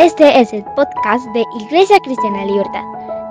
Este 0.00 0.40
es 0.40 0.54
el 0.54 0.64
podcast 0.74 1.26
de 1.34 1.44
Iglesia 1.60 2.00
Cristiana 2.00 2.46
Libertad. 2.46 2.84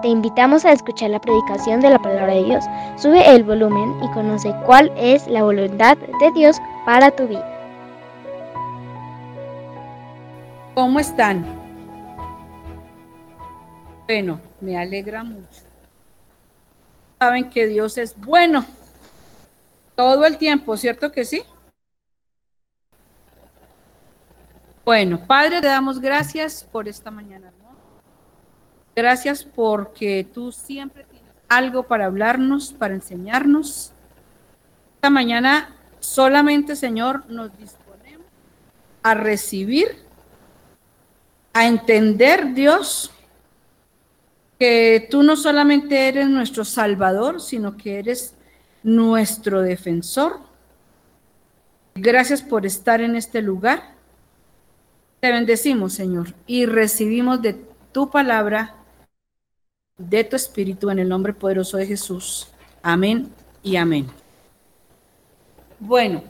Te 0.04 0.08
invitamos 0.08 0.66
a 0.66 0.72
escuchar 0.72 1.10
la 1.10 1.20
predicación 1.20 1.82
de 1.82 1.90
la 1.90 1.98
palabra 1.98 2.36
de 2.36 2.44
Dios. 2.44 2.64
Sube 2.96 3.28
el 3.28 3.44
volumen 3.44 3.96
y 4.04 4.12
conoce 4.12 4.54
cuál 4.68 4.94
es 4.96 5.28
la 5.28 5.42
voluntad 5.42 5.98
de 5.98 6.32
Dios 6.36 6.58
para 6.86 7.10
tu 7.10 7.28
vida. 7.28 7.44
¿Cómo 10.76 11.00
están? 11.00 11.44
Bueno, 14.06 14.40
me 14.62 14.78
alegra 14.78 15.24
mucho. 15.24 15.64
Saben 17.18 17.50
que 17.50 17.66
Dios 17.66 17.98
es 17.98 18.16
bueno 18.16 18.64
todo 19.96 20.24
el 20.24 20.38
tiempo, 20.38 20.78
¿cierto 20.78 21.12
que 21.12 21.26
sí? 21.26 21.42
Bueno, 24.86 25.26
Padre, 25.28 25.62
te 25.62 25.68
damos 25.68 26.00
gracias 26.00 26.64
por 26.64 26.88
esta 26.88 27.12
mañana. 27.12 27.52
Gracias 28.96 29.46
porque 29.46 30.28
tú 30.34 30.52
siempre 30.52 31.06
tienes 31.06 31.32
algo 31.48 31.84
para 31.84 32.06
hablarnos, 32.06 32.74
para 32.74 32.94
enseñarnos. 32.94 33.94
Esta 34.96 35.10
mañana 35.10 35.76
solamente, 36.00 36.76
Señor, 36.76 37.24
nos 37.30 37.58
disponemos 37.58 38.26
a 39.04 39.14
recibir, 39.14 40.04
a 41.54 41.66
entender, 41.66 42.54
Dios, 42.54 43.12
que 44.60 45.08
tú 45.10 45.24
no 45.24 45.38
solamente 45.38 46.10
eres 46.10 46.28
nuestro 46.28 46.66
Salvador, 46.66 47.40
sino 47.40 47.78
que 47.78 48.00
eres 48.00 48.36
nuestro 48.84 49.62
defensor. 49.62 50.42
Gracias 51.96 52.42
por 52.42 52.66
estar 52.66 53.00
en 53.00 53.16
este 53.16 53.42
lugar. 53.42 53.99
Te 55.20 55.34
bendecimos, 55.34 55.94
Señor, 55.94 56.34
y 56.48 56.66
recibimos 56.66 57.42
de 57.42 57.54
tu 57.92 58.10
palabra, 58.10 58.76
de 59.98 60.24
tu 60.24 60.38
espíritu, 60.38 60.90
en 60.90 61.00
el 61.00 61.10
nombre 61.10 61.34
poderoso 61.34 61.76
de 61.76 61.86
Jesús. 61.86 62.48
Amén 62.82 63.30
y 63.62 63.76
amén. 63.76 64.08
Bueno, 65.78 66.24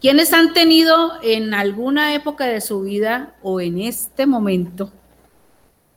¿quiénes 0.00 0.32
han 0.32 0.54
tenido 0.54 1.22
en 1.22 1.52
alguna 1.52 2.14
época 2.14 2.46
de 2.46 2.62
su 2.62 2.80
vida 2.80 3.34
o 3.42 3.60
en 3.60 3.80
este 3.80 4.24
momento 4.24 4.90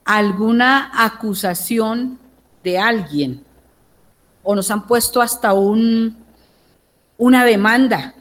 alguna 0.03 0.91
acusación 0.93 2.19
de 2.65 2.79
alguien? 2.79 3.45
¿O 4.43 4.55
nos 4.55 4.69
han 4.71 4.87
puesto 4.87 5.21
hasta 5.21 5.53
un, 5.53 6.17
una 7.17 7.45
demanda? 7.45 8.13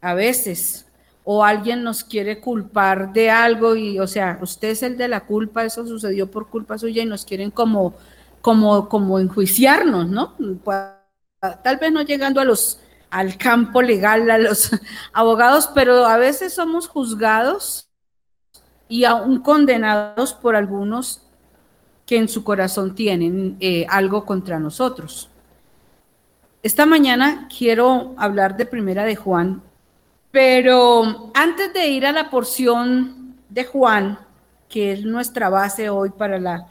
A 0.00 0.14
veces 0.14 0.86
o 1.24 1.44
alguien 1.44 1.82
nos 1.82 2.02
quiere 2.02 2.40
culpar 2.40 3.12
de 3.12 3.30
algo 3.30 3.76
y, 3.76 3.98
o 3.98 4.06
sea, 4.06 4.38
usted 4.40 4.68
es 4.68 4.82
el 4.82 4.96
de 4.96 5.08
la 5.08 5.20
culpa, 5.20 5.64
eso 5.64 5.86
sucedió 5.86 6.30
por 6.30 6.48
culpa 6.48 6.78
suya 6.78 7.02
y 7.02 7.06
nos 7.06 7.24
quieren 7.24 7.50
como, 7.50 7.94
como, 8.40 8.88
como 8.88 9.18
enjuiciarnos, 9.18 10.08
¿no? 10.08 10.34
Tal 11.62 11.76
vez 11.76 11.92
no 11.92 12.02
llegando 12.02 12.40
a 12.40 12.44
los, 12.44 12.80
al 13.10 13.36
campo 13.36 13.82
legal, 13.82 14.30
a 14.30 14.38
los 14.38 14.70
abogados, 15.12 15.70
pero 15.74 16.06
a 16.06 16.16
veces 16.16 16.54
somos 16.54 16.88
juzgados 16.88 17.88
y 18.88 19.04
aún 19.04 19.40
condenados 19.40 20.32
por 20.32 20.56
algunos 20.56 21.22
que 22.06 22.16
en 22.16 22.28
su 22.28 22.42
corazón 22.42 22.94
tienen 22.94 23.56
eh, 23.60 23.86
algo 23.88 24.24
contra 24.24 24.58
nosotros. 24.58 25.28
Esta 26.62 26.84
mañana 26.84 27.48
quiero 27.56 28.14
hablar 28.18 28.56
de 28.56 28.66
Primera 28.66 29.04
de 29.04 29.16
Juan 29.16 29.62
pero 30.30 31.30
antes 31.34 31.72
de 31.72 31.88
ir 31.88 32.06
a 32.06 32.12
la 32.12 32.30
porción 32.30 33.36
de 33.48 33.64
Juan, 33.64 34.18
que 34.68 34.92
es 34.92 35.04
nuestra 35.04 35.48
base 35.48 35.90
hoy 35.90 36.10
para 36.10 36.38
la, 36.38 36.66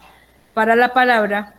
para 0.54 0.76
la 0.76 0.94
palabra, 0.94 1.54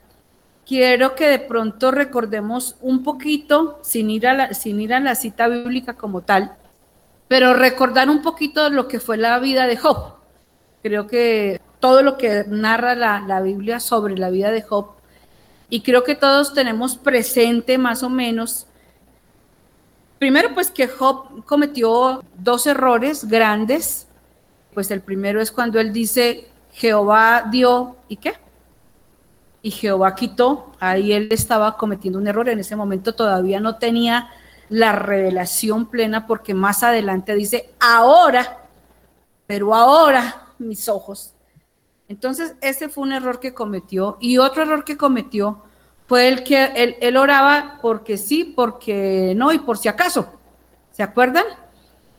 quiero 0.66 1.16
que 1.16 1.28
de 1.28 1.40
pronto 1.40 1.92
recordemos 1.92 2.76
un 2.82 3.04
poquito, 3.04 3.80
sin 3.84 4.10
ir, 4.10 4.28
a 4.28 4.34
la, 4.34 4.54
sin 4.54 4.82
ir 4.82 4.94
a 4.94 5.00
la 5.00 5.16
cita 5.16 5.48
bíblica 5.48 5.94
como 5.94 6.22
tal, 6.22 6.56
pero 7.28 7.54
recordar 7.54 8.10
un 8.10 8.22
poquito 8.22 8.70
lo 8.70 8.88
que 8.88 9.00
fue 9.00 9.18
la 9.18 9.38
vida 9.40 9.68
de 9.68 9.78
Job. 9.78 10.16
Creo 10.82 11.06
que 11.06 11.62
todo 11.80 12.02
lo 12.02 12.18
que 12.18 12.46
narra 12.48 12.96
la, 12.96 13.22
la 13.22 13.42
Biblia 13.42 13.80
sobre 13.80 14.18
la 14.18 14.30
vida 14.32 14.52
de 14.52 14.64
Job, 14.64 14.96
y 15.70 15.82
creo 15.82 16.04
que 16.04 16.16
todos 16.16 16.54
tenemos 16.54 16.98
presente 16.98 17.78
más 17.78 18.02
o 18.04 18.10
menos 18.10 18.68
Primero, 20.22 20.54
pues 20.54 20.70
que 20.70 20.88
Job 20.88 21.44
cometió 21.46 22.24
dos 22.38 22.68
errores 22.68 23.28
grandes. 23.28 24.06
Pues 24.72 24.92
el 24.92 25.02
primero 25.02 25.42
es 25.42 25.52
cuando 25.52 25.80
él 25.80 25.92
dice, 25.92 26.48
Jehová 26.74 27.46
dio, 27.50 27.96
¿y 28.08 28.18
qué? 28.18 28.36
Y 29.64 29.72
Jehová 29.72 30.14
quitó. 30.14 30.74
Ahí 30.80 31.12
él 31.12 31.28
estaba 31.32 31.76
cometiendo 31.76 32.20
un 32.20 32.28
error. 32.28 32.50
En 32.50 32.60
ese 32.60 32.76
momento 32.76 33.16
todavía 33.16 33.60
no 33.60 33.78
tenía 33.78 34.30
la 34.70 34.92
revelación 34.92 35.88
plena 35.88 36.28
porque 36.28 36.54
más 36.54 36.84
adelante 36.84 37.34
dice, 37.34 37.74
ahora, 37.80 38.68
pero 39.48 39.74
ahora 39.74 40.50
mis 40.60 40.88
ojos. 40.88 41.34
Entonces, 42.08 42.54
ese 42.62 42.90
fue 42.90 43.06
un 43.06 43.14
error 43.14 43.40
que 43.40 43.56
cometió. 43.56 44.20
Y 44.20 44.38
otro 44.38 44.62
error 44.62 44.84
que 44.84 44.98
cometió 44.98 45.64
fue 46.12 46.28
el 46.28 46.44
que 46.44 46.98
él, 47.00 47.16
oraba 47.16 47.80
porque 47.82 48.18
sí, 48.18 48.44
porque 48.44 49.32
no 49.34 49.54
y 49.54 49.60
por 49.60 49.78
si 49.78 49.88
acaso. 49.88 50.30
¿Se 50.92 51.04
acuerdan? 51.04 51.46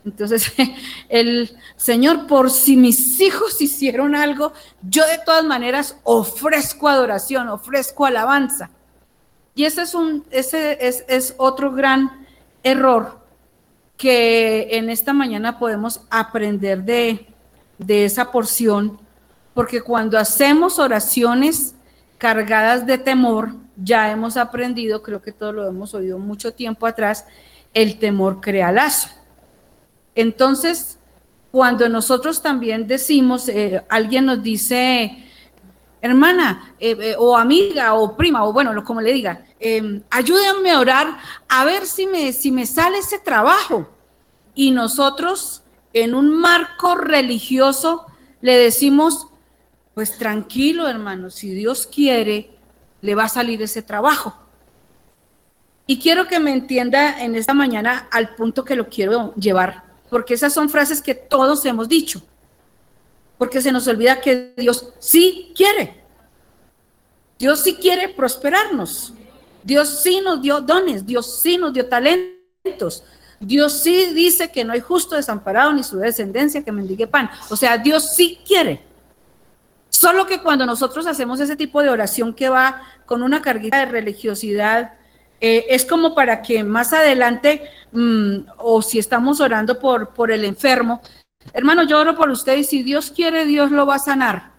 Entonces, 0.03 0.50
el 1.10 1.54
Señor, 1.76 2.26
por 2.26 2.50
si 2.50 2.78
mis 2.78 3.20
hijos 3.20 3.60
hicieron 3.60 4.16
algo, 4.16 4.54
yo 4.80 5.06
de 5.06 5.19
todas 5.19 5.44
maneras 5.44 5.98
ofrezco 6.04 6.88
adoración, 6.88 7.50
ofrezco 7.50 8.06
alabanza. 8.06 8.70
Y 9.54 9.66
ese 9.66 9.82
es, 9.82 9.94
un, 9.94 10.24
ese 10.30 10.78
es, 10.88 11.04
es 11.06 11.34
otro 11.36 11.70
gran 11.70 12.26
error 12.62 13.20
que 13.98 14.69
en 14.70 14.88
esta 14.88 15.12
mañana 15.12 15.59
podemos 15.59 16.00
aprender 16.09 16.82
de, 16.82 17.26
de 17.76 18.06
esa 18.06 18.32
porción, 18.32 18.98
porque 19.53 19.82
cuando 19.82 20.19
hacemos 20.19 20.78
oraciones 20.78 21.74
cargadas 22.16 22.86
de 22.86 22.97
temor, 22.97 23.60
ya 23.77 24.10
hemos 24.10 24.37
aprendido, 24.37 25.03
creo 25.03 25.22
que 25.22 25.33
todos 25.33 25.55
lo 25.55 25.66
hemos 25.66 25.94
oído 25.94 26.19
mucho 26.19 26.53
tiempo 26.53 26.87
atrás, 26.87 27.27
el 27.75 27.99
temor 27.99 28.41
crea 28.41 28.72
lazo. 28.72 29.09
Entonces, 30.15 30.99
cuando 31.50 31.88
nosotros 31.88 32.43
también 32.43 32.87
decimos, 32.87 33.49
eh, 33.49 33.83
alguien 33.88 34.27
nos 34.27 34.43
dice, 34.43 35.27
hermana, 36.00 36.75
eh, 36.78 36.97
eh, 37.00 37.15
o 37.19 37.37
amiga, 37.37 37.94
o 37.94 38.16
prima, 38.16 38.44
o 38.44 38.53
bueno, 38.53 38.83
como 38.84 39.00
le 39.00 39.12
diga, 39.12 39.44
em, 39.60 40.03
ayúdenme 40.10 40.71
a 40.71 40.81
orar 40.81 41.19
a 41.49 41.65
ver 41.65 41.87
si 41.87 42.06
me, 42.06 42.33
si 42.33 42.50
me 42.50 42.66
sale 42.66 42.99
ese 42.99 43.19
trabajo. 43.19 43.89
Y 44.54 44.71
nosotros, 44.71 45.62
en 45.93 46.15
un 46.15 46.34
marco 46.34 46.94
religioso, 46.94 48.06
le 48.41 48.56
decimos, 48.56 49.28
pues 49.94 50.19
tranquilo, 50.19 50.89
hermano, 50.89 51.31
si 51.31 51.50
Dios 51.50 51.87
quiere, 51.87 52.52
le 53.03 53.15
va 53.15 53.25
a 53.25 53.29
salir 53.29 53.61
ese 53.61 53.83
trabajo. 53.83 54.35
Y 55.87 55.99
quiero 55.99 56.27
que 56.27 56.41
me 56.41 56.53
entienda 56.53 57.23
en 57.23 57.35
esta 57.35 57.53
mañana 57.53 58.09
al 58.11 58.35
punto 58.35 58.65
que 58.65 58.77
lo 58.77 58.89
quiero 58.89 59.35
llevar, 59.35 59.85
porque 60.09 60.35
esas 60.35 60.55
son 60.55 60.71
frases 60.71 61.03
que 61.03 61.15
todos 61.15 61.65
hemos 61.67 61.89
dicho, 61.89 62.23
porque 63.37 63.61
se 63.61 63.73
nos 63.73 63.87
olvida 63.89 64.21
que 64.21 64.55
Dios 64.57 64.95
sí 64.99 65.53
quiere. 65.55 66.01
Dios 67.39 67.61
sí 67.61 67.75
quiere 67.75 68.09
prosperarnos. 68.09 69.13
Dios 69.65 70.01
sí 70.03 70.21
nos 70.21 70.41
dio 70.41 70.61
dones, 70.61 71.05
Dios 71.05 71.41
sí 71.41 71.59
nos 71.59 71.73
dio 71.73 71.87
talentos. 71.87 73.05
Dios 73.41 73.73
sí 73.73 74.15
dice 74.15 74.53
que 74.53 74.65
no 74.65 74.72
hay 74.72 74.81
justo 74.81 75.16
desamparado 75.16 75.72
ni 75.72 75.83
su 75.83 75.98
descendencia 75.98 76.63
que 76.63 76.71
mendigue 76.71 77.09
pan. 77.09 77.28
O 77.51 77.57
sea, 77.57 77.77
Dios 77.77 78.15
sí 78.15 78.39
quiere. 78.47 78.91
Solo 79.92 80.27
que 80.27 80.41
cuando 80.41 80.65
nosotros 80.65 81.06
hacemos 81.06 81.39
ese 81.39 81.54
tipo 81.54 81.83
de 81.83 81.91
oración 81.91 82.33
que 82.33 82.48
va 82.48 82.83
con 83.04 83.22
una 83.22 83.42
carguita 83.42 83.78
de 83.78 83.84
religiosidad, 83.84 84.94
eh, 85.41 85.66
es 85.68 85.84
como 85.84 86.15
para 86.15 86.41
que 86.41 86.65
más 86.65 86.94
adelante, 86.94 87.62
mm, 87.92 88.36
o 88.56 88.80
si 88.80 88.98
estamos 88.98 89.41
orando 89.41 89.78
por, 89.78 90.15
por 90.15 90.33
el 90.33 90.44
enfermo, 90.44 91.03
hermano, 91.53 91.83
yo 91.83 92.00
oro 92.00 92.16
por 92.16 92.30
usted 92.30 92.56
y 92.56 92.65
si 92.65 92.83
Dios 92.83 93.10
quiere, 93.10 93.44
Dios 93.44 93.71
lo 93.71 93.84
va 93.84 93.97
a 93.97 93.98
sanar. 93.98 94.53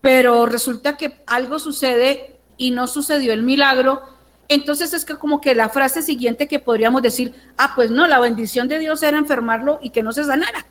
Pero 0.00 0.46
resulta 0.46 0.96
que 0.96 1.22
algo 1.26 1.58
sucede 1.58 2.38
y 2.56 2.70
no 2.70 2.86
sucedió 2.86 3.32
el 3.32 3.42
milagro, 3.42 4.02
entonces 4.48 4.94
es 4.94 5.04
que 5.04 5.16
como 5.16 5.40
que 5.40 5.54
la 5.54 5.68
frase 5.68 6.00
siguiente 6.00 6.46
que 6.46 6.60
podríamos 6.60 7.02
decir, 7.02 7.34
ah, 7.56 7.72
pues 7.74 7.90
no, 7.90 8.06
la 8.06 8.20
bendición 8.20 8.68
de 8.68 8.78
Dios 8.78 9.02
era 9.02 9.18
enfermarlo 9.18 9.80
y 9.82 9.90
que 9.90 10.02
no 10.02 10.12
se 10.12 10.24
sanara. 10.24 10.64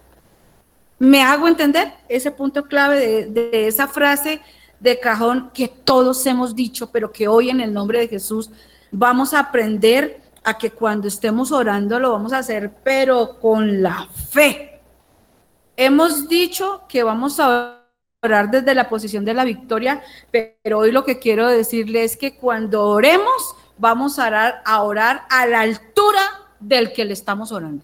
¿Me 1.03 1.21
hago 1.21 1.50
entender 1.50 1.91
ese 2.07 2.31
punto 2.31 2.63
clave 2.63 3.25
de, 3.25 3.67
esa 3.67 3.89
frase 3.89 4.39
de 4.79 4.97
cajón 5.01 5.51
que 5.53 5.67
todos 5.67 6.25
hemos 6.25 6.55
dicho, 6.55 6.91
pero 6.94 7.11
que 7.11 7.27
hoy 7.27 7.50
en 7.50 7.59
el 7.59 7.73
nombre 7.73 8.00
de 8.00 8.07
Jesús 8.07 8.50
vamos 8.89 9.33
a 9.33 9.39
aprender 9.39 10.21
a 10.45 10.57
que 10.57 10.71
cuando 10.71 11.09
estemos 11.09 11.51
orando 11.51 12.00
lo 12.00 12.13
vamos 12.13 12.31
a 12.31 12.38
hacer, 12.38 12.71
pero 12.85 13.38
con 13.41 13.81
la 13.81 14.07
fe. 14.29 14.79
hemos 15.75 16.29
dicho 16.29 16.85
que 16.88 17.03
vamos 17.03 17.38
a 17.41 17.81
orar 18.21 18.50
desde 18.50 18.73
la 18.73 18.88
posición 18.88 19.25
de 19.25 19.33
la 19.33 19.44
victoria, 19.44 20.01
pero 20.31 20.79
hoy 20.79 20.94
lo 20.94 21.03
que 21.03 21.19
quiero 21.19 21.50
decirle 21.50 22.05
es 22.05 22.15
que 22.15 22.38
cuando 22.38 22.81
oremos, 22.81 23.57
vamos 23.77 24.19
a 24.19 24.27
orar 24.27 24.61
a, 24.63 24.81
orar 24.83 25.23
a 25.29 25.47
la 25.47 25.59
altura 25.59 26.21
del 26.61 26.94
que 26.94 27.03
le 27.03 27.11
estamos 27.11 27.51
orando. 27.51 27.83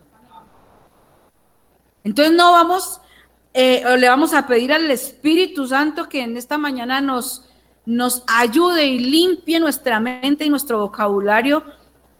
Entonces 2.05 2.33
no 2.33 2.53
vamos, 2.53 3.01
eh, 3.53 3.83
le 3.97 4.07
vamos 4.07 4.33
a 4.33 4.47
pedir 4.47 4.71
al 4.71 4.89
Espíritu 4.91 5.67
Santo 5.67 6.07
que 6.07 6.21
en 6.21 6.37
esta 6.37 6.57
mañana 6.57 7.01
nos, 7.01 7.45
nos 7.85 8.23
ayude 8.27 8.85
y 8.85 8.99
limpie 8.99 9.59
nuestra 9.59 9.99
mente 9.99 10.45
y 10.45 10.49
nuestro 10.49 10.79
vocabulario 10.79 11.63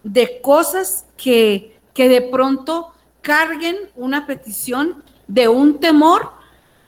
de 0.03 0.41
cosas 0.41 1.05
que, 1.17 1.77
que 1.93 2.09
de 2.09 2.21
pronto 2.21 2.93
carguen 3.21 3.77
una 3.95 4.25
petición 4.25 5.03
de 5.27 5.47
un 5.47 5.79
temor 5.79 6.39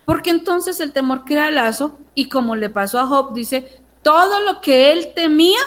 porque 0.06 0.30
entonces 0.30 0.80
el 0.80 0.92
temor 0.92 1.24
crea 1.24 1.52
lazo 1.52 1.98
y 2.16 2.28
como 2.28 2.58
le 2.58 2.70
pasó 2.70 3.00
a 3.00 3.08
Job, 3.08 3.34
dice, 3.34 3.82
todo 4.02 4.42
lo 4.42 4.60
que 4.60 4.92
él 4.92 5.14
temía 5.16 5.60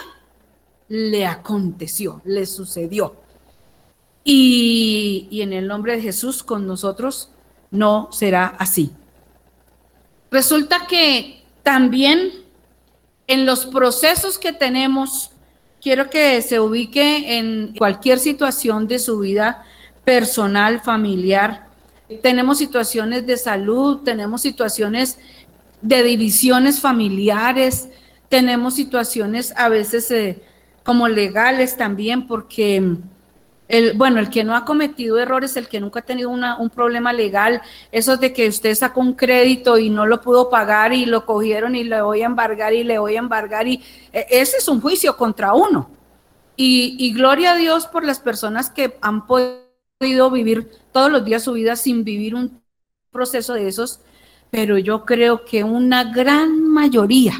le 0.87 1.25
aconteció, 1.25 2.21
le 2.25 2.45
sucedió. 2.45 3.15
Y, 4.23 5.27
y 5.31 5.41
en 5.41 5.51
el 5.51 5.67
nombre 5.67 5.95
de 5.95 6.01
Jesús 6.03 6.43
con 6.43 6.67
nosotros 6.67 7.31
no 7.75 8.09
será 8.11 8.55
así. 8.59 8.91
Resulta 10.31 10.87
que 10.87 11.43
también 11.63 12.31
en 13.27 13.45
los 13.45 13.65
procesos 13.65 14.37
que 14.37 14.53
tenemos, 14.53 15.31
quiero 15.81 16.09
que 16.09 16.41
se 16.41 16.59
ubique 16.59 17.37
en 17.37 17.73
cualquier 17.77 18.19
situación 18.19 18.87
de 18.87 18.99
su 18.99 19.19
vida 19.19 19.63
personal, 20.03 20.81
familiar, 20.81 21.67
tenemos 22.21 22.59
situaciones 22.59 23.25
de 23.25 23.37
salud, 23.37 24.01
tenemos 24.03 24.41
situaciones 24.41 25.17
de 25.81 26.03
divisiones 26.03 26.79
familiares, 26.79 27.89
tenemos 28.29 28.75
situaciones 28.75 29.53
a 29.57 29.69
veces 29.69 30.11
eh, 30.11 30.41
como 30.83 31.07
legales 31.07 31.77
también, 31.77 32.27
porque 32.27 32.97
el, 33.67 33.93
bueno, 33.93 34.19
el 34.19 34.29
que 34.29 34.43
no 34.43 34.55
ha 34.55 34.63
cometido 34.65 35.17
errores, 35.17 35.57
el 35.57 35.67
que 35.67 35.79
nunca 35.79 35.99
ha 35.99 36.03
tenido 36.03 36.29
un 36.29 36.69
problema 36.69 37.13
legal, 37.13 37.61
eso 37.91 38.17
de 38.17 38.31
que 38.31 38.47
usted 38.47 38.75
sacó 38.75 39.01
un 39.01 39.13
crédito 39.13 39.77
y 39.77 39.89
no 39.89 40.05
lo 40.05 40.21
pudo 40.21 40.49
pagar 40.49 40.93
y 40.93 41.05
lo 41.05 41.25
cogieron 41.25 41.75
y 41.75 41.83
le 41.83 42.01
voy 42.01 42.21
a 42.21 42.27
embargar 42.27 42.73
y 42.73 42.83
le 42.83 42.99
voy 42.99 43.15
a 43.15 43.19
embargar 43.19 43.67
y 43.67 43.83
e, 44.13 44.27
ese 44.29 44.57
es 44.57 44.67
un 44.67 44.81
juicio 44.81 45.17
contra 45.17 45.53
uno. 45.53 45.89
Y, 46.55 46.95
y 46.99 47.13
gloria 47.13 47.53
a 47.53 47.55
Dios 47.55 47.87
por 47.87 48.05
las 48.05 48.19
personas 48.19 48.69
que 48.69 48.97
han 49.01 49.25
podido 49.27 50.31
vivir 50.31 50.69
todos 50.91 51.11
los 51.11 51.25
días 51.25 51.43
su 51.43 51.53
vida 51.53 51.75
sin 51.75 52.03
vivir 52.03 52.35
un 52.35 52.61
proceso 53.11 53.53
de 53.53 53.67
esos, 53.67 53.99
pero 54.51 54.77
yo 54.77 55.05
creo 55.05 55.43
que 55.43 55.63
una 55.63 56.03
gran 56.13 56.67
mayoría, 56.67 57.33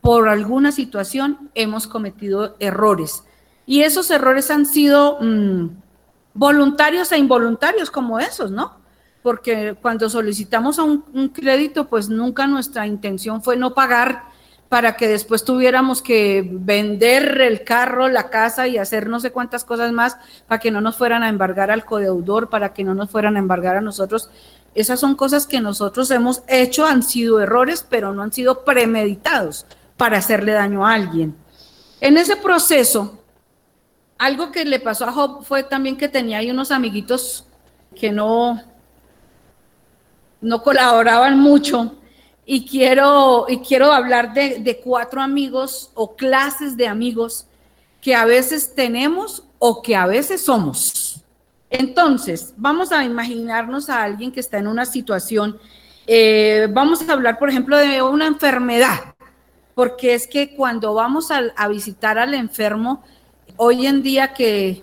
por 0.00 0.28
alguna 0.28 0.72
situación, 0.72 1.50
hemos 1.54 1.86
cometido 1.86 2.56
errores. 2.58 3.22
Y 3.66 3.82
esos 3.82 4.10
errores 4.10 4.50
han 4.50 4.64
sido 4.64 5.18
mm, 5.20 5.68
voluntarios 6.34 7.12
e 7.12 7.18
involuntarios 7.18 7.90
como 7.90 8.18
esos, 8.18 8.50
¿no? 8.50 8.78
Porque 9.22 9.76
cuando 9.82 10.08
solicitamos 10.08 10.78
a 10.78 10.84
un 10.84 11.30
crédito, 11.34 11.88
pues 11.88 12.08
nunca 12.08 12.46
nuestra 12.46 12.86
intención 12.86 13.42
fue 13.42 13.56
no 13.56 13.74
pagar 13.74 14.36
para 14.68 14.96
que 14.96 15.06
después 15.08 15.44
tuviéramos 15.44 16.02
que 16.02 16.48
vender 16.50 17.40
el 17.40 17.62
carro, 17.62 18.08
la 18.08 18.30
casa 18.30 18.66
y 18.66 18.78
hacer 18.78 19.08
no 19.08 19.20
sé 19.20 19.30
cuántas 19.30 19.64
cosas 19.64 19.92
más 19.92 20.16
para 20.48 20.58
que 20.58 20.70
no 20.70 20.80
nos 20.80 20.96
fueran 20.96 21.22
a 21.22 21.28
embargar 21.28 21.70
al 21.70 21.84
codeudor, 21.84 22.48
para 22.48 22.72
que 22.72 22.82
no 22.82 22.94
nos 22.94 23.10
fueran 23.10 23.36
a 23.36 23.38
embargar 23.38 23.76
a 23.76 23.80
nosotros. 23.80 24.30
Esas 24.74 25.00
son 25.00 25.14
cosas 25.14 25.46
que 25.46 25.60
nosotros 25.60 26.10
hemos 26.10 26.42
hecho, 26.48 26.84
han 26.84 27.02
sido 27.02 27.40
errores, 27.40 27.86
pero 27.88 28.12
no 28.12 28.22
han 28.22 28.32
sido 28.32 28.64
premeditados 28.64 29.66
para 29.96 30.18
hacerle 30.18 30.52
daño 30.52 30.86
a 30.86 30.94
alguien. 30.94 31.34
En 32.00 32.18
ese 32.18 32.36
proceso, 32.36 33.20
algo 34.18 34.52
que 34.52 34.64
le 34.64 34.80
pasó 34.80 35.04
a 35.04 35.12
Job 35.12 35.44
fue 35.44 35.62
también 35.62 35.96
que 35.96 36.08
tenía 36.08 36.38
ahí 36.38 36.50
unos 36.50 36.70
amiguitos 36.70 37.46
que 37.94 38.12
no, 38.12 38.62
no 40.40 40.62
colaboraban 40.62 41.38
mucho 41.38 41.96
y 42.44 42.64
quiero, 42.64 43.46
y 43.48 43.58
quiero 43.58 43.92
hablar 43.92 44.32
de, 44.32 44.80
cuatro 44.82 45.20
amigos 45.20 45.90
o 45.94 46.14
clases 46.14 46.76
de 46.76 46.86
amigos 46.86 47.46
que 48.00 48.14
a 48.14 48.24
veces 48.24 48.72
tenemos 48.74 49.42
o 49.58 49.82
que 49.82 49.96
a 49.96 50.06
veces 50.06 50.42
somos. 50.42 51.24
Entonces, 51.68 52.54
vamos 52.56 52.92
a 52.92 53.04
imaginarnos 53.04 53.90
a 53.90 54.04
alguien 54.04 54.30
que 54.30 54.38
está 54.38 54.58
en 54.58 54.68
una 54.68 54.86
situación, 54.86 55.58
eh, 56.06 56.68
vamos 56.70 57.06
a 57.06 57.12
hablar, 57.12 57.36
por 57.36 57.50
ejemplo, 57.50 57.76
de 57.76 58.00
una 58.00 58.28
enfermedad, 58.28 59.16
porque 59.74 60.14
es 60.14 60.28
que 60.28 60.54
cuando 60.54 60.94
vamos 60.94 61.32
a, 61.32 61.68
visitar 61.68 62.16
al 62.16 62.32
enfermo, 62.34 63.02
hoy 63.56 63.86
en 63.86 64.02
día 64.02 64.34
que, 64.34 64.82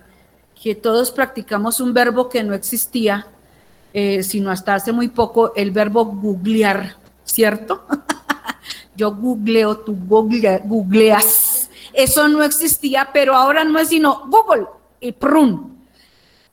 que, 0.61 0.75
todos 0.75 1.11
practicamos 1.11 1.79
un 1.79 1.93
verbo 1.93 2.29
que 2.29 2.43
no 2.43 2.53
existía, 2.53 3.27
eh, 3.93 4.23
sino 4.23 4.51
hasta 4.51 4.75
hace 4.75 4.91
muy 4.91 5.07
poco, 5.07 5.53
el 5.55 5.71
verbo 5.71 6.05
googlear. 6.05 7.03
¿cierto? 7.25 7.85
Yo 8.95 9.15
googleo, 9.15 9.77
tú 9.77 9.97
googleas. 10.05 11.69
Eso 11.93 12.27
no 12.27 12.43
existía, 12.43 13.09
pero 13.13 13.35
ahora 13.35 13.63
no 13.63 13.79
es 13.79 13.89
sino 13.89 14.27
Google 14.27 14.67
y 14.99 15.11
prun. 15.11 15.73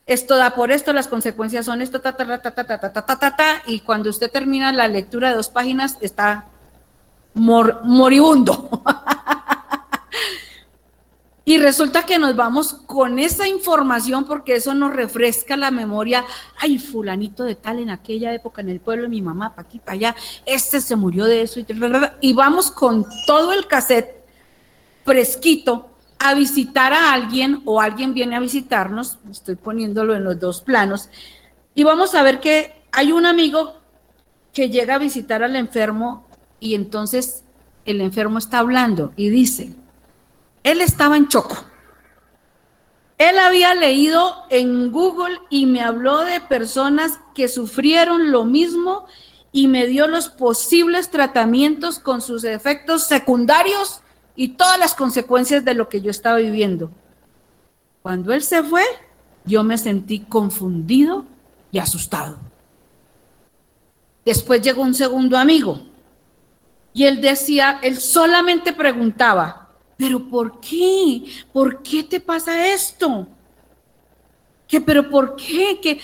Esto 0.07 0.37
da 0.37 0.55
por 0.55 0.73
esto, 0.73 0.93
las 0.93 1.07
consecuencias 1.07 1.67
son 1.67 1.83
esto, 1.83 2.01
ta, 2.01 2.17
ta, 2.17 2.27
ta, 2.27 2.51
ta, 2.51 2.65
ta, 2.65 2.79
ta, 2.79 2.93
ta, 2.93 3.19
ta, 3.19 3.37
ta, 3.37 3.63
y 3.67 3.81
cuando 3.81 4.11
usted 4.11 4.31
termina 4.31 4.73
la 4.73 4.89
lectura 4.89 5.31
de 5.31 5.37
dos 5.37 5.49
páginas 5.49 5.99
está 6.01 6.47
moribundo. 7.35 8.83
Y 11.45 11.59
resulta 11.59 12.05
que 12.05 12.19
nos 12.19 12.37
vamos 12.37 12.75
con 12.87 13.19
esa 13.19 13.49
información 13.49 14.25
porque 14.25 14.57
eso 14.57 14.75
nos 14.75 14.95
refresca 14.95 15.57
la 15.57 15.71
memoria. 15.71 16.25
Ay, 16.59 16.79
fulanito 16.79 17.45
de 17.45 17.55
tal 17.55 17.79
en 17.79 17.91
aquella 17.91 18.33
época 18.35 18.61
en 18.61 18.69
el 18.69 18.81
pueblo 18.81 19.05
de 19.05 19.09
mi 19.09 19.23
mamá, 19.23 19.55
para 19.55 19.67
aquí, 19.67 19.79
para 19.79 19.93
allá, 19.93 20.17
este 20.45 20.81
se 20.81 20.97
murió 20.97 21.25
de 21.25 21.43
eso. 21.43 21.59
Y, 21.61 21.67
y 22.21 22.33
vamos 22.35 22.71
con 22.71 23.07
todo 23.27 23.53
el 23.53 23.67
cassette 23.67 24.25
fresquito 25.05 25.91
a 26.19 26.35
visitar 26.35 26.93
a 26.93 27.15
alguien 27.15 27.63
o 27.65 27.81
alguien 27.81 28.13
viene 28.13 28.37
a 28.37 28.41
visitarnos, 28.41 29.19
estoy 29.31 29.57
poniéndolo 29.57 30.15
en 30.15 30.23
los 30.23 30.39
dos 30.39 30.61
planos, 30.61 31.09
y 31.75 31.83
vamos 31.83 32.15
a 32.15 32.23
ver 32.23 32.41
que 32.41 32.85
hay 32.93 33.11
un 33.11 33.25
amigo 33.25 33.81
que 34.53 34.69
llega 34.69 34.97
a 34.97 34.99
visitar 34.99 35.43
al 35.43 35.57
enfermo 35.57 36.27
y 36.59 36.75
entonces 36.75 37.45
el 37.87 38.03
enfermo 38.03 38.39
está 38.39 38.59
hablando 38.59 39.13
y 39.17 39.31
dice, 39.31 39.75
él 40.63 40.81
estaba 40.81 41.17
en 41.17 41.29
Choco. 41.29 41.57
Él 43.19 43.39
había 43.39 43.75
leído 43.75 44.45
en 44.49 44.91
Google 44.91 45.41
y 45.51 45.67
me 45.67 45.83
habló 45.83 46.21
de 46.21 46.41
personas 46.41 47.21
que 47.35 47.49
sufrieron 47.49 48.33
lo 48.33 48.45
mismo 48.45 49.07
y 49.53 49.69
me 49.69 49.87
dio 49.87 50.07
los 50.07 50.29
posibles 50.29 51.11
tratamientos 51.11 51.99
con 51.99 52.23
sus 52.23 52.45
efectos 52.45 53.07
secundarios 53.07 54.01
y 54.37 54.49
todas 54.49 54.79
las 54.79 54.95
consecuencias 54.95 55.65
de 55.65 55.75
lo 55.75 55.89
que 55.89 56.01
yo 56.01 56.11
estaba 56.11 56.39
viviendo. 56.39 56.91
Cuando 58.01 58.33
él 58.33 58.43
se 58.43 58.63
fue, 58.63 58.85
yo 59.45 59.65
me 59.65 59.77
sentí 59.77 60.21
confundido 60.21 61.27
y 61.73 61.79
asustado. 61.79 62.39
Después 64.25 64.63
llegó 64.63 64.83
un 64.83 64.95
segundo 64.95 65.37
amigo 65.37 65.83
y 66.95 67.05
él 67.05 67.21
decía, 67.21 67.79
él 67.83 67.99
solamente 68.01 68.73
preguntaba, 68.73 69.60
pero 70.01 70.19
¿por 70.19 70.61
qué? 70.61 71.25
¿Por 71.53 71.83
qué 71.83 72.03
te 72.03 72.21
pasa 72.21 72.73
esto? 72.73 73.27
¿Qué, 74.67 74.81
pero 74.81 75.11
por 75.11 75.37
qué? 75.37 75.79
¿Qué? 75.83 76.01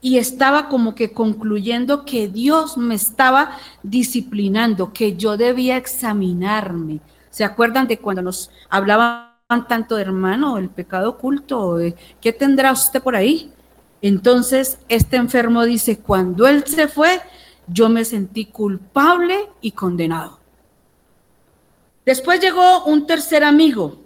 Y 0.00 0.16
estaba 0.16 0.70
como 0.70 0.94
que 0.94 1.12
concluyendo 1.12 2.06
que 2.06 2.26
Dios 2.26 2.78
me 2.78 2.94
estaba 2.94 3.58
disciplinando, 3.82 4.94
que 4.94 5.16
yo 5.16 5.36
debía 5.36 5.76
examinarme. 5.76 7.00
¿Se 7.28 7.44
acuerdan 7.44 7.86
de 7.86 7.98
cuando 7.98 8.22
nos 8.22 8.50
hablaban 8.70 9.28
tanto 9.68 9.96
de 9.96 10.02
hermano, 10.02 10.56
el 10.56 10.70
pecado 10.70 11.10
oculto? 11.10 11.76
¿Qué 12.22 12.32
tendrá 12.32 12.72
usted 12.72 13.02
por 13.02 13.14
ahí? 13.14 13.52
Entonces, 14.00 14.78
este 14.88 15.18
enfermo 15.18 15.66
dice, 15.66 15.98
cuando 15.98 16.46
él 16.46 16.64
se 16.66 16.88
fue, 16.88 17.20
yo 17.66 17.90
me 17.90 18.06
sentí 18.06 18.46
culpable 18.46 19.50
y 19.60 19.72
condenado. 19.72 20.43
Después 22.04 22.40
llegó 22.40 22.84
un 22.84 23.06
tercer 23.06 23.44
amigo 23.44 24.00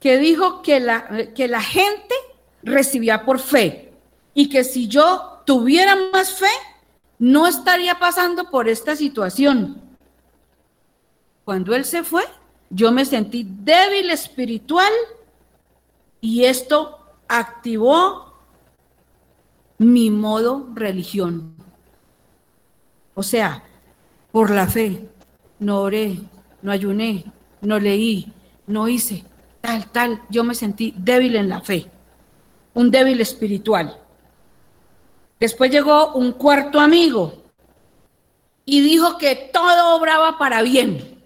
que 0.00 0.18
dijo 0.18 0.62
que 0.62 0.80
la, 0.80 1.32
que 1.34 1.48
la 1.48 1.62
gente 1.62 2.14
recibía 2.62 3.24
por 3.24 3.38
fe 3.38 3.92
y 4.34 4.48
que 4.48 4.64
si 4.64 4.86
yo 4.86 5.42
tuviera 5.44 5.96
más 6.12 6.32
fe, 6.32 6.50
no 7.18 7.46
estaría 7.46 7.98
pasando 7.98 8.50
por 8.50 8.68
esta 8.68 8.94
situación. 8.94 9.80
Cuando 11.44 11.74
él 11.74 11.84
se 11.84 12.04
fue, 12.04 12.22
yo 12.70 12.92
me 12.92 13.04
sentí 13.04 13.46
débil 13.48 14.10
espiritual 14.10 14.92
y 16.20 16.44
esto 16.44 16.98
activó 17.26 18.34
mi 19.78 20.10
modo 20.10 20.68
religión. 20.74 21.54
O 23.14 23.22
sea, 23.22 23.64
por 24.30 24.50
la 24.50 24.66
fe, 24.66 25.08
no 25.58 25.80
oré, 25.80 26.18
no 26.62 26.72
ayuné, 26.72 27.24
no 27.60 27.78
leí, 27.78 28.32
no 28.66 28.88
hice, 28.88 29.24
tal, 29.60 29.90
tal, 29.90 30.22
yo 30.28 30.44
me 30.44 30.54
sentí 30.54 30.94
débil 30.96 31.36
en 31.36 31.48
la 31.48 31.60
fe, 31.60 31.86
un 32.74 32.90
débil 32.90 33.20
espiritual. 33.20 33.98
Después 35.40 35.70
llegó 35.70 36.14
un 36.14 36.32
cuarto 36.32 36.80
amigo 36.80 37.44
y 38.64 38.80
dijo 38.80 39.18
que 39.18 39.50
todo 39.52 39.96
obraba 39.96 40.36
para 40.38 40.62
bien. 40.62 41.22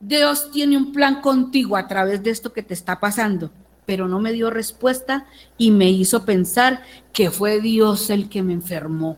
Dios 0.00 0.50
tiene 0.52 0.76
un 0.76 0.92
plan 0.92 1.20
contigo 1.20 1.76
a 1.76 1.88
través 1.88 2.22
de 2.22 2.30
esto 2.30 2.52
que 2.52 2.62
te 2.62 2.74
está 2.74 3.00
pasando, 3.00 3.50
pero 3.84 4.06
no 4.06 4.20
me 4.20 4.32
dio 4.32 4.50
respuesta 4.50 5.26
y 5.56 5.70
me 5.70 5.90
hizo 5.90 6.24
pensar 6.24 6.82
que 7.12 7.30
fue 7.30 7.60
Dios 7.60 8.10
el 8.10 8.28
que 8.28 8.42
me 8.42 8.52
enfermó. 8.52 9.16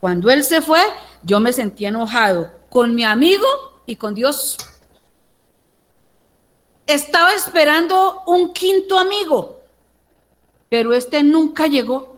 Cuando 0.00 0.30
él 0.30 0.42
se 0.42 0.60
fue, 0.60 0.80
yo 1.22 1.38
me 1.38 1.52
sentí 1.52 1.86
enojado 1.86 2.61
con 2.72 2.94
mi 2.94 3.04
amigo 3.04 3.46
y 3.84 3.96
con 3.96 4.14
Dios. 4.14 4.56
Estaba 6.86 7.34
esperando 7.34 8.22
un 8.26 8.54
quinto 8.54 8.98
amigo, 8.98 9.60
pero 10.70 10.94
este 10.94 11.22
nunca 11.22 11.66
llegó. 11.66 12.16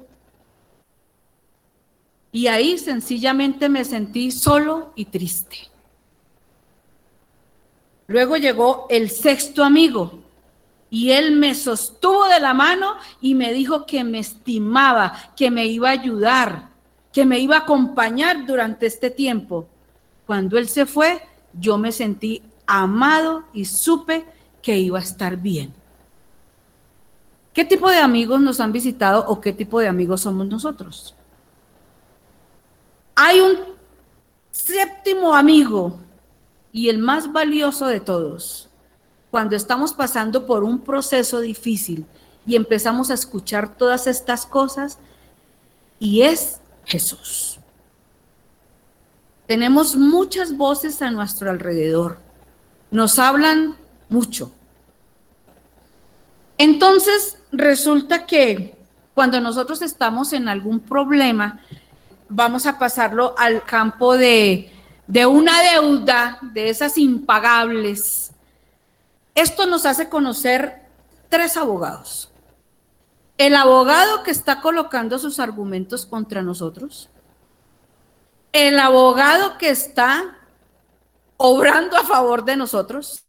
Y 2.30 2.46
ahí 2.46 2.78
sencillamente 2.78 3.68
me 3.68 3.84
sentí 3.84 4.30
solo 4.30 4.92
y 4.94 5.06
triste. 5.06 5.58
Luego 8.06 8.36
llegó 8.36 8.86
el 8.90 9.10
sexto 9.10 9.64
amigo 9.64 10.20
y 10.88 11.10
él 11.10 11.32
me 11.32 11.56
sostuvo 11.56 12.26
de 12.26 12.38
la 12.38 12.54
mano 12.54 12.94
y 13.20 13.34
me 13.34 13.52
dijo 13.52 13.86
que 13.86 14.04
me 14.04 14.20
estimaba, 14.20 15.32
que 15.36 15.50
me 15.50 15.66
iba 15.66 15.88
a 15.88 15.92
ayudar, 15.92 16.68
que 17.12 17.24
me 17.24 17.40
iba 17.40 17.56
a 17.56 17.60
acompañar 17.60 18.46
durante 18.46 18.86
este 18.86 19.10
tiempo. 19.10 19.68
Cuando 20.26 20.58
él 20.58 20.68
se 20.68 20.86
fue, 20.86 21.22
yo 21.52 21.78
me 21.78 21.92
sentí 21.92 22.42
amado 22.66 23.44
y 23.52 23.64
supe 23.64 24.24
que 24.62 24.78
iba 24.78 24.98
a 24.98 25.02
estar 25.02 25.36
bien. 25.36 25.74
¿Qué 27.52 27.64
tipo 27.64 27.88
de 27.88 27.98
amigos 27.98 28.40
nos 28.40 28.58
han 28.60 28.72
visitado 28.72 29.24
o 29.28 29.40
qué 29.40 29.52
tipo 29.52 29.78
de 29.78 29.88
amigos 29.88 30.22
somos 30.22 30.46
nosotros? 30.46 31.14
Hay 33.14 33.40
un 33.40 33.56
séptimo 34.50 35.34
amigo 35.34 35.98
y 36.72 36.88
el 36.88 36.98
más 36.98 37.32
valioso 37.32 37.86
de 37.86 38.00
todos. 38.00 38.68
Cuando 39.30 39.54
estamos 39.54 39.92
pasando 39.92 40.46
por 40.46 40.64
un 40.64 40.80
proceso 40.80 41.40
difícil 41.40 42.06
y 42.46 42.56
empezamos 42.56 43.10
a 43.10 43.14
escuchar 43.14 43.76
todas 43.76 44.06
estas 44.06 44.46
cosas, 44.46 44.98
y 45.98 46.22
es 46.22 46.60
Jesús. 46.84 47.53
Tenemos 49.46 49.96
muchas 49.96 50.56
voces 50.56 51.02
a 51.02 51.10
nuestro 51.10 51.50
alrededor. 51.50 52.18
Nos 52.90 53.18
hablan 53.18 53.76
mucho. 54.08 54.52
Entonces, 56.56 57.36
resulta 57.52 58.26
que 58.26 58.76
cuando 59.14 59.40
nosotros 59.40 59.82
estamos 59.82 60.32
en 60.32 60.48
algún 60.48 60.80
problema, 60.80 61.60
vamos 62.28 62.66
a 62.66 62.78
pasarlo 62.78 63.34
al 63.36 63.64
campo 63.64 64.16
de, 64.16 64.72
de 65.06 65.26
una 65.26 65.60
deuda, 65.62 66.38
de 66.40 66.70
esas 66.70 66.96
impagables. 66.96 68.32
Esto 69.34 69.66
nos 69.66 69.84
hace 69.84 70.08
conocer 70.08 70.82
tres 71.28 71.56
abogados. 71.56 72.30
El 73.36 73.56
abogado 73.56 74.22
que 74.22 74.30
está 74.30 74.60
colocando 74.60 75.18
sus 75.18 75.40
argumentos 75.40 76.06
contra 76.06 76.42
nosotros, 76.42 77.08
el 78.54 78.78
abogado 78.78 79.58
que 79.58 79.68
está 79.68 80.38
obrando 81.36 81.96
a 81.96 82.04
favor 82.04 82.44
de 82.44 82.56
nosotros, 82.56 83.24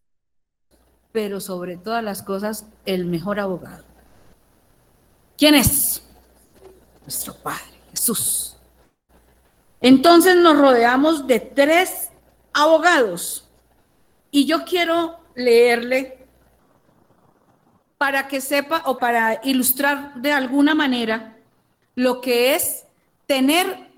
pero 1.12 1.41
sobre 1.41 1.77
todas 1.77 2.03
las 2.03 2.22
cosas, 2.22 2.67
el 2.86 3.05
mejor 3.05 3.39
abogado. 3.39 3.84
¿Quién 5.36 5.55
es? 5.55 6.03
Nuestro 7.01 7.34
Padre, 7.34 7.82
Jesús. 7.89 8.55
Entonces 9.82 10.36
nos 10.36 10.60
rodeamos 10.60 11.25
de 11.25 11.39
tres 11.39 12.12
abogados. 12.53 13.50
Y 14.29 14.46
yo 14.46 14.63
quiero 14.63 15.20
leerle 15.34 16.27
para 17.98 18.27
que 18.27 18.41
sepa 18.41 18.84
o 18.86 19.00
para 19.00 19.41
ilustrar 19.44 20.13
de 20.22 20.32
alguna 20.32 20.75
manera 20.75 21.36
lo 21.96 22.22
que 22.22 22.53
es 22.53 22.86
tener 23.25 23.95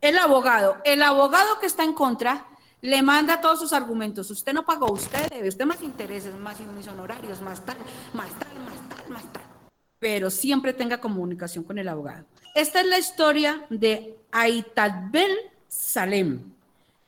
el 0.00 0.18
abogado, 0.18 0.78
el 0.84 1.02
abogado 1.02 1.58
que 1.60 1.66
está 1.66 1.84
en 1.84 1.92
contra, 1.92 2.46
le 2.82 3.02
manda 3.02 3.40
todos 3.40 3.60
sus 3.60 3.72
argumentos. 3.72 4.30
Usted 4.30 4.52
no 4.52 4.64
pagó, 4.64 4.90
usted 4.92 5.28
debe, 5.28 5.48
usted 5.48 5.66
más 5.66 5.82
intereses, 5.82 6.34
más 6.34 6.58
mis 6.60 6.88
honorarios, 6.88 7.40
más 7.42 7.64
tal, 7.64 7.76
más 8.14 8.30
tal, 8.30 8.58
más 8.64 8.88
tal, 8.88 9.10
más 9.10 9.32
tal. 9.32 9.42
Pero 9.98 10.30
siempre 10.30 10.72
tenga 10.72 10.98
comunicación 10.98 11.64
con 11.64 11.78
el 11.78 11.88
abogado. 11.88 12.24
Esta 12.54 12.80
es 12.80 12.86
la 12.86 12.98
historia 12.98 13.66
de 13.68 14.16
Aitabel 14.32 15.30
Salem, 15.68 16.40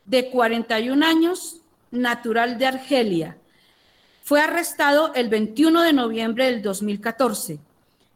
de 0.05 0.31
41 0.31 1.05
años, 1.05 1.63
natural 1.91 2.59
de 2.59 2.67
Argelia. 2.67 3.39
Fue 4.23 4.41
arrestado 4.41 5.13
el 5.15 5.29
21 5.29 5.83
de 5.83 5.93
noviembre 5.93 6.47
del 6.47 6.63
2014. 6.63 7.59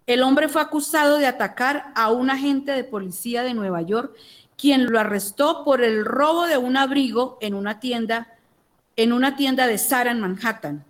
El 0.06 0.23
hombre 0.23 0.49
fue 0.49 0.62
acusado 0.62 1.18
de 1.18 1.26
atacar 1.26 1.90
a 1.97 2.12
un 2.12 2.30
agente 2.30 2.71
de 2.73 2.85
policía 2.85 3.42
de 3.42 3.54
Nueva 3.54 3.83
York 3.83 4.14
quien 4.56 4.86
lo 4.86 4.98
arrestó 4.98 5.64
por 5.64 5.82
el 5.82 6.04
robo 6.04 6.46
de 6.46 6.56
un 6.56 6.76
abrigo 6.76 7.38
en 7.40 7.54
una 7.54 7.80
tienda, 7.80 8.34
en 8.96 9.12
una 9.12 9.36
tienda 9.36 9.66
de 9.66 9.78
Sara 9.78 10.10
en 10.10 10.20
Manhattan. 10.20 10.84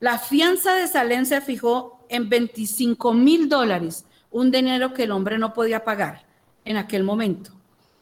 La 0.00 0.18
fianza 0.18 0.74
de 0.74 0.88
Salem 0.88 1.24
se 1.24 1.40
fijó 1.40 2.04
en 2.08 2.28
25 2.28 3.14
mil 3.14 3.48
dólares, 3.48 4.04
un 4.30 4.50
dinero 4.50 4.92
que 4.94 5.04
el 5.04 5.12
hombre 5.12 5.38
no 5.38 5.52
podía 5.52 5.84
pagar 5.84 6.24
en 6.64 6.76
aquel 6.76 7.04
momento. 7.04 7.52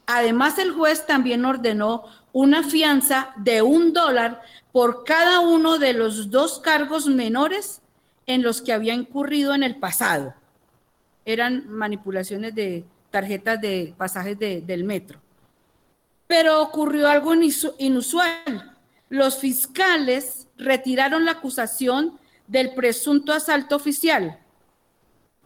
Además, 0.07 0.57
el 0.57 0.71
juez 0.71 1.05
también 1.05 1.45
ordenó 1.45 2.05
una 2.31 2.63
fianza 2.63 3.31
de 3.37 3.61
un 3.61 3.93
dólar 3.93 4.41
por 4.71 5.03
cada 5.03 5.39
uno 5.39 5.77
de 5.77 5.93
los 5.93 6.31
dos 6.31 6.59
cargos 6.59 7.05
menores 7.07 7.81
en 8.25 8.41
los 8.41 8.61
que 8.61 8.73
había 8.73 8.93
incurrido 8.93 9.53
en 9.53 9.63
el 9.63 9.75
pasado. 9.75 10.33
Eran 11.25 11.69
manipulaciones 11.69 12.55
de 12.55 12.85
tarjetas 13.09 13.59
de 13.59 13.93
pasajes 13.97 14.37
del 14.37 14.83
metro. 14.83 15.19
Pero 16.27 16.61
ocurrió 16.61 17.07
algo 17.07 17.33
inusual. 17.77 18.77
Los 19.09 19.39
fiscales 19.39 20.47
retiraron 20.57 21.25
la 21.25 21.31
acusación 21.31 22.19
del 22.47 22.73
presunto 22.73 23.33
asalto 23.33 23.75
oficial. 23.75 24.39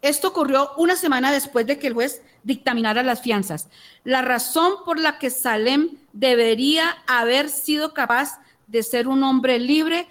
Esto 0.02 0.28
ocurrió 0.30 0.72
una 0.78 0.98
semana 0.98 1.32
después 1.32 1.66
de 1.66 1.80
que 1.80 1.88
el 1.88 1.94
juez 1.94 2.22
dictaminara 2.44 3.04
las 3.04 3.22
fianzas. 3.22 3.70
La 4.04 4.22
razón 4.22 4.84
por 4.86 5.00
la 5.00 5.18
que 5.18 5.30
Salem 5.30 5.92
debería 6.12 6.98
haber 7.08 7.50
sido 7.50 7.94
capaz 7.94 8.40
de 8.68 8.84
ser 8.84 9.08
un 9.08 9.24
hombre 9.24 9.60
libre 9.60 10.08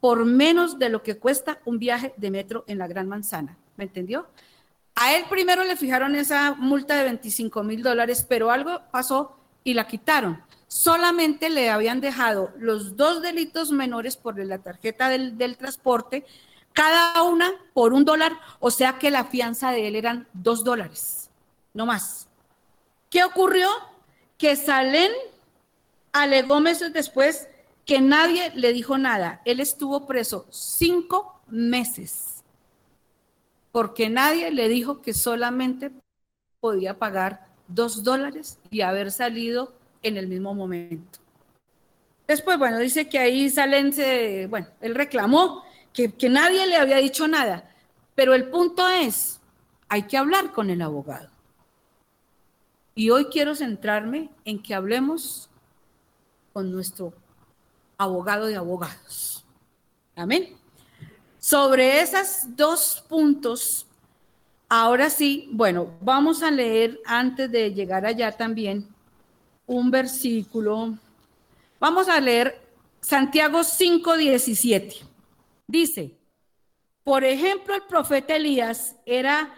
por 0.00 0.24
menos 0.24 0.78
de 0.78 0.88
lo 0.88 1.02
que 1.02 1.18
cuesta 1.18 1.60
un 1.64 1.78
viaje 1.78 2.14
de 2.16 2.30
metro 2.30 2.64
en 2.66 2.78
la 2.78 2.86
Gran 2.86 3.08
Manzana. 3.08 3.56
¿Me 3.76 3.84
entendió? 3.84 4.26
A 4.94 5.14
él 5.16 5.24
primero 5.28 5.64
le 5.64 5.76
fijaron 5.76 6.14
esa 6.14 6.54
multa 6.54 6.96
de 6.96 7.04
25 7.04 7.62
mil 7.64 7.82
dólares, 7.82 8.24
pero 8.28 8.50
algo 8.50 8.80
pasó 8.92 9.36
y 9.64 9.74
la 9.74 9.86
quitaron. 9.86 10.42
Solamente 10.68 11.50
le 11.50 11.70
habían 11.70 12.00
dejado 12.00 12.52
los 12.58 12.96
dos 12.96 13.20
delitos 13.20 13.72
menores 13.72 14.16
por 14.16 14.38
la 14.38 14.58
tarjeta 14.58 15.08
del, 15.08 15.56
transporte, 15.56 16.24
cada 16.72 17.22
una 17.22 17.50
por 17.72 17.92
un 17.92 18.04
dólar, 18.04 18.32
o 18.60 18.70
sea 18.70 18.98
que 18.98 19.10
la 19.10 19.24
fianza 19.24 19.70
de 19.70 19.88
él 19.88 19.96
eran 19.96 20.28
dos 20.32 20.64
dólares, 20.64 21.30
no 21.72 21.86
más. 21.86 22.28
¿Qué 23.10 23.24
ocurrió? 23.24 23.68
Que 24.38 24.56
Salén 24.56 25.12
alegó 26.12 26.60
meses 26.60 26.92
después 26.92 27.48
que 27.84 28.00
nadie 28.00 28.50
le 28.54 28.72
dijo 28.72 28.98
nada. 28.98 29.40
Él 29.44 29.60
estuvo 29.60 30.06
preso 30.06 30.46
cinco 30.50 31.40
meses 31.46 32.33
porque 33.74 34.08
nadie 34.08 34.52
le 34.52 34.68
dijo 34.68 35.02
que 35.02 35.12
solamente 35.12 35.90
podía 36.60 36.96
pagar 36.96 37.48
dos 37.66 38.04
dólares 38.04 38.60
y 38.70 38.82
haber 38.82 39.10
salido 39.10 39.74
en 40.04 40.16
el 40.16 40.28
mismo 40.28 40.54
momento. 40.54 41.18
Después, 42.28 42.56
bueno, 42.56 42.78
dice 42.78 43.08
que 43.08 43.18
ahí 43.18 43.50
salen, 43.50 43.92
bueno, 44.48 44.68
él 44.80 44.94
reclamó 44.94 45.64
que, 45.92 46.12
que 46.12 46.28
nadie 46.28 46.68
le 46.68 46.76
había 46.76 46.98
dicho 46.98 47.26
nada, 47.26 47.68
pero 48.14 48.34
el 48.34 48.48
punto 48.48 48.88
es, 48.88 49.40
hay 49.88 50.04
que 50.04 50.18
hablar 50.18 50.52
con 50.52 50.70
el 50.70 50.80
abogado. 50.80 51.30
Y 52.94 53.10
hoy 53.10 53.24
quiero 53.24 53.56
centrarme 53.56 54.30
en 54.44 54.62
que 54.62 54.76
hablemos 54.76 55.50
con 56.52 56.70
nuestro 56.70 57.12
abogado 57.98 58.46
de 58.46 58.54
abogados. 58.54 59.44
Amén. 60.14 60.63
Sobre 61.44 62.00
esos 62.00 62.56
dos 62.56 63.04
puntos 63.06 63.86
Ahora 64.66 65.10
sí, 65.10 65.48
bueno, 65.52 65.90
vamos 66.00 66.42
a 66.42 66.50
leer 66.50 66.98
antes 67.04 67.50
de 67.50 67.72
llegar 67.72 68.06
allá 68.06 68.32
también 68.32 68.88
un 69.66 69.90
versículo. 69.90 70.98
Vamos 71.78 72.08
a 72.08 72.18
leer 72.18 72.60
Santiago 73.00 73.62
5:17. 73.62 75.04
Dice, 75.66 76.16
por 77.04 77.24
ejemplo, 77.24 77.74
el 77.74 77.82
profeta 77.82 78.36
Elías 78.36 78.96
era 79.04 79.54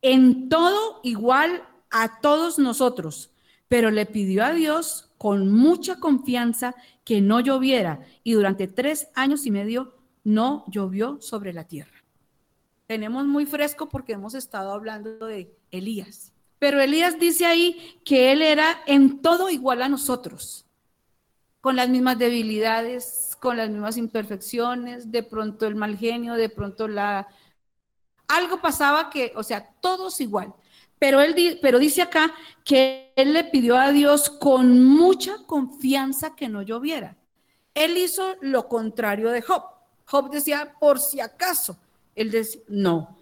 en 0.00 0.48
todo 0.48 1.00
igual 1.02 1.64
a 1.90 2.20
todos 2.20 2.58
nosotros, 2.58 3.30
pero 3.68 3.90
le 3.90 4.06
pidió 4.06 4.44
a 4.44 4.52
Dios 4.52 5.10
con 5.18 5.50
mucha 5.50 5.98
confianza 5.98 6.74
que 7.04 7.20
no 7.20 7.40
lloviera 7.40 8.00
y 8.22 8.32
durante 8.34 8.68
tres 8.68 9.08
años 9.14 9.46
y 9.46 9.50
medio 9.50 9.93
no 10.24 10.64
llovió 10.68 11.20
sobre 11.20 11.52
la 11.52 11.64
tierra. 11.64 12.02
Tenemos 12.86 13.24
muy 13.26 13.46
fresco 13.46 13.88
porque 13.88 14.14
hemos 14.14 14.34
estado 14.34 14.72
hablando 14.72 15.26
de 15.26 15.56
Elías. 15.70 16.32
Pero 16.58 16.80
Elías 16.80 17.18
dice 17.18 17.46
ahí 17.46 18.00
que 18.04 18.32
él 18.32 18.42
era 18.42 18.82
en 18.86 19.20
todo 19.20 19.50
igual 19.50 19.82
a 19.82 19.88
nosotros, 19.88 20.64
con 21.60 21.76
las 21.76 21.88
mismas 21.88 22.18
debilidades, 22.18 23.36
con 23.40 23.56
las 23.56 23.70
mismas 23.70 23.96
imperfecciones, 23.96 25.10
de 25.10 25.22
pronto 25.22 25.66
el 25.66 25.74
mal 25.76 25.96
genio, 25.96 26.34
de 26.34 26.48
pronto 26.48 26.88
la... 26.88 27.28
Algo 28.28 28.60
pasaba 28.60 29.10
que, 29.10 29.32
o 29.36 29.42
sea, 29.42 29.70
todos 29.80 30.20
igual. 30.20 30.54
Pero 30.98 31.20
él 31.20 31.58
pero 31.60 31.78
dice 31.78 32.00
acá 32.00 32.32
que 32.64 33.12
él 33.16 33.34
le 33.34 33.44
pidió 33.44 33.76
a 33.76 33.92
Dios 33.92 34.30
con 34.30 34.82
mucha 34.82 35.44
confianza 35.46 36.34
que 36.34 36.48
no 36.48 36.62
lloviera. 36.62 37.16
Él 37.74 37.98
hizo 37.98 38.36
lo 38.40 38.68
contrario 38.68 39.30
de 39.30 39.42
Job. 39.42 39.64
Job 40.06 40.30
decía, 40.30 40.74
por 40.78 41.00
si 41.00 41.20
acaso. 41.20 41.76
Él 42.14 42.30
decía, 42.30 42.62
no. 42.68 43.16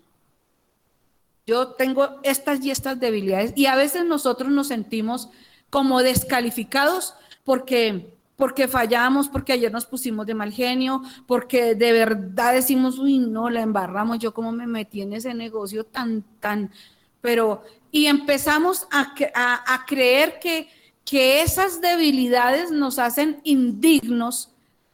Yo 1.47 1.69
tengo 1.73 2.21
estas 2.23 2.65
y 2.65 2.71
estas 2.71 3.01
debilidades 3.01 3.53
y 3.57 3.67
a 3.67 3.75
veces 3.75 4.05
nosotros 4.05 4.51
nos 4.51 4.69
sentimos 4.69 5.29
como 5.71 6.03
descalificados 6.03 7.15
porque 7.45 8.13
porque 8.43 8.67
fallamos, 8.67 9.29
porque 9.29 9.53
ayer 9.53 9.71
nos 9.71 9.87
pusimos 9.87 10.27
de 10.27 10.35
mal 10.35 10.53
genio, 10.53 11.03
porque 11.29 11.77
de 11.77 11.93
verdad 11.93 12.55
decimos, 12.55 12.99
uy, 12.99 13.19
no, 13.19 13.49
la 13.51 13.61
embarramos, 13.61 14.19
yo 14.19 14.35
como 14.35 14.51
me 14.51 14.67
metí 14.67 15.01
en 15.03 15.13
ese 15.13 15.33
negocio 15.33 15.85
tan, 15.85 16.25
tan, 16.41 16.73
pero, 17.21 17.63
y 17.93 18.07
empezamos 18.07 18.89
a, 18.91 19.15
a, 19.35 19.87
creer 19.87 20.41
que, 20.41 20.69
que 21.05 21.43
esas 21.43 21.81
debilidades 21.81 22.73
nos 22.73 22.99
hacen 22.99 23.41
indignos 23.45 24.51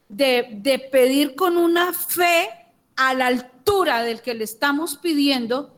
de, 0.09 0.89
pedir 0.91 1.35
con 1.35 1.57
una 1.57 1.93
fe 1.93 2.49
a 2.97 3.15
la 3.15 3.27
altura 3.27 4.03
del 4.03 4.23
que 4.23 4.35
le 4.35 4.45
estamos 4.45 4.97
pidiendo 4.97 5.75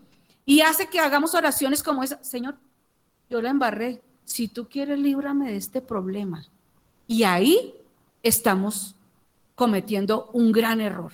y 0.46 0.60
hace 0.60 0.87
que 0.87 1.00
hagamos 1.00 1.34
oraciones 1.34 1.82
como 1.82 2.02
esa, 2.02 2.22
Señor, 2.25 2.56
yo 3.28 3.42
la 3.42 3.50
embarré, 3.50 4.02
si 4.25 4.49
tú 4.49 4.68
quieres, 4.68 4.99
líbrame 4.99 5.50
de 5.50 5.56
este 5.56 5.80
problema. 5.80 6.46
Y 7.06 7.25
ahí 7.25 7.75
estamos 8.22 8.94
cometiendo 9.54 10.30
un 10.32 10.52
gran 10.52 10.80
error. 10.80 11.12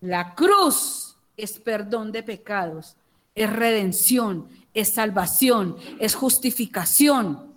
La 0.00 0.34
cruz 0.34 1.16
es 1.36 1.58
perdón 1.58 2.12
de 2.12 2.22
pecados, 2.22 2.96
es 3.34 3.50
redención, 3.50 4.48
es 4.74 4.90
salvación, 4.90 5.76
es 5.98 6.14
justificación. 6.14 7.52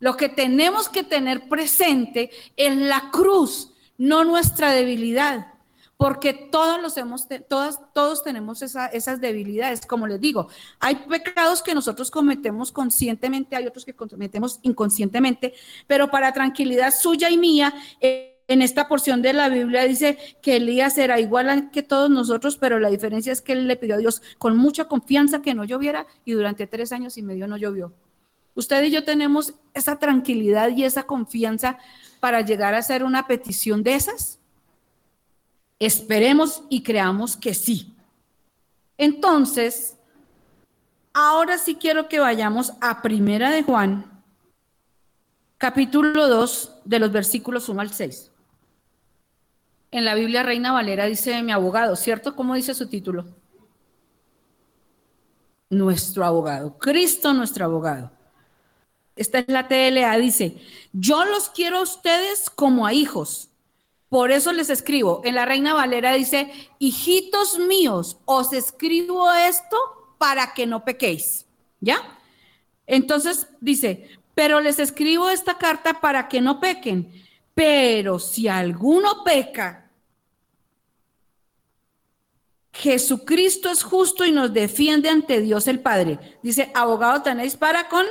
Lo 0.00 0.16
que 0.16 0.28
tenemos 0.28 0.88
que 0.88 1.04
tener 1.04 1.48
presente 1.48 2.30
es 2.56 2.76
la 2.76 3.10
cruz, 3.10 3.73
no 3.98 4.24
nuestra 4.24 4.72
debilidad 4.72 5.54
porque 5.96 6.34
todos 6.34 6.82
los 6.82 6.96
hemos, 6.96 7.26
todas, 7.48 7.78
todos 7.94 8.22
tenemos 8.22 8.62
esas 8.62 9.20
debilidades. 9.20 9.86
Como 9.86 10.06
les 10.06 10.20
digo, 10.20 10.48
hay 10.80 10.96
pecados 10.96 11.62
que 11.62 11.74
nosotros 11.74 12.10
cometemos 12.10 12.72
conscientemente, 12.72 13.56
hay 13.56 13.66
otros 13.66 13.84
que 13.84 13.94
cometemos 13.94 14.58
inconscientemente, 14.62 15.54
pero 15.86 16.10
para 16.10 16.32
tranquilidad 16.32 16.92
suya 16.92 17.30
y 17.30 17.38
mía, 17.38 17.72
eh, 18.00 18.32
en 18.46 18.60
esta 18.60 18.88
porción 18.88 19.22
de 19.22 19.32
la 19.32 19.48
Biblia 19.48 19.84
dice 19.84 20.18
que 20.42 20.56
Elías 20.56 20.98
era 20.98 21.18
igual 21.18 21.70
que 21.70 21.82
todos 21.82 22.10
nosotros, 22.10 22.58
pero 22.58 22.78
la 22.78 22.90
diferencia 22.90 23.32
es 23.32 23.40
que 23.40 23.52
él 23.52 23.66
le 23.66 23.76
pidió 23.76 23.94
a 23.94 23.98
Dios 23.98 24.20
con 24.36 24.58
mucha 24.58 24.84
confianza 24.84 25.40
que 25.40 25.54
no 25.54 25.64
lloviera 25.64 26.06
y 26.26 26.32
durante 26.32 26.66
tres 26.66 26.92
años 26.92 27.16
y 27.16 27.22
medio 27.22 27.48
no 27.48 27.56
llovió. 27.56 27.94
Usted 28.54 28.84
y 28.84 28.90
yo 28.90 29.04
tenemos 29.04 29.54
esa 29.72 29.98
tranquilidad 29.98 30.70
y 30.70 30.84
esa 30.84 31.04
confianza 31.04 31.78
para 32.20 32.40
llegar 32.40 32.74
a 32.74 32.78
hacer 32.78 33.02
una 33.02 33.26
petición 33.26 33.82
de 33.82 33.94
esas. 33.94 34.38
Esperemos 35.78 36.62
y 36.68 36.82
creamos 36.82 37.36
que 37.36 37.52
sí. 37.52 37.94
Entonces, 38.96 39.96
ahora 41.12 41.58
sí 41.58 41.74
quiero 41.74 42.08
que 42.08 42.20
vayamos 42.20 42.72
a 42.80 43.02
Primera 43.02 43.50
de 43.50 43.64
Juan, 43.64 44.22
capítulo 45.58 46.28
2, 46.28 46.82
de 46.84 46.98
los 47.00 47.10
versículos 47.10 47.68
1 47.68 47.80
al 47.80 47.92
6. 47.92 48.30
En 49.90 50.04
la 50.04 50.14
Biblia 50.14 50.42
Reina 50.42 50.72
Valera 50.72 51.06
dice 51.06 51.42
mi 51.42 51.52
abogado, 51.52 51.96
¿cierto? 51.96 52.36
¿Cómo 52.36 52.54
dice 52.54 52.74
su 52.74 52.88
título? 52.88 53.26
Nuestro 55.70 56.24
abogado, 56.24 56.78
Cristo 56.78 57.32
nuestro 57.32 57.64
abogado. 57.64 58.12
Esta 59.16 59.38
es 59.38 59.48
la 59.48 59.68
TLA, 59.68 60.16
dice, 60.18 60.56
yo 60.92 61.24
los 61.24 61.48
quiero 61.50 61.78
a 61.78 61.82
ustedes 61.82 62.50
como 62.50 62.86
a 62.86 62.92
hijos 62.92 63.50
por 64.14 64.30
eso 64.30 64.52
les 64.52 64.70
escribo. 64.70 65.22
En 65.24 65.34
la 65.34 65.44
Reina 65.44 65.74
Valera 65.74 66.12
dice, 66.12 66.48
hijitos 66.78 67.58
míos, 67.58 68.16
os 68.26 68.52
escribo 68.52 69.32
esto 69.32 69.76
para 70.18 70.54
que 70.54 70.68
no 70.68 70.84
pequéis. 70.84 71.46
¿Ya? 71.80 71.96
Entonces 72.86 73.48
dice, 73.60 74.08
pero 74.36 74.60
les 74.60 74.78
escribo 74.78 75.30
esta 75.30 75.58
carta 75.58 76.00
para 76.00 76.28
que 76.28 76.40
no 76.40 76.60
pequen. 76.60 77.12
Pero 77.56 78.20
si 78.20 78.46
alguno 78.46 79.24
peca, 79.24 79.90
Jesucristo 82.72 83.68
es 83.68 83.82
justo 83.82 84.24
y 84.24 84.30
nos 84.30 84.52
defiende 84.52 85.08
ante 85.08 85.40
Dios 85.40 85.66
el 85.66 85.80
Padre. 85.80 86.20
Dice, 86.40 86.70
abogado 86.72 87.22
tenéis 87.22 87.56
para 87.56 87.88
con 87.88 88.06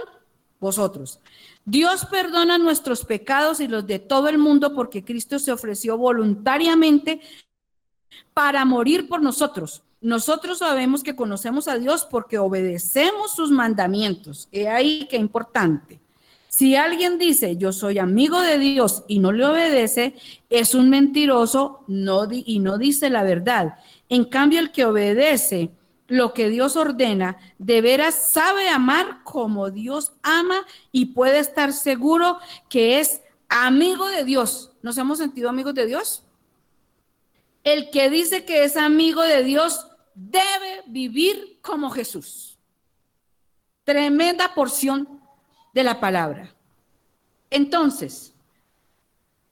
vosotros. 0.64 1.20
Dios 1.66 2.06
perdona 2.06 2.58
nuestros 2.58 3.06
pecados 3.06 3.60
y 3.60 3.68
los 3.68 3.86
de 3.86 4.00
todo 4.00 4.30
el 4.30 4.38
mundo 4.38 4.74
porque 4.74 5.04
Cristo 5.04 5.38
se 5.38 5.52
ofreció 5.52 5.98
voluntariamente 5.98 7.22
para 8.34 8.66
morir 8.66 9.08
por 9.08 9.22
nosotros. 9.22 9.84
Nosotros 10.02 10.60
sabemos 10.60 11.04
que 11.04 11.16
conocemos 11.16 11.68
a 11.68 11.78
Dios 11.78 12.08
porque 12.10 12.38
obedecemos 12.38 13.36
sus 13.36 13.52
mandamientos. 13.52 14.48
He 14.52 14.68
ahí 14.68 15.08
que 15.10 15.18
importante. 15.18 16.00
Si 16.48 16.76
alguien 16.76 17.18
dice, 17.18 17.58
yo 17.58 17.72
soy 17.72 18.00
amigo 18.00 18.40
de 18.40 18.60
Dios 18.60 19.04
y 19.08 19.20
no 19.20 19.32
le 19.32 19.46
obedece, 19.46 20.16
es 20.50 20.76
un 20.76 20.90
mentiroso 20.90 21.84
y 21.88 22.60
no 22.60 22.78
dice 22.78 23.10
la 23.10 23.24
verdad. 23.24 23.76
En 24.08 24.26
cambio, 24.26 24.60
el 24.60 24.72
que 24.72 24.86
obedece 24.86 25.72
lo 26.08 26.34
que 26.34 26.50
Dios 26.50 26.76
ordena, 26.76 27.38
de 27.58 27.82
veras 27.82 28.32
sabe 28.32 28.70
amar 28.70 29.24
como 29.24 29.72
Dios 29.72 30.14
ama 30.22 30.66
y 30.92 31.08
puede 31.08 31.40
estar 31.40 31.74
seguro 31.74 32.40
que 32.70 33.00
es 33.00 33.22
amigo 33.50 34.08
de 34.10 34.24
Dios. 34.24 34.72
¿Nos 34.82 34.98
hemos 34.98 35.18
sentido 35.18 35.50
amigos 35.50 35.74
de 35.74 35.86
Dios? 35.86 36.24
El 37.64 37.90
que 37.90 38.10
dice 38.10 38.46
que 38.46 38.66
es 38.66 38.76
amigo 38.76 39.22
de 39.22 39.44
Dios 39.44 39.88
debe 40.16 40.84
vivir 40.88 41.60
como 41.62 41.90
Jesús. 41.90 42.58
Tremenda 43.84 44.54
porción 44.54 45.22
de 45.74 45.84
la 45.84 46.00
palabra. 46.00 46.54
Entonces, 47.50 48.34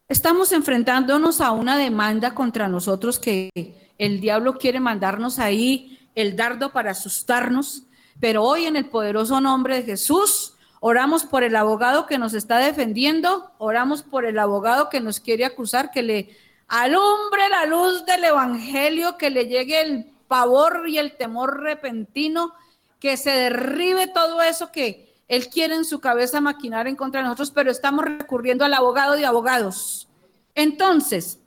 estamos 0.08 0.52
enfrentándonos 0.52 1.42
a 1.42 1.52
una 1.52 1.78
demanda 1.78 2.34
contra 2.34 2.68
nosotros 2.68 3.20
que 3.20 3.50
el 3.98 4.20
diablo 4.20 4.58
quiere 4.58 4.80
mandarnos 4.80 5.40
ahí 5.40 6.01
el 6.16 6.36
dardo 6.36 6.72
para 6.72 6.92
asustarnos, 6.92 7.84
pero 8.20 8.44
hoy 8.44 8.66
en 8.66 8.76
el 8.76 8.86
poderoso 8.86 9.42
nombre 9.42 9.78
de 9.78 9.84
Jesús 9.84 10.54
oramos 10.80 11.24
por 11.24 11.44
el 11.44 11.56
abogado 11.56 12.06
que 12.06 12.18
nos 12.18 12.34
está 12.34 12.58
defendiendo, 12.58 13.52
oramos 13.60 14.04
por 14.04 14.26
el 14.26 14.38
abogado 14.40 14.90
que 14.90 15.00
nos 15.00 15.20
quiere 15.20 15.46
acusar, 15.46 15.92
que 15.92 16.02
le 16.02 16.38
alumbre 16.68 17.50
la 17.50 17.66
luz 17.66 18.06
del 18.06 18.24
Evangelio, 18.24 19.18
que 19.18 19.30
le 19.30 19.48
llegue 19.48 19.82
el 19.82 20.06
pavor 20.28 20.88
y 20.88 20.98
el 20.98 21.18
temor 21.18 21.62
repentino, 21.62 22.54
que 23.00 23.18
se 23.18 23.32
derribe 23.32 24.08
todo 24.08 24.42
eso 24.42 24.72
que 24.72 25.14
él 25.28 25.50
quiere 25.50 25.76
en 25.76 25.86
su 25.86 26.00
cabeza 26.00 26.42
maquinar 26.42 26.88
en 26.88 26.96
contra 26.96 27.22
de 27.22 27.26
nosotros, 27.26 27.52
pero 27.52 27.72
estamos 27.72 28.06
recurriendo 28.06 28.66
al 28.66 28.74
abogado 28.74 29.14
de 29.14 29.26
abogados. 29.26 30.08
Entonces, 30.56 31.40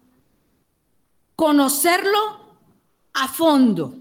conocerlo 1.37 2.19
a 3.13 3.29
fondo 3.29 3.95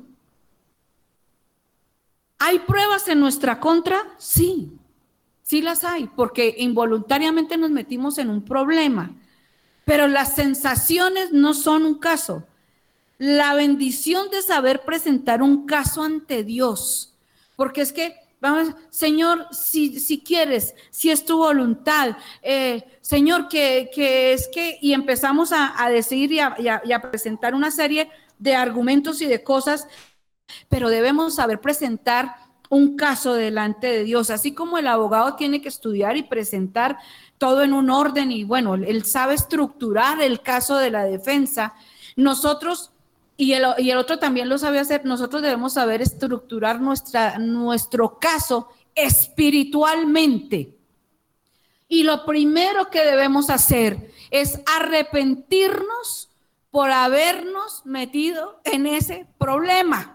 ¿Hay 2.46 2.60
pruebas 2.60 3.08
en 3.08 3.22
nuestra 3.22 3.62
contra? 3.62 4.04
Sí, 4.18 4.74
sí 5.44 5.62
las 5.62 5.86
hay, 5.86 6.08
porque 6.08 6.54
involuntariamente 6.58 7.56
nos 7.56 7.72
metimos 7.72 8.18
en 8.18 8.30
un 8.30 8.44
problema. 8.44 9.16
Pero 9.86 10.10
las 10.10 10.36
sensaciones 10.36 11.32
no 11.32 11.54
son 11.54 11.86
un 11.86 12.00
caso. 12.00 12.46
La 13.18 13.54
bendición 13.54 14.30
de 14.30 14.42
saber 14.42 14.82
presentar 14.82 15.42
un 15.42 15.66
caso 15.66 16.04
ante 16.04 16.44
Dios 16.44 17.14
Porque 17.56 17.80
es 17.80 17.94
que, 17.94 18.14
vamos, 18.42 18.76
Señor, 18.90 19.48
si, 19.54 20.02
si 20.02 20.20
quieres, 20.20 20.76
si 20.90 21.12
es 21.12 21.24
tu 21.24 21.38
voluntad, 21.38 22.18
eh, 22.42 22.84
Señor, 23.00 23.48
que, 23.48 23.90
es 24.34 24.50
que, 24.54 24.80
y 24.82 24.92
empezamos 24.92 25.54
a, 25.54 25.90
decir 25.90 26.30
y 26.34 26.40
a 26.42 27.02
presentar 27.10 27.56
una 27.56 27.72
serie 27.72 28.10
de 28.38 28.54
argumentos 28.54 29.22
y 29.22 29.28
de 29.28 29.42
cosas, 29.46 29.88
pero 30.70 30.90
debemos 30.90 31.36
saber 31.36 31.62
presentar 31.62 32.36
un 32.70 32.96
caso 32.96 33.36
delante 33.36 33.88
de 33.88 34.04
Dios, 34.04 34.30
así 34.30 34.54
como 34.54 34.78
el 34.78 34.88
abogado 34.88 35.36
tiene 35.36 35.62
que 35.62 35.70
estudiar 35.70 36.18
y 36.18 36.24
presentar 36.24 36.98
todo 37.38 37.62
en 37.62 37.74
un 37.74 37.90
orden 37.90 38.32
y 38.32 38.46
bueno, 38.46 38.74
él 38.74 39.06
sabe 39.06 39.36
estructurar 39.36 40.22
el 40.22 40.42
caso 40.42 40.78
de 40.78 40.90
la 40.90 41.04
defensa. 41.04 41.76
Nosotros, 42.16 42.92
y 43.38 43.54
el, 43.54 43.98
otro 43.98 44.18
también 44.18 44.50
lo 44.50 44.58
sabe 44.58 44.80
hacer, 44.80 45.06
nosotros 45.06 45.42
debemos 45.42 45.74
saber 45.74 46.02
estructurar 46.02 46.82
nuestra, 46.82 47.38
nuestro 47.38 48.18
caso 48.18 48.70
espiritualmente. 48.96 50.76
Y 51.88 52.04
lo 52.04 52.26
primero 52.26 52.90
que 52.90 53.04
debemos 53.04 53.52
hacer 53.52 54.12
es 54.32 54.60
arrepentirnos 54.66 56.32
por 56.72 56.90
habernos 56.90 57.86
metido 57.86 58.62
en 58.64 58.88
ese 58.88 59.28
problema. 59.38 60.13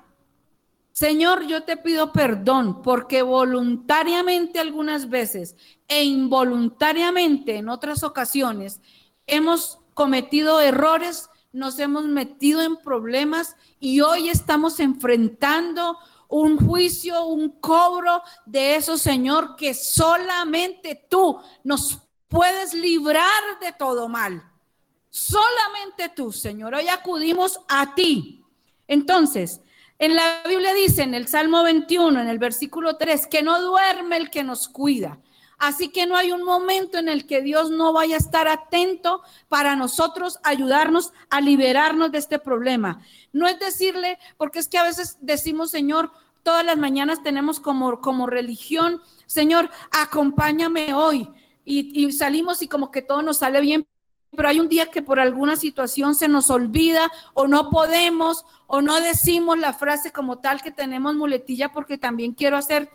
Señor, 0.98 1.46
yo 1.46 1.62
te 1.62 1.76
pido 1.76 2.12
perdón 2.12 2.82
porque 2.82 3.22
voluntariamente 3.22 4.58
algunas 4.58 5.08
veces 5.08 5.54
e 5.86 6.02
involuntariamente 6.02 7.54
en 7.58 7.68
otras 7.68 8.02
ocasiones 8.02 8.80
hemos 9.24 9.78
cometido 9.94 10.60
errores, 10.60 11.30
nos 11.52 11.78
hemos 11.78 12.06
metido 12.06 12.62
en 12.62 12.78
problemas 12.78 13.54
y 13.78 14.00
hoy 14.00 14.28
estamos 14.28 14.80
enfrentando 14.80 15.96
un 16.26 16.56
juicio, 16.58 17.26
un 17.26 17.60
cobro 17.60 18.20
de 18.44 18.74
eso, 18.74 18.98
Señor, 18.98 19.54
que 19.54 19.74
solamente 19.74 21.06
tú 21.08 21.38
nos 21.62 22.00
puedes 22.26 22.74
librar 22.74 23.60
de 23.60 23.70
todo 23.70 24.08
mal. 24.08 24.42
Solamente 25.10 26.08
tú, 26.08 26.32
Señor. 26.32 26.74
Hoy 26.74 26.88
acudimos 26.88 27.60
a 27.68 27.94
ti. 27.94 28.44
Entonces, 28.88 29.60
en 29.98 30.14
la 30.14 30.42
Biblia 30.48 30.74
dice 30.74 31.02
en 31.02 31.14
el 31.14 31.26
Salmo 31.26 31.62
21, 31.62 32.20
en 32.20 32.28
el 32.28 32.38
versículo 32.38 32.96
3, 32.96 33.26
que 33.26 33.42
no 33.42 33.60
duerme 33.60 34.16
el 34.16 34.30
que 34.30 34.44
nos 34.44 34.68
cuida. 34.68 35.18
Así 35.58 35.88
que 35.88 36.06
no 36.06 36.16
hay 36.16 36.30
un 36.30 36.44
momento 36.44 36.98
en 36.98 37.08
el 37.08 37.26
que 37.26 37.42
Dios 37.42 37.70
no 37.70 37.92
vaya 37.92 38.14
a 38.14 38.18
estar 38.18 38.46
atento 38.46 39.22
para 39.48 39.74
nosotros 39.74 40.38
ayudarnos 40.44 41.12
a 41.30 41.40
liberarnos 41.40 42.12
de 42.12 42.18
este 42.18 42.38
problema. 42.38 43.02
No 43.32 43.48
es 43.48 43.58
decirle, 43.58 44.18
porque 44.36 44.60
es 44.60 44.68
que 44.68 44.78
a 44.78 44.84
veces 44.84 45.18
decimos, 45.20 45.72
Señor, 45.72 46.12
todas 46.44 46.64
las 46.64 46.78
mañanas 46.78 47.24
tenemos 47.24 47.58
como, 47.58 48.00
como 48.00 48.28
religión, 48.28 49.02
Señor, 49.26 49.68
acompáñame 49.90 50.94
hoy. 50.94 51.28
Y, 51.64 52.06
y 52.06 52.12
salimos 52.12 52.62
y 52.62 52.68
como 52.68 52.92
que 52.92 53.02
todo 53.02 53.20
nos 53.22 53.38
sale 53.38 53.60
bien, 53.60 53.86
pero 54.36 54.48
hay 54.48 54.60
un 54.60 54.68
día 54.68 54.86
que 54.86 55.02
por 55.02 55.20
alguna 55.20 55.56
situación 55.56 56.14
se 56.14 56.28
nos 56.28 56.50
olvida 56.50 57.10
o 57.34 57.46
no 57.46 57.70
podemos 57.70 58.44
o 58.66 58.82
no 58.82 59.00
decimos 59.00 59.58
la 59.58 59.72
frase 59.72 60.12
como 60.12 60.38
tal 60.38 60.62
que 60.62 60.70
tenemos 60.70 61.14
muletilla 61.14 61.72
porque 61.72 61.98
también 61.98 62.32
quiero 62.32 62.56
hacer 62.56 62.90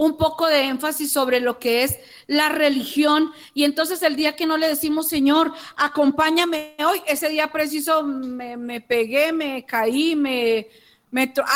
un 0.00 0.16
poco 0.16 0.46
de 0.46 0.62
énfasis 0.64 1.12
sobre 1.12 1.40
lo 1.40 1.58
que 1.58 1.82
es 1.82 1.98
la 2.26 2.48
religión. 2.48 3.32
Y 3.52 3.64
entonces 3.64 4.02
el 4.02 4.16
día 4.16 4.34
que 4.34 4.46
no 4.46 4.56
le 4.56 4.66
decimos, 4.66 5.08
Señor, 5.08 5.52
acompáñame 5.76 6.74
hoy, 6.78 7.02
ese 7.06 7.28
día 7.28 7.48
preciso 7.48 8.02
me, 8.02 8.80
pegué, 8.80 9.30
me 9.30 9.66
caí, 9.66 10.16
me, 10.16 10.68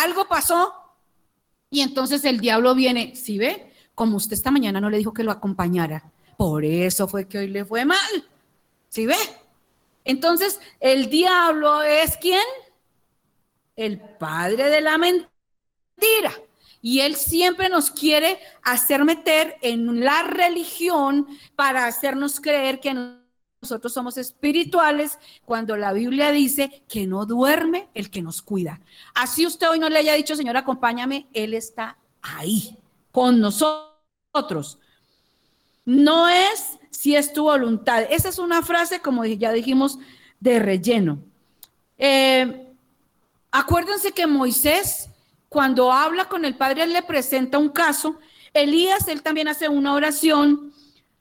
algo 0.04 0.28
pasó. 0.28 0.74
Y 1.70 1.80
entonces 1.80 2.22
el 2.26 2.38
diablo 2.38 2.74
viene, 2.74 3.16
si 3.16 3.38
ve? 3.38 3.72
Como 3.94 4.18
usted 4.18 4.34
esta 4.34 4.50
mañana 4.50 4.78
no 4.78 4.90
le 4.90 4.98
dijo 4.98 5.14
que 5.14 5.24
lo 5.24 5.30
acompañara. 5.30 6.12
Por 6.36 6.64
eso 6.64 7.08
fue 7.08 7.28
que 7.28 7.38
hoy 7.38 7.48
le 7.48 7.64
fue 7.64 7.84
mal. 7.84 8.28
¿Sí 8.88 9.06
ve? 9.06 9.16
Entonces, 10.04 10.60
el 10.80 11.08
diablo 11.08 11.82
es 11.82 12.16
quién? 12.16 12.44
El 13.76 14.00
padre 14.00 14.68
de 14.68 14.80
la 14.80 14.98
mentira. 14.98 16.32
Y 16.82 17.00
él 17.00 17.16
siempre 17.16 17.70
nos 17.70 17.90
quiere 17.90 18.38
hacer 18.62 19.04
meter 19.04 19.56
en 19.62 20.04
la 20.04 20.22
religión 20.22 21.26
para 21.56 21.86
hacernos 21.86 22.40
creer 22.40 22.78
que 22.78 22.92
nosotros 23.64 23.94
somos 23.94 24.18
espirituales 24.18 25.18
cuando 25.46 25.78
la 25.78 25.94
Biblia 25.94 26.30
dice 26.30 26.82
que 26.86 27.06
no 27.06 27.24
duerme 27.24 27.88
el 27.94 28.10
que 28.10 28.20
nos 28.20 28.42
cuida. 28.42 28.82
Así 29.14 29.46
usted 29.46 29.70
hoy 29.70 29.78
no 29.78 29.88
le 29.88 29.98
haya 29.98 30.12
dicho, 30.12 30.36
Señor, 30.36 30.58
acompáñame, 30.58 31.26
Él 31.32 31.54
está 31.54 31.96
ahí 32.20 32.76
con 33.10 33.40
nosotros. 33.40 34.78
No 35.84 36.28
es 36.28 36.78
si 36.90 37.16
es 37.16 37.32
tu 37.32 37.44
voluntad. 37.44 38.04
Esa 38.10 38.28
es 38.28 38.38
una 38.38 38.62
frase, 38.62 39.00
como 39.00 39.24
ya 39.24 39.52
dijimos, 39.52 39.98
de 40.40 40.58
relleno. 40.58 41.18
Eh, 41.98 42.66
acuérdense 43.50 44.12
que 44.12 44.26
Moisés, 44.26 45.10
cuando 45.48 45.92
habla 45.92 46.28
con 46.28 46.44
el 46.44 46.56
Padre, 46.56 46.84
él 46.84 46.92
le 46.92 47.02
presenta 47.02 47.58
un 47.58 47.68
caso. 47.68 48.18
Elías, 48.52 49.08
él 49.08 49.22
también 49.22 49.48
hace 49.48 49.68
una 49.68 49.94
oración. 49.94 50.72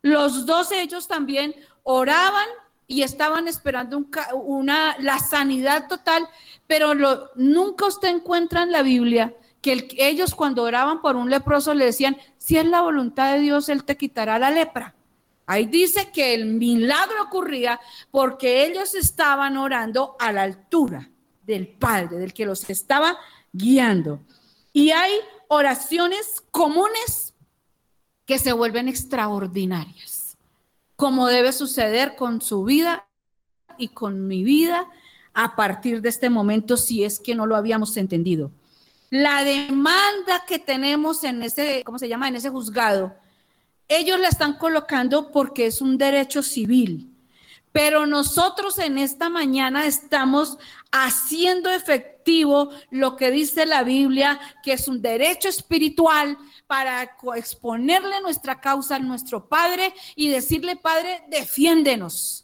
Los 0.01 0.45
dos 0.45 0.71
ellos 0.71 1.07
también 1.07 1.55
oraban 1.83 2.47
y 2.87 3.01
estaban 3.01 3.47
esperando 3.47 4.05
una, 4.33 4.95
la 4.99 5.19
sanidad 5.19 5.87
total, 5.87 6.27
pero 6.67 6.93
nunca 7.35 7.87
usted 7.87 8.09
encuentra 8.09 8.63
en 8.63 8.71
la 8.71 8.83
Biblia 8.83 9.33
que 9.63 9.87
ellos 9.97 10.35
cuando 10.35 10.61
oraban 10.61 11.01
por 11.01 11.15
un 11.15 11.29
leproso 11.29 11.73
le 11.73 11.85
decían, 11.85 12.17
si 12.37 12.57
es 12.57 12.65
la 12.65 12.81
voluntad 12.81 13.33
de 13.33 13.39
Dios, 13.39 13.69
Él 13.69 13.85
te 13.85 13.95
quitará 13.95 14.37
la 14.37 14.51
lepra. 14.51 14.93
Ahí 15.45 15.65
dice 15.65 16.11
que 16.11 16.33
el 16.33 16.45
milagro 16.45 17.23
ocurría 17.23 17.79
porque 18.11 18.65
ellos 18.65 18.93
estaban 18.93 19.55
orando 19.55 20.17
a 20.19 20.33
la 20.33 20.43
altura 20.43 21.09
del 21.41 21.67
Padre, 21.67 22.17
del 22.17 22.33
que 22.33 22.45
los 22.45 22.69
estaba 22.69 23.17
guiando. 23.53 24.19
Y 24.73 24.91
hay 24.91 25.13
oraciones 25.47 26.43
comunes 26.51 27.33
que 28.25 28.39
se 28.39 28.51
vuelven 28.51 28.89
extraordinarias, 28.89 30.37
como 30.97 31.27
debe 31.27 31.53
suceder 31.53 32.15
con 32.17 32.41
su 32.41 32.65
vida 32.65 33.07
y 33.77 33.89
con 33.89 34.27
mi 34.27 34.43
vida 34.43 34.89
a 35.33 35.55
partir 35.55 36.01
de 36.01 36.09
este 36.09 36.29
momento, 36.29 36.75
si 36.75 37.05
es 37.05 37.19
que 37.19 37.33
no 37.33 37.45
lo 37.45 37.55
habíamos 37.55 37.95
entendido. 37.95 38.51
La 39.13 39.43
demanda 39.43 40.43
que 40.43 40.57
tenemos 40.57 41.23
en 41.23 41.43
ese, 41.43 41.83
¿cómo 41.85 41.99
se 41.99 42.07
llama? 42.07 42.29
En 42.29 42.35
ese 42.35 42.49
juzgado, 42.49 43.15
ellos 43.87 44.19
la 44.19 44.27
están 44.27 44.57
colocando 44.57 45.31
porque 45.31 45.67
es 45.67 45.81
un 45.81 45.99
derecho 45.99 46.41
civil. 46.41 47.15
Pero 47.71 48.07
nosotros 48.07 48.79
en 48.79 48.97
esta 48.97 49.29
mañana 49.29 49.85
estamos 49.85 50.57
haciendo 50.91 51.69
efectivo 51.69 52.71
lo 52.89 53.15
que 53.15 53.29
dice 53.29 53.67
la 53.67 53.83
Biblia, 53.83 54.39
que 54.63 54.73
es 54.73 54.87
un 54.87 54.99
derecho 54.99 55.47
espiritual 55.47 56.35
para 56.65 57.15
exponerle 57.35 58.19
nuestra 58.19 58.59
causa 58.59 58.95
a 58.95 58.99
nuestro 58.99 59.47
Padre 59.47 59.93
y 60.15 60.29
decirle, 60.29 60.75
Padre, 60.75 61.23
defiéndenos. 61.29 62.42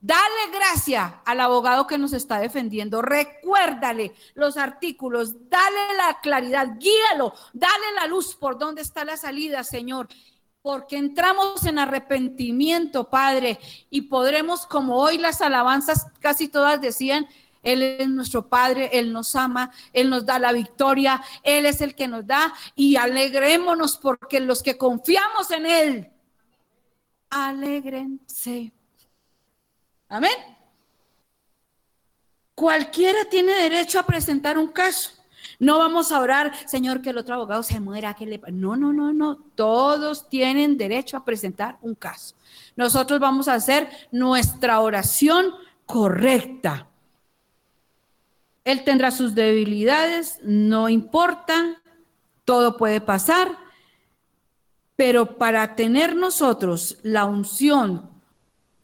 Dale 0.00 0.50
gracia 0.52 1.22
al 1.24 1.40
abogado 1.40 1.86
que 1.86 1.98
nos 1.98 2.12
está 2.12 2.38
defendiendo. 2.38 3.00
Recuérdale 3.02 4.12
los 4.34 4.56
artículos, 4.56 5.48
dale 5.48 5.94
la 5.96 6.20
claridad, 6.20 6.76
guíalo, 6.78 7.32
dale 7.52 7.92
la 7.94 8.06
luz 8.06 8.36
por 8.36 8.58
dónde 8.58 8.82
está 8.82 9.04
la 9.04 9.16
salida, 9.16 9.64
Señor. 9.64 10.08
Porque 10.60 10.96
entramos 10.96 11.64
en 11.64 11.78
arrepentimiento, 11.78 13.08
Padre, 13.08 13.58
y 13.88 14.02
podremos, 14.02 14.66
como 14.66 14.96
hoy 14.96 15.16
las 15.16 15.40
alabanzas 15.40 16.06
casi 16.20 16.48
todas 16.48 16.80
decían, 16.80 17.26
Él 17.62 17.82
es 17.82 18.08
nuestro 18.08 18.48
Padre, 18.48 18.90
Él 18.92 19.12
nos 19.12 19.34
ama, 19.34 19.72
Él 19.92 20.10
nos 20.10 20.26
da 20.26 20.38
la 20.38 20.52
victoria, 20.52 21.22
Él 21.42 21.66
es 21.66 21.80
el 21.80 21.94
que 21.94 22.08
nos 22.08 22.26
da, 22.26 22.52
y 22.74 22.96
alegrémonos 22.96 23.96
porque 23.96 24.40
los 24.40 24.62
que 24.62 24.76
confiamos 24.76 25.50
en 25.52 25.66
Él, 25.66 26.10
alegrense. 27.30 28.75
Amén. 30.16 30.32
Cualquiera 32.54 33.26
tiene 33.26 33.52
derecho 33.52 34.00
a 34.00 34.06
presentar 34.06 34.56
un 34.56 34.68
caso. 34.68 35.10
No 35.58 35.78
vamos 35.78 36.10
a 36.10 36.20
orar, 36.20 36.54
Señor, 36.66 37.02
que 37.02 37.10
el 37.10 37.18
otro 37.18 37.34
abogado 37.34 37.62
se 37.62 37.80
muera, 37.80 38.14
que 38.14 38.24
le... 38.24 38.40
No, 38.50 38.76
no, 38.76 38.94
no, 38.94 39.12
no. 39.12 39.36
Todos 39.54 40.30
tienen 40.30 40.78
derecho 40.78 41.18
a 41.18 41.24
presentar 41.26 41.76
un 41.82 41.94
caso. 41.94 42.34
Nosotros 42.76 43.20
vamos 43.20 43.46
a 43.46 43.54
hacer 43.54 43.90
nuestra 44.10 44.80
oración 44.80 45.52
correcta. 45.84 46.88
Él 48.64 48.84
tendrá 48.84 49.10
sus 49.10 49.34
debilidades, 49.34 50.40
no 50.42 50.88
importa, 50.88 51.82
todo 52.46 52.78
puede 52.78 53.02
pasar, 53.02 53.58
pero 54.96 55.36
para 55.36 55.76
tener 55.76 56.16
nosotros 56.16 56.96
la 57.02 57.26
unción 57.26 58.15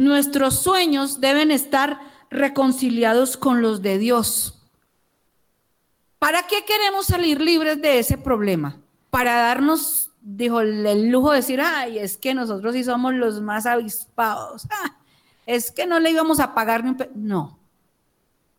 Nuestros 0.02 0.60
sueños 0.60 1.20
deben 1.20 1.52
estar 1.52 2.00
reconciliados 2.28 3.36
con 3.36 3.62
los 3.62 3.82
de 3.82 3.98
Dios. 3.98 4.58
¿Para 6.18 6.42
qué 6.48 6.64
queremos 6.64 7.06
salir 7.06 7.40
libres 7.40 7.80
de 7.80 8.00
ese 8.00 8.18
problema? 8.18 8.80
Para 9.10 9.36
darnos, 9.36 10.10
dijo, 10.20 10.60
el 10.60 11.08
lujo 11.08 11.30
de 11.30 11.36
decir, 11.36 11.60
ay, 11.60 12.00
es 12.00 12.16
que 12.16 12.34
nosotros 12.34 12.74
sí 12.74 12.82
somos 12.82 13.14
los 13.14 13.40
más 13.40 13.64
avispados. 13.64 14.66
Ah, 14.72 14.96
es 15.46 15.70
que 15.70 15.86
no 15.86 16.00
le 16.00 16.10
íbamos 16.10 16.40
a 16.40 16.52
pagar 16.52 16.82
ni 16.82 16.90
un... 16.90 16.98
No. 17.14 17.60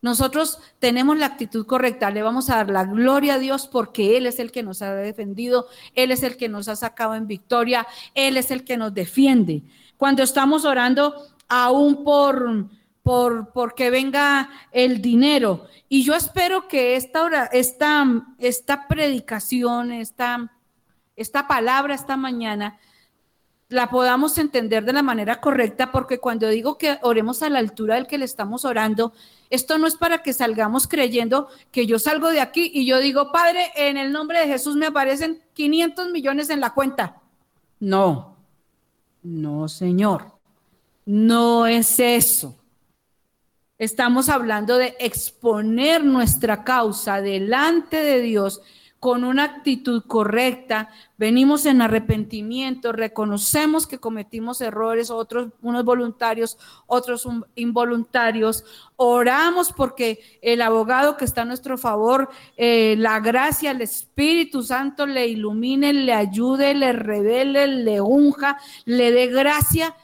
Nosotros 0.00 0.60
tenemos 0.78 1.18
la 1.18 1.26
actitud 1.26 1.66
correcta, 1.66 2.10
le 2.10 2.22
vamos 2.22 2.48
a 2.48 2.56
dar 2.56 2.70
la 2.70 2.84
gloria 2.84 3.34
a 3.34 3.38
Dios 3.38 3.66
porque 3.66 4.16
Él 4.16 4.26
es 4.26 4.38
el 4.38 4.50
que 4.50 4.62
nos 4.62 4.80
ha 4.80 4.94
defendido, 4.94 5.66
Él 5.94 6.10
es 6.10 6.22
el 6.22 6.38
que 6.38 6.48
nos 6.48 6.68
ha 6.68 6.76
sacado 6.76 7.14
en 7.14 7.26
victoria, 7.26 7.86
Él 8.14 8.38
es 8.38 8.50
el 8.50 8.64
que 8.64 8.78
nos 8.78 8.94
defiende. 8.94 9.62
Cuando 9.96 10.22
estamos 10.22 10.64
orando 10.64 11.33
aún 11.48 12.04
por, 12.04 12.68
por, 13.02 13.52
porque 13.52 13.90
venga 13.90 14.50
el 14.72 15.00
dinero. 15.00 15.66
Y 15.88 16.04
yo 16.04 16.14
espero 16.14 16.68
que 16.68 16.96
esta, 16.96 17.22
hora, 17.22 17.46
esta, 17.52 18.04
esta 18.38 18.88
predicación, 18.88 19.92
esta, 19.92 20.52
esta 21.16 21.46
palabra 21.46 21.94
esta 21.94 22.16
mañana, 22.16 22.78
la 23.68 23.88
podamos 23.90 24.38
entender 24.38 24.84
de 24.84 24.92
la 24.92 25.02
manera 25.02 25.40
correcta, 25.40 25.90
porque 25.90 26.18
cuando 26.18 26.48
digo 26.48 26.78
que 26.78 26.98
oremos 27.02 27.42
a 27.42 27.48
la 27.48 27.58
altura 27.58 27.96
del 27.96 28.06
que 28.06 28.18
le 28.18 28.24
estamos 28.24 28.64
orando, 28.64 29.12
esto 29.50 29.78
no 29.78 29.86
es 29.86 29.96
para 29.96 30.22
que 30.22 30.32
salgamos 30.32 30.86
creyendo 30.86 31.48
que 31.70 31.86
yo 31.86 31.98
salgo 31.98 32.28
de 32.30 32.40
aquí 32.40 32.70
y 32.72 32.86
yo 32.86 33.00
digo, 33.00 33.32
Padre, 33.32 33.70
en 33.74 33.96
el 33.96 34.12
nombre 34.12 34.40
de 34.40 34.46
Jesús 34.46 34.76
me 34.76 34.86
aparecen 34.86 35.42
500 35.54 36.10
millones 36.10 36.50
en 36.50 36.60
la 36.60 36.74
cuenta. 36.74 37.20
No, 37.80 38.36
no, 39.22 39.68
Señor, 39.68 40.33
no 41.04 41.66
es 41.66 41.98
eso. 41.98 42.56
Estamos 43.78 44.28
hablando 44.28 44.78
de 44.78 44.96
exponer 44.98 46.04
nuestra 46.04 46.64
causa 46.64 47.20
delante 47.20 47.96
de 47.96 48.20
Dios 48.20 48.62
con 49.04 49.22
una 49.22 49.44
actitud 49.44 50.02
correcta, 50.06 50.88
venimos 51.18 51.66
en 51.66 51.82
arrepentimiento, 51.82 52.90
reconocemos 52.90 53.86
que 53.86 53.98
cometimos 53.98 54.62
errores, 54.62 55.10
otros, 55.10 55.48
unos 55.60 55.84
voluntarios, 55.84 56.56
otros 56.86 57.28
involuntarios, 57.54 58.64
oramos 58.96 59.74
porque 59.74 60.38
el 60.40 60.62
abogado 60.62 61.18
que 61.18 61.26
está 61.26 61.42
a 61.42 61.44
nuestro 61.44 61.76
favor, 61.76 62.30
eh, 62.56 62.94
la 62.96 63.20
gracia, 63.20 63.72
el 63.72 63.82
Espíritu 63.82 64.62
Santo 64.62 65.04
le 65.04 65.26
ilumine, 65.26 65.92
le 65.92 66.14
ayude, 66.14 66.72
le 66.72 66.94
revele, 66.94 67.66
le 67.66 68.00
unja, 68.00 68.56
le 68.86 69.12
dé 69.12 69.26
gracia 69.26 69.94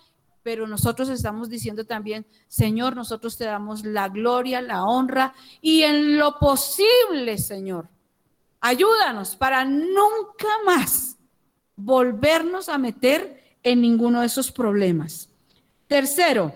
pero 0.42 0.66
nosotros 0.66 1.09
estamos 1.09 1.48
diciendo 1.48 1.85
también, 1.85 2.26
Señor, 2.48 2.96
nosotros 2.96 3.37
te 3.37 3.44
damos 3.44 3.85
la 3.85 4.09
gloria, 4.09 4.61
la 4.61 4.85
honra 4.85 5.35
y 5.61 5.83
en 5.83 6.18
lo 6.18 6.38
posible, 6.38 7.38
Señor, 7.38 7.88
ayúdanos 8.61 9.37
para 9.37 9.64
nunca 9.64 10.48
más 10.64 11.16
volvernos 11.76 12.68
a 12.68 12.79
meter 12.79 13.59
en 13.62 13.81
ninguno 13.81 14.20
de 14.20 14.26
esos 14.26 14.50
problemas. 14.50 15.29
Tercero, 15.87 16.53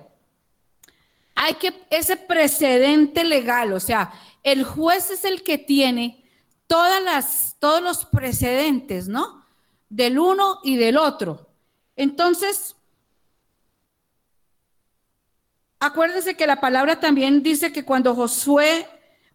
hay 1.34 1.54
que 1.54 1.74
ese 1.90 2.16
precedente 2.16 3.24
legal, 3.24 3.72
o 3.72 3.80
sea, 3.80 4.12
el 4.42 4.64
juez 4.64 5.10
es 5.10 5.24
el 5.24 5.42
que 5.42 5.58
tiene 5.58 6.24
todas 6.66 7.02
las, 7.02 7.56
todos 7.58 7.82
los 7.82 8.04
precedentes, 8.04 9.08
¿no? 9.08 9.44
Del 9.88 10.18
uno 10.18 10.60
y 10.62 10.76
del 10.76 10.96
otro. 10.96 11.48
Entonces, 11.96 12.76
Acuérdense 15.84 16.34
que 16.34 16.46
la 16.46 16.62
palabra 16.62 16.98
también 16.98 17.42
dice 17.42 17.70
que 17.70 17.84
cuando 17.84 18.14
Josué 18.14 18.86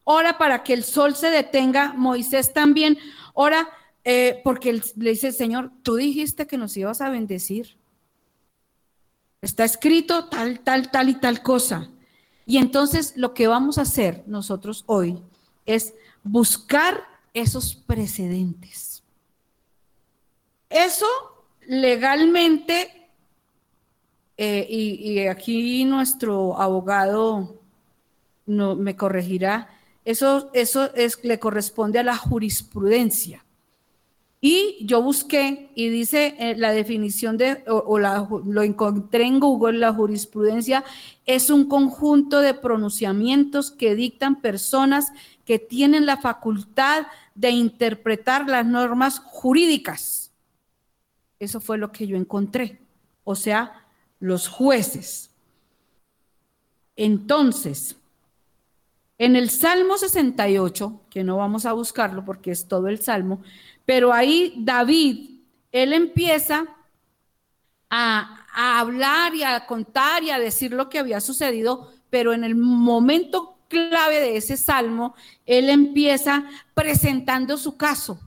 ora 0.03 0.39
para 0.39 0.63
que 0.63 0.73
el 0.73 0.83
sol 0.83 1.15
se 1.15 1.29
detenga, 1.29 1.93
Moisés 1.93 2.53
también 2.53 2.97
ora 3.35 3.69
eh, 4.03 4.41
porque 4.43 4.81
le 4.95 5.09
dice, 5.11 5.31
Señor, 5.31 5.71
tú 5.83 5.97
dijiste 5.97 6.47
que 6.47 6.57
nos 6.57 6.75
ibas 6.75 7.01
a 7.01 7.11
bendecir. 7.11 7.77
Está 9.43 9.63
escrito 9.63 10.25
tal, 10.25 10.61
tal, 10.61 10.89
tal 10.89 11.09
y 11.09 11.19
tal 11.19 11.43
cosa. 11.43 11.91
Y 12.47 12.57
entonces 12.57 13.13
lo 13.15 13.35
que 13.35 13.45
vamos 13.45 13.77
a 13.77 13.83
hacer 13.83 14.23
nosotros 14.25 14.85
hoy 14.87 15.21
es 15.67 15.93
buscar 16.23 17.03
esos 17.35 17.75
precedentes. 17.75 19.03
Eso 20.67 21.05
legalmente 21.67 22.98
eh, 24.41 24.65
y, 24.69 25.27
aquí 25.27 25.83
nuestro 25.83 26.57
abogado 26.61 27.59
no, 28.45 28.77
me 28.77 28.95
corregirá, 28.95 29.67
eso, 30.05 30.49
eso 30.53 30.95
es, 30.95 31.21
le 31.25 31.39
corresponde 31.39 31.99
a 31.99 32.03
la 32.03 32.15
jurisprudencia. 32.15 33.43
Y 34.39 34.77
yo 34.85 35.01
busqué 35.01 35.71
y 35.75 35.89
dice 35.89 36.37
eh, 36.39 36.55
la 36.55 36.71
definición 36.71 37.35
de, 37.35 37.65
o, 37.67 37.99
lo 37.99 38.63
encontré 38.63 39.25
en 39.25 39.41
Google, 39.41 39.77
la 39.77 39.93
jurisprudencia 39.93 40.85
es 41.25 41.49
un 41.49 41.67
conjunto 41.67 42.39
de 42.39 42.53
pronunciamientos 42.53 43.71
que 43.71 43.93
dictan 43.93 44.39
personas 44.39 45.11
que 45.43 45.59
tienen 45.59 46.05
la 46.05 46.15
facultad 46.15 47.07
de 47.35 47.49
interpretar 47.49 48.47
las 48.47 48.65
normas 48.65 49.19
jurídicas. 49.19 50.31
Eso 51.39 51.59
fue 51.59 51.77
lo 51.77 51.91
que 51.91 52.07
yo 52.07 52.15
encontré. 52.15 52.79
O 53.25 53.35
sea, 53.35 53.85
los 54.19 54.47
jueces. 54.47 55.31
Entonces, 56.95 57.95
en 59.17 59.35
el 59.35 59.49
Salmo 59.49 59.97
68, 59.97 61.01
que 61.09 61.23
no 61.23 61.37
vamos 61.37 61.65
a 61.65 61.73
buscarlo 61.73 62.25
porque 62.25 62.51
es 62.51 62.67
todo 62.67 62.87
el 62.87 62.99
Salmo, 63.01 63.41
pero 63.85 64.13
ahí 64.13 64.53
David, 64.57 65.41
él 65.71 65.93
empieza 65.93 66.65
a, 67.89 68.45
a, 68.53 68.79
hablar 68.79 69.33
y 69.35 69.43
a 69.43 69.65
contar 69.65 70.23
y 70.23 70.29
a 70.29 70.39
decir 70.39 70.73
lo 70.73 70.89
que 70.89 70.99
había 70.99 71.21
sucedido, 71.21 71.91
pero 72.09 72.33
en 72.33 72.43
el 72.43 72.55
momento 72.55 73.57
clave 73.67 74.19
de 74.19 74.37
ese 74.37 74.57
Salmo, 74.57 75.15
él 75.45 75.69
empieza 75.69 76.45
presentando 76.73 77.57
su 77.57 77.77
caso 77.77 78.19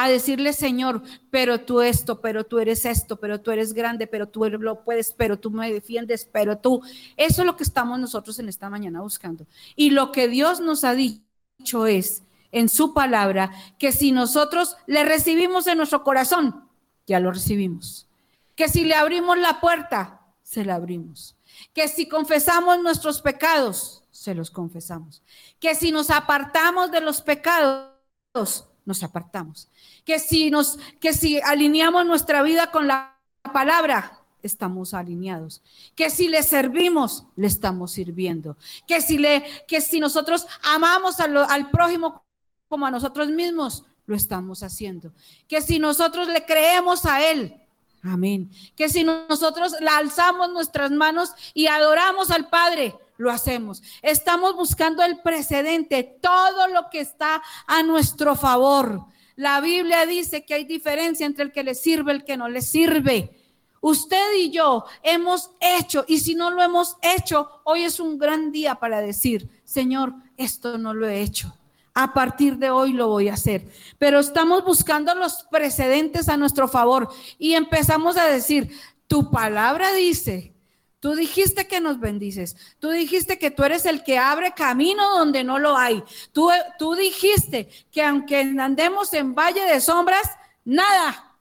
a 0.00 0.08
decirle, 0.08 0.52
Señor, 0.52 1.02
pero 1.28 1.62
tú 1.62 1.80
esto, 1.80 2.20
pero 2.20 2.44
tú 2.44 2.60
eres 2.60 2.84
esto, 2.84 3.16
pero 3.16 3.40
tú 3.40 3.50
eres 3.50 3.72
grande, 3.72 4.06
pero 4.06 4.28
tú 4.28 4.48
lo 4.48 4.84
puedes, 4.84 5.10
pero 5.10 5.40
tú 5.40 5.50
me 5.50 5.72
defiendes, 5.72 6.24
pero 6.24 6.56
tú. 6.56 6.80
Eso 7.16 7.42
es 7.42 7.46
lo 7.46 7.56
que 7.56 7.64
estamos 7.64 7.98
nosotros 7.98 8.38
en 8.38 8.48
esta 8.48 8.70
mañana 8.70 9.00
buscando. 9.00 9.44
Y 9.74 9.90
lo 9.90 10.12
que 10.12 10.28
Dios 10.28 10.60
nos 10.60 10.84
ha 10.84 10.94
dicho 10.94 11.88
es, 11.88 12.22
en 12.52 12.68
su 12.68 12.94
palabra, 12.94 13.50
que 13.76 13.90
si 13.90 14.12
nosotros 14.12 14.76
le 14.86 15.02
recibimos 15.04 15.66
en 15.66 15.78
nuestro 15.78 16.04
corazón, 16.04 16.68
ya 17.04 17.18
lo 17.18 17.32
recibimos. 17.32 18.06
Que 18.54 18.68
si 18.68 18.84
le 18.84 18.94
abrimos 18.94 19.36
la 19.36 19.60
puerta, 19.60 20.20
se 20.44 20.64
la 20.64 20.76
abrimos. 20.76 21.34
Que 21.74 21.88
si 21.88 22.08
confesamos 22.08 22.80
nuestros 22.80 23.20
pecados, 23.20 24.04
se 24.12 24.32
los 24.36 24.52
confesamos. 24.52 25.24
Que 25.58 25.74
si 25.74 25.90
nos 25.90 26.10
apartamos 26.10 26.92
de 26.92 27.00
los 27.00 27.20
pecados, 27.20 28.67
nos 28.88 29.02
apartamos. 29.02 29.68
Que 30.06 30.18
si 30.18 30.50
nos, 30.50 30.78
que 30.98 31.12
si 31.12 31.38
alineamos 31.40 32.06
nuestra 32.06 32.42
vida 32.42 32.70
con 32.70 32.88
la 32.88 33.14
palabra, 33.52 34.18
estamos 34.42 34.94
alineados. 34.94 35.62
Que 35.94 36.08
si 36.08 36.26
le 36.26 36.42
servimos, 36.42 37.24
le 37.36 37.46
estamos 37.46 37.92
sirviendo. 37.92 38.56
Que 38.86 39.02
si 39.02 39.18
le, 39.18 39.44
que 39.68 39.82
si 39.82 40.00
nosotros 40.00 40.46
amamos 40.62 41.20
al 41.20 41.70
prójimo 41.70 42.24
como 42.68 42.86
a 42.86 42.90
nosotros 42.90 43.28
mismos, 43.28 43.84
lo 44.06 44.16
estamos 44.16 44.62
haciendo. 44.62 45.12
Que 45.46 45.60
si 45.60 45.78
nosotros 45.78 46.26
le 46.28 46.46
creemos 46.46 47.04
a 47.04 47.30
él, 47.30 47.60
amén. 48.02 48.50
Que 48.74 48.88
si 48.88 49.04
nosotros 49.04 49.74
le 49.80 49.90
alzamos 49.90 50.50
nuestras 50.50 50.90
manos 50.90 51.34
y 51.52 51.66
adoramos 51.66 52.30
al 52.30 52.48
Padre, 52.48 52.96
lo 53.18 53.30
hacemos. 53.30 53.82
Estamos 54.00 54.56
buscando 54.56 55.02
el 55.02 55.20
precedente, 55.20 56.18
todo 56.22 56.68
lo 56.68 56.88
que 56.90 57.00
está 57.00 57.42
a 57.66 57.82
nuestro 57.82 58.34
favor. 58.34 59.04
La 59.36 59.60
Biblia 59.60 60.06
dice 60.06 60.44
que 60.44 60.54
hay 60.54 60.64
diferencia 60.64 61.26
entre 61.26 61.44
el 61.44 61.52
que 61.52 61.62
le 61.62 61.74
sirve 61.74 62.12
y 62.12 62.16
el 62.16 62.24
que 62.24 62.36
no 62.38 62.48
le 62.48 62.62
sirve. 62.62 63.34
Usted 63.80 64.34
y 64.36 64.50
yo 64.50 64.84
hemos 65.02 65.50
hecho, 65.60 66.04
y 66.08 66.20
si 66.20 66.34
no 66.34 66.50
lo 66.50 66.62
hemos 66.62 66.96
hecho, 67.02 67.60
hoy 67.64 67.84
es 67.84 68.00
un 68.00 68.18
gran 68.18 68.50
día 68.50 68.76
para 68.76 69.00
decir, 69.00 69.48
Señor, 69.64 70.14
esto 70.36 70.78
no 70.78 70.94
lo 70.94 71.06
he 71.06 71.20
hecho. 71.20 71.54
A 71.94 72.12
partir 72.12 72.58
de 72.58 72.70
hoy 72.70 72.92
lo 72.92 73.08
voy 73.08 73.28
a 73.28 73.34
hacer. 73.34 73.68
Pero 73.98 74.20
estamos 74.20 74.64
buscando 74.64 75.14
los 75.14 75.44
precedentes 75.50 76.28
a 76.28 76.36
nuestro 76.36 76.68
favor 76.68 77.08
y 77.38 77.54
empezamos 77.54 78.16
a 78.16 78.26
decir, 78.26 78.70
tu 79.08 79.30
palabra 79.30 79.92
dice 79.92 80.54
Tú 81.00 81.14
dijiste 81.14 81.68
que 81.68 81.80
nos 81.80 82.00
bendices. 82.00 82.56
Tú 82.80 82.90
dijiste 82.90 83.38
que 83.38 83.50
tú 83.50 83.62
eres 83.62 83.86
el 83.86 84.02
que 84.02 84.18
abre 84.18 84.52
camino 84.52 85.08
donde 85.10 85.44
no 85.44 85.58
lo 85.58 85.76
hay. 85.76 86.02
Tú, 86.32 86.50
tú 86.78 86.94
dijiste 86.94 87.68
que 87.92 88.02
aunque 88.02 88.40
andemos 88.40 89.12
en 89.12 89.34
valle 89.34 89.62
de 89.62 89.80
sombras, 89.80 90.28
nada. 90.64 91.36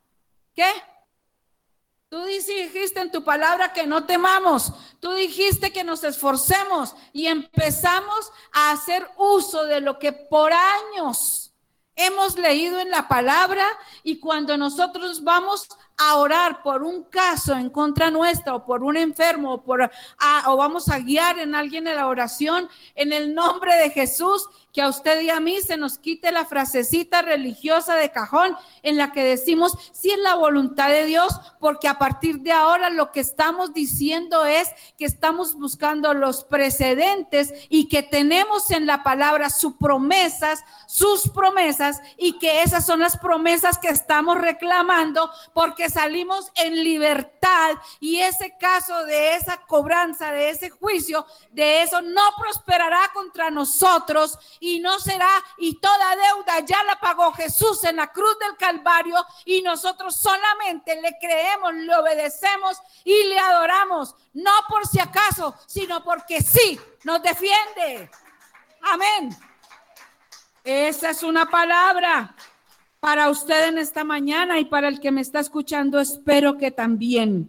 ¿Qué? 0.53 0.69
Tú 2.09 2.23
dijiste 2.23 3.01
en 3.01 3.11
tu 3.11 3.23
palabra 3.23 3.73
que 3.73 3.85
no 3.85 4.05
temamos. 4.05 4.71
Tú 4.99 5.13
dijiste 5.13 5.73
que 5.73 5.83
nos 5.83 6.03
esforcemos 6.03 6.95
y 7.11 7.25
empezamos 7.25 8.31
a 8.53 8.71
hacer 8.71 9.09
uso 9.17 9.65
de 9.65 9.81
lo 9.81 9.99
que 9.99 10.13
por 10.13 10.53
años 10.53 11.51
hemos 11.95 12.37
leído 12.37 12.79
en 12.79 12.91
la 12.91 13.07
palabra 13.07 13.67
y 14.03 14.19
cuando 14.19 14.55
nosotros 14.55 15.23
vamos 15.23 15.67
a 15.97 16.15
orar 16.17 16.61
por 16.61 16.83
un 16.83 17.03
caso 17.05 17.55
en 17.55 17.71
contra 17.71 18.11
nuestra 18.11 18.53
o 18.53 18.65
por 18.65 18.83
un 18.83 18.97
enfermo 18.97 19.53
o, 19.53 19.63
por, 19.63 19.89
o 20.45 20.57
vamos 20.57 20.89
a 20.89 20.99
guiar 20.99 21.39
en 21.39 21.55
alguien 21.55 21.87
en 21.87 21.95
la 21.95 22.07
oración 22.07 22.69
en 22.93 23.13
el 23.13 23.33
nombre 23.33 23.75
de 23.77 23.89
Jesús, 23.89 24.47
que 24.71 24.83
a 24.83 24.89
usted 24.89 25.21
y 25.21 25.31
a 25.31 25.39
mí 25.39 25.59
se 25.61 25.75
nos 25.75 25.97
quite 25.97 26.31
la 26.31 26.45
frasecita 26.45 27.23
religiosa 27.23 27.95
de 27.95 28.11
cajón 28.11 28.55
en 28.83 28.95
la 28.95 29.11
que 29.11 29.23
decimos 29.23 29.73
si 29.91 30.11
es 30.11 30.19
la 30.19 30.35
voluntad 30.35 30.89
de 30.89 31.05
Dios, 31.05 31.33
porque 31.59 31.87
a 31.87 31.97
partir 31.97 32.41
de 32.41 32.51
ahora 32.51 32.91
lo 32.91 33.11
que 33.11 33.19
estamos 33.19 33.73
diciendo 33.73 34.45
es 34.45 34.69
que 34.95 35.05
estamos 35.05 35.55
buscando 35.55 36.13
los 36.13 36.43
precedentes 36.43 37.51
y 37.69 37.87
que 37.87 38.03
tenemos 38.03 38.69
en 38.69 38.85
la 38.85 39.01
palabra 39.01 39.49
sus 39.49 39.73
promesas, 39.77 40.63
sus 40.85 41.27
promesas 41.29 41.99
y 42.15 42.37
que 42.37 42.61
esas 42.61 42.85
son 42.85 42.99
las 42.99 43.17
promesas 43.17 43.79
que 43.79 43.89
estamos 43.89 44.37
reclamando 44.37 45.31
porque 45.55 45.86
salimos 45.89 46.51
en 46.55 46.83
libertad 46.83 47.75
y 47.99 48.19
ese 48.19 48.55
caso 48.59 49.05
de 49.05 49.35
esa 49.35 49.57
cobranza, 49.65 50.31
de 50.31 50.49
ese 50.49 50.69
juicio, 50.69 51.25
de 51.51 51.83
eso 51.83 52.01
no 52.01 52.21
prosperará 52.37 53.11
contra 53.13 53.49
nosotros 53.49 54.37
y 54.59 54.79
no 54.79 54.99
será, 54.99 55.29
y 55.57 55.79
toda 55.79 56.15
deuda 56.15 56.59
ya 56.61 56.83
la 56.83 56.99
pagó 56.99 57.31
Jesús 57.33 57.83
en 57.83 57.97
la 57.97 58.11
cruz 58.11 58.37
del 58.39 58.57
Calvario 58.57 59.15
y 59.45 59.61
nosotros 59.61 60.15
solamente 60.15 60.99
le 61.01 61.17
creemos, 61.19 61.73
le 61.73 61.95
obedecemos 61.95 62.77
y 63.03 63.23
le 63.25 63.39
adoramos, 63.39 64.15
no 64.33 64.51
por 64.69 64.87
si 64.87 64.99
acaso, 64.99 65.55
sino 65.65 66.03
porque 66.03 66.41
sí, 66.41 66.79
nos 67.03 67.21
defiende. 67.21 68.09
Amén. 68.81 69.35
Esa 70.63 71.11
es 71.11 71.23
una 71.23 71.49
palabra 71.49 72.35
para 73.07 73.29
usted 73.29 73.69
en 73.69 73.77
esta 73.77 74.03
mañana 74.03 74.59
y 74.59 74.65
para 74.65 74.89
el 74.89 74.99
que 74.99 75.13
me 75.13 75.21
está 75.21 75.39
escuchando, 75.39 75.97
espero 75.97 76.57
que 76.57 76.71
también. 76.71 77.47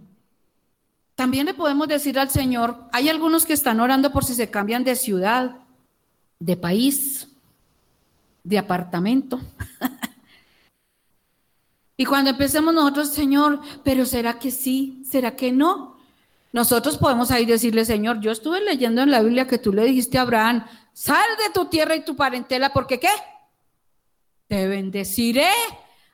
También 1.17 1.47
le 1.47 1.53
podemos 1.53 1.89
decir 1.89 2.17
al 2.17 2.31
Señor, 2.31 2.85
hay 2.93 3.09
algunos 3.09 3.45
que 3.45 3.55
están 3.55 3.81
orando 3.81 4.13
por 4.13 4.25
si 4.25 4.35
se 4.35 4.51
cambian 4.51 4.85
de 4.85 4.95
ciudad, 4.95 5.57
de 6.39 6.57
país, 6.57 7.27
de 8.45 8.57
apartamento. 8.57 9.41
y 11.97 12.05
cuando 12.05 12.31
empecemos 12.31 12.73
nosotros, 12.73 13.09
Señor, 13.09 13.61
pero 13.83 14.07
¿será 14.07 14.39
que 14.39 14.53
sí? 14.53 15.03
¿Será 15.11 15.35
que 15.35 15.51
no? 15.51 15.97
Nosotros 16.53 16.99
podemos 16.99 17.33
ahí 17.33 17.47
decirle, 17.47 17.85
Señor, 17.85 18.21
yo 18.21 18.31
estuve 18.31 18.61
leyendo 18.61 19.03
en 19.03 19.11
la 19.11 19.23
Biblia 19.23 19.49
que 19.49 19.59
tú 19.59 19.73
le 19.73 19.87
dijiste 19.87 20.19
a 20.19 20.23
Abraham, 20.23 20.65
sal 20.93 21.27
de 21.45 21.53
tu 21.53 21.65
tierra 21.65 21.97
y 21.97 22.05
tu 22.05 22.15
parentela, 22.15 22.73
porque 22.73 23.01
¿qué? 23.01 23.11
Te 24.49 24.67
bendeciré. 24.67 25.53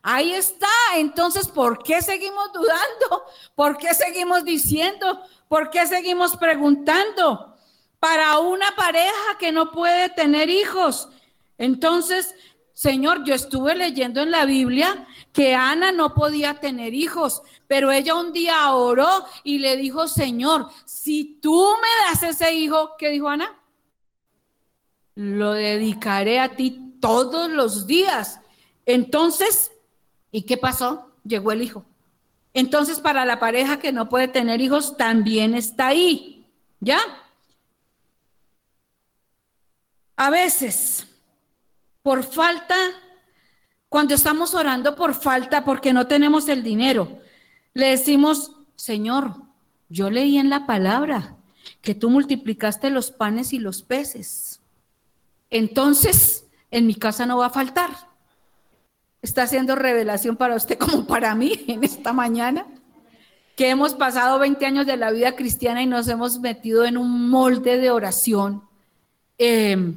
Ahí 0.03 0.33
está. 0.33 0.69
Entonces, 0.97 1.49
¿por 1.49 1.83
qué 1.83 2.03
seguimos 2.03 2.53
dudando? 2.53 3.25
¿Por 3.55 3.79
qué 3.79 3.95
seguimos 3.95 4.45
diciendo? 4.45 5.23
¿Por 5.49 5.71
qué 5.71 5.87
seguimos 5.87 6.37
preguntando? 6.37 7.57
Para 7.99 8.39
una 8.41 8.75
pareja 8.77 9.39
que 9.39 9.51
no 9.51 9.71
puede 9.71 10.11
tener 10.11 10.51
hijos. 10.51 11.09
Entonces, 11.57 12.35
Señor, 12.75 13.25
yo 13.25 13.35
estuve 13.35 13.75
leyendo 13.77 14.21
en 14.21 14.33
la 14.33 14.45
Biblia 14.45 15.07
que 15.33 15.55
Ana 15.55 15.93
no 15.93 16.13
podía 16.13 16.55
tener 16.55 16.93
hijos, 16.93 17.43
pero 17.67 17.93
ella 17.93 18.15
un 18.17 18.33
día 18.33 18.73
oró 18.73 19.25
y 19.45 19.59
le 19.59 19.77
dijo, 19.77 20.09
Señor, 20.09 20.69
si 20.85 21.39
tú 21.41 21.67
me 21.81 21.89
das 22.07 22.23
ese 22.25 22.53
hijo, 22.53 22.97
¿qué 22.99 23.11
dijo 23.11 23.29
Ana? 23.29 23.49
Lo 25.15 25.53
dedicaré 25.53 26.41
a 26.41 26.57
ti 26.57 26.84
todos 27.05 27.51
los 27.51 27.87
días. 27.87 28.41
Entonces, 28.87 29.71
¿y 30.33 30.43
qué 30.43 30.57
pasó? 30.57 31.13
Llegó 31.23 31.53
el 31.53 31.61
hijo. 31.61 31.85
Entonces, 32.55 32.99
para 32.99 33.27
la 33.27 33.39
pareja 33.39 33.79
que 33.79 33.93
no 33.93 34.09
puede 34.09 34.27
tener 34.27 34.63
hijos, 34.63 34.97
también 34.97 35.55
está 35.55 35.89
ahí. 35.89 36.47
¿Ya? 36.81 36.99
A 40.17 40.31
veces, 40.31 41.07
por 42.03 42.23
falta, 42.23 42.75
cuando 43.91 44.15
estamos 44.15 44.55
orando 44.55 44.97
por 44.97 45.13
falta, 45.15 45.63
porque 45.63 45.93
no 45.93 46.07
tenemos 46.07 46.49
el 46.49 46.63
dinero, 46.63 47.19
le 47.75 47.89
decimos, 47.89 48.53
Señor, 48.77 49.35
yo 49.91 50.09
leí 50.09 50.39
en 50.39 50.49
la 50.49 50.65
palabra 50.65 51.37
que 51.83 51.95
tú 51.95 52.09
multiplicaste 52.09 52.89
los 52.89 53.11
panes 53.11 53.53
y 53.53 53.59
los 53.59 53.83
peces. 53.83 54.63
Entonces, 55.51 56.44
en 56.75 56.87
mi 56.89 56.97
casa 56.97 57.25
no 57.25 57.39
va 57.39 57.47
a 57.47 57.51
faltar. 57.51 57.91
Está 59.23 59.45
haciendo 59.45 59.77
revelación 59.77 60.37
para 60.37 60.57
usted 60.57 60.77
como 60.77 61.07
para 61.07 61.35
mí 61.37 61.65
en 61.69 61.85
esta 61.85 62.13
mañana, 62.13 62.67
que 63.55 63.71
hemos 63.71 63.95
pasado 63.95 64.41
20 64.41 64.67
años 64.67 64.85
de 64.85 64.97
la 64.97 65.13
vida 65.13 65.37
cristiana 65.37 65.83
y 65.83 65.87
nos 65.87 66.09
hemos 66.09 66.41
metido 66.41 66.85
en 66.85 66.99
un 66.99 67.31
molde 67.31 67.79
de 67.79 67.93
oración 67.93 68.65
em, 69.39 69.95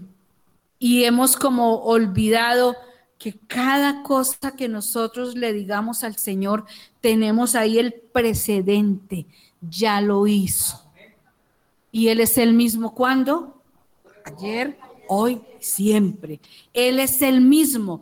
y 0.78 1.06
hemos 1.06 1.36
como 1.36 1.78
olvidado 1.78 2.76
que 3.18 3.34
cada 3.48 4.04
cosa 4.04 4.56
que 4.56 4.70
nosotros 4.70 5.34
le 5.34 5.54
digamos 5.54 6.04
al 6.04 6.18
Señor, 6.18 6.66
tenemos 7.02 7.56
ahí 7.56 7.80
el 7.80 7.94
precedente, 7.94 9.26
ya 9.68 10.00
lo 10.00 10.28
hizo. 10.28 10.84
Y 11.92 12.10
Él 12.10 12.20
es 12.20 12.38
el 12.38 12.54
mismo 12.54 12.94
cuando, 12.94 13.60
ayer, 14.24 14.78
hoy, 15.10 15.42
siempre. 15.60 16.40
Él 16.74 17.00
es 17.00 17.22
el 17.22 17.42
mismo. 17.42 18.02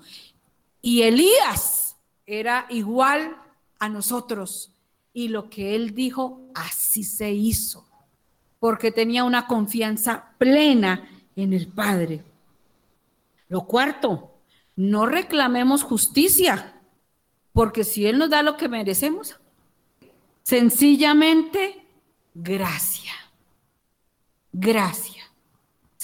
Y 0.81 1.03
Elías 1.03 1.95
era 2.25 2.65
igual 2.69 3.35
a 3.79 3.89
nosotros. 3.89 4.71
Y 5.13 5.29
lo 5.29 5.49
que 5.49 5.75
él 5.75 5.93
dijo, 5.95 6.41
así 6.53 7.03
se 7.03 7.31
hizo. 7.31 7.85
Porque 8.59 8.91
tenía 8.91 9.23
una 9.23 9.47
confianza 9.47 10.33
plena 10.37 11.09
en 11.35 11.53
el 11.53 11.67
Padre. 11.67 12.23
Lo 13.47 13.65
cuarto, 13.65 14.31
no 14.75 15.05
reclamemos 15.05 15.83
justicia, 15.83 16.73
porque 17.53 17.83
si 17.83 18.05
Él 18.05 18.17
nos 18.17 18.29
da 18.29 18.43
lo 18.43 18.57
que 18.57 18.67
merecemos, 18.67 19.39
sencillamente 20.43 21.85
gracia. 22.33 23.13
Gracia. 24.51 25.24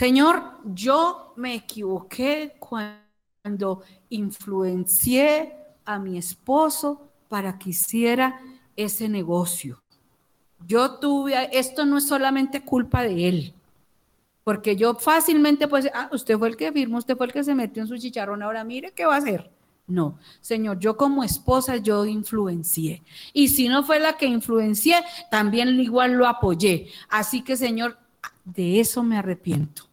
Señor, 0.01 0.57
yo 0.65 1.31
me 1.35 1.53
equivoqué 1.53 2.55
cuando 2.57 3.83
influencié 4.09 5.53
a 5.85 5.99
mi 5.99 6.17
esposo 6.17 7.11
para 7.29 7.59
que 7.59 7.69
hiciera 7.69 8.41
ese 8.75 9.07
negocio. 9.07 9.79
Yo 10.65 10.97
tuve, 10.97 11.55
esto 11.55 11.85
no 11.85 11.99
es 11.99 12.07
solamente 12.07 12.61
culpa 12.61 13.03
de 13.03 13.29
él, 13.29 13.53
porque 14.43 14.75
yo 14.75 14.95
fácilmente 14.95 15.67
pues, 15.67 15.87
ah, 15.93 16.09
usted 16.11 16.35
fue 16.35 16.47
el 16.47 16.57
que 16.57 16.71
firmó, 16.71 16.97
usted 16.97 17.15
fue 17.15 17.27
el 17.27 17.31
que 17.31 17.43
se 17.43 17.53
metió 17.53 17.83
en 17.83 17.87
su 17.87 17.95
chicharrón, 17.95 18.41
ahora 18.41 18.63
mire 18.63 18.93
qué 18.93 19.05
va 19.05 19.13
a 19.13 19.19
hacer. 19.19 19.51
No, 19.85 20.17
Señor, 20.39 20.79
yo 20.79 20.97
como 20.97 21.23
esposa 21.23 21.77
yo 21.77 22.07
influencié. 22.07 23.03
Y 23.33 23.49
si 23.49 23.69
no 23.69 23.83
fue 23.83 23.99
la 23.99 24.17
que 24.17 24.25
influencié, 24.25 24.95
también 25.29 25.79
igual 25.79 26.13
lo 26.13 26.25
apoyé. 26.25 26.87
Así 27.07 27.43
que, 27.43 27.55
Señor, 27.55 27.99
de 28.43 28.79
eso 28.79 29.03
me 29.03 29.19
arrepiento. 29.19 29.90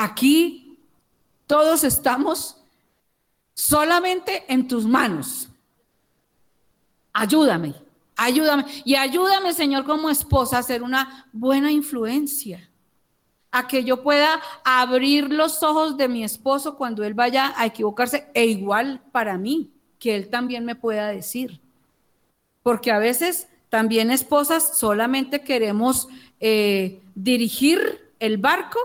Aquí 0.00 0.78
todos 1.48 1.82
estamos 1.82 2.56
solamente 3.52 4.44
en 4.46 4.68
tus 4.68 4.86
manos. 4.86 5.48
Ayúdame, 7.12 7.74
ayúdame. 8.14 8.64
Y 8.84 8.94
ayúdame, 8.94 9.52
Señor, 9.52 9.84
como 9.84 10.08
esposa, 10.08 10.58
a 10.58 10.62
ser 10.62 10.84
una 10.84 11.26
buena 11.32 11.72
influencia. 11.72 12.70
A 13.50 13.66
que 13.66 13.82
yo 13.82 14.04
pueda 14.04 14.40
abrir 14.62 15.32
los 15.32 15.64
ojos 15.64 15.96
de 15.96 16.06
mi 16.06 16.22
esposo 16.22 16.76
cuando 16.76 17.02
él 17.02 17.14
vaya 17.14 17.52
a 17.56 17.66
equivocarse, 17.66 18.28
e 18.34 18.46
igual 18.46 19.02
para 19.10 19.36
mí, 19.36 19.72
que 19.98 20.14
él 20.14 20.28
también 20.28 20.64
me 20.64 20.76
pueda 20.76 21.08
decir. 21.08 21.60
Porque 22.62 22.92
a 22.92 23.00
veces 23.00 23.48
también 23.68 24.12
esposas 24.12 24.78
solamente 24.78 25.42
queremos 25.42 26.06
eh, 26.38 27.02
dirigir 27.16 28.12
el 28.20 28.38
barco 28.38 28.78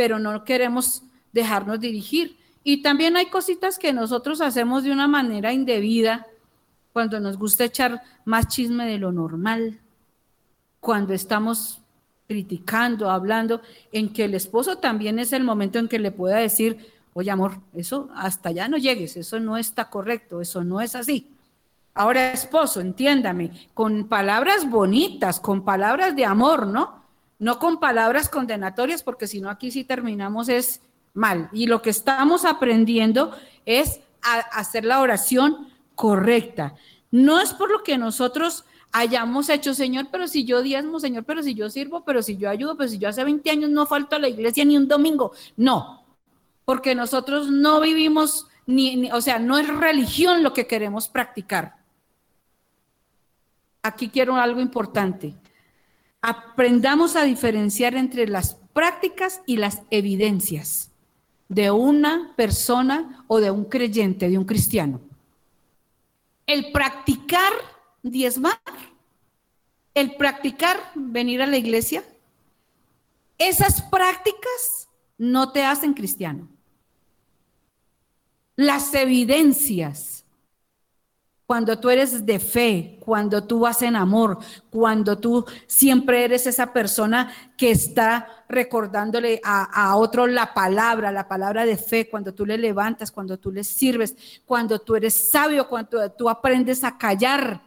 pero 0.00 0.18
no 0.18 0.44
queremos 0.44 1.02
dejarnos 1.30 1.78
dirigir. 1.78 2.38
Y 2.64 2.80
también 2.80 3.18
hay 3.18 3.26
cositas 3.26 3.78
que 3.78 3.92
nosotros 3.92 4.40
hacemos 4.40 4.82
de 4.82 4.92
una 4.92 5.06
manera 5.06 5.52
indebida 5.52 6.26
cuando 6.94 7.20
nos 7.20 7.36
gusta 7.36 7.66
echar 7.66 8.00
más 8.24 8.48
chisme 8.48 8.86
de 8.86 8.96
lo 8.96 9.12
normal, 9.12 9.78
cuando 10.80 11.12
estamos 11.12 11.82
criticando, 12.26 13.10
hablando, 13.10 13.60
en 13.92 14.10
que 14.10 14.24
el 14.24 14.32
esposo 14.32 14.78
también 14.78 15.18
es 15.18 15.34
el 15.34 15.44
momento 15.44 15.78
en 15.78 15.86
que 15.86 15.98
le 15.98 16.12
pueda 16.12 16.38
decir, 16.38 16.78
oye 17.12 17.30
amor, 17.30 17.58
eso 17.74 18.08
hasta 18.14 18.48
allá 18.48 18.68
no 18.68 18.78
llegues, 18.78 19.18
eso 19.18 19.38
no 19.38 19.58
está 19.58 19.90
correcto, 19.90 20.40
eso 20.40 20.64
no 20.64 20.80
es 20.80 20.94
así. 20.94 21.28
Ahora, 21.92 22.32
esposo, 22.32 22.80
entiéndame, 22.80 23.68
con 23.74 24.08
palabras 24.08 24.66
bonitas, 24.70 25.40
con 25.40 25.62
palabras 25.62 26.16
de 26.16 26.24
amor, 26.24 26.66
¿no? 26.66 26.99
No 27.40 27.58
con 27.58 27.80
palabras 27.80 28.28
condenatorias, 28.28 29.02
porque 29.02 29.26
si 29.26 29.40
no 29.40 29.50
aquí 29.50 29.72
sí 29.72 29.82
terminamos 29.82 30.48
es 30.48 30.80
mal. 31.14 31.48
Y 31.52 31.66
lo 31.66 31.82
que 31.82 31.90
estamos 31.90 32.44
aprendiendo 32.44 33.34
es 33.66 34.00
a 34.22 34.38
hacer 34.38 34.84
la 34.84 35.00
oración 35.00 35.68
correcta. 35.96 36.76
No 37.10 37.40
es 37.40 37.52
por 37.52 37.70
lo 37.70 37.82
que 37.82 37.98
nosotros 37.98 38.64
hayamos 38.92 39.48
hecho, 39.48 39.74
Señor, 39.74 40.08
pero 40.10 40.28
si 40.28 40.44
yo 40.44 40.62
diezmo, 40.62 41.00
Señor, 41.00 41.24
pero 41.24 41.42
si 41.42 41.54
yo 41.54 41.70
sirvo, 41.70 42.04
pero 42.04 42.22
si 42.22 42.36
yo 42.36 42.50
ayudo, 42.50 42.76
pero 42.76 42.88
si 42.88 42.98
yo 42.98 43.08
hace 43.08 43.24
20 43.24 43.50
años 43.50 43.70
no 43.70 43.86
falto 43.86 44.16
a 44.16 44.18
la 44.18 44.28
iglesia 44.28 44.64
ni 44.64 44.76
un 44.76 44.88
domingo. 44.88 45.32
No, 45.56 46.04
porque 46.64 46.94
nosotros 46.94 47.50
no 47.50 47.80
vivimos, 47.80 48.46
ni, 48.66 49.10
o 49.12 49.20
sea, 49.20 49.38
no 49.38 49.58
es 49.58 49.68
religión 49.68 50.42
lo 50.42 50.52
que 50.52 50.66
queremos 50.66 51.08
practicar. 51.08 51.76
Aquí 53.82 54.08
quiero 54.08 54.36
algo 54.36 54.60
importante. 54.60 55.34
Aprendamos 56.22 57.16
a 57.16 57.24
diferenciar 57.24 57.94
entre 57.94 58.26
las 58.26 58.54
prácticas 58.72 59.40
y 59.46 59.56
las 59.56 59.82
evidencias 59.90 60.90
de 61.48 61.70
una 61.70 62.32
persona 62.36 63.24
o 63.26 63.40
de 63.40 63.50
un 63.50 63.64
creyente, 63.64 64.28
de 64.28 64.38
un 64.38 64.44
cristiano. 64.44 65.00
El 66.46 66.70
practicar 66.72 67.52
diezmar, 68.02 68.60
el 69.94 70.14
practicar 70.16 70.78
venir 70.94 71.42
a 71.42 71.46
la 71.46 71.56
iglesia, 71.56 72.04
esas 73.38 73.82
prácticas 73.82 74.88
no 75.18 75.52
te 75.52 75.64
hacen 75.64 75.94
cristiano. 75.94 76.48
Las 78.56 78.94
evidencias 78.94 80.19
cuando 81.50 81.80
tú 81.80 81.90
eres 81.90 82.24
de 82.24 82.38
fe, 82.38 82.96
cuando 83.00 83.42
tú 83.42 83.58
vas 83.58 83.82
en 83.82 83.96
amor, 83.96 84.38
cuando 84.70 85.18
tú 85.18 85.44
siempre 85.66 86.24
eres 86.24 86.46
esa 86.46 86.72
persona 86.72 87.32
que 87.56 87.72
está 87.72 88.44
recordándole 88.48 89.40
a, 89.42 89.96
otro 89.96 90.28
la 90.28 90.54
palabra, 90.54 91.10
la 91.10 91.26
palabra 91.26 91.66
de 91.66 91.76
fe, 91.76 92.08
cuando 92.08 92.32
tú 92.32 92.46
le 92.46 92.56
levantas, 92.56 93.10
cuando 93.10 93.36
tú 93.36 93.50
le 93.50 93.64
sirves, 93.64 94.14
cuando 94.46 94.78
tú 94.78 94.94
eres 94.94 95.28
sabio, 95.28 95.66
cuando 95.66 96.12
tú 96.12 96.30
aprendes 96.30 96.84
a 96.84 96.96
callar, 96.96 97.60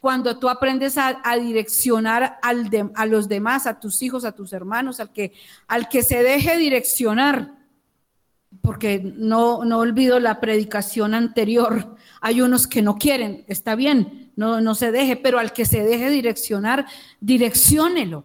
cuando 0.00 0.36
tú 0.36 0.48
aprendes 0.48 0.98
a, 0.98 1.20
direccionar 1.40 2.40
al 2.42 2.68
a 2.96 3.06
los 3.06 3.28
demás, 3.28 3.68
a 3.68 3.78
tus 3.78 4.02
hijos, 4.02 4.24
a 4.24 4.32
tus 4.32 4.52
hermanos, 4.52 4.98
al 4.98 5.88
que 5.88 6.02
se 6.02 6.24
deje 6.24 6.56
direccionar 6.56 7.57
porque 8.62 9.00
no, 9.16 9.64
no 9.64 9.78
olvido 9.78 10.20
la 10.20 10.40
predicación 10.40 11.14
anterior. 11.14 11.96
Hay 12.20 12.40
unos 12.40 12.66
que 12.66 12.82
no 12.82 12.96
quieren, 12.96 13.44
está 13.46 13.74
bien, 13.74 14.32
no, 14.36 14.60
no 14.60 14.74
se 14.74 14.92
deje, 14.92 15.16
pero 15.16 15.38
al 15.38 15.52
que 15.52 15.64
se 15.64 15.82
deje 15.84 16.10
direccionar, 16.10 16.86
direcciónelo, 17.20 18.24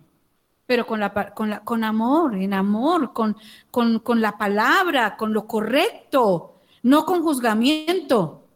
pero 0.66 0.88
con, 0.88 1.00
la, 1.00 1.34
con, 1.34 1.50
la, 1.50 1.60
con 1.60 1.84
amor, 1.84 2.36
en 2.36 2.54
amor, 2.54 3.14
con, 3.14 3.38
con, 3.70 4.00
con 4.00 4.22
la 4.22 4.38
palabra, 4.38 5.16
con 5.18 5.34
lo 5.34 5.46
correcto, 5.46 6.56
no 6.84 7.06
con 7.06 7.22
juzgamiento. 7.22 8.48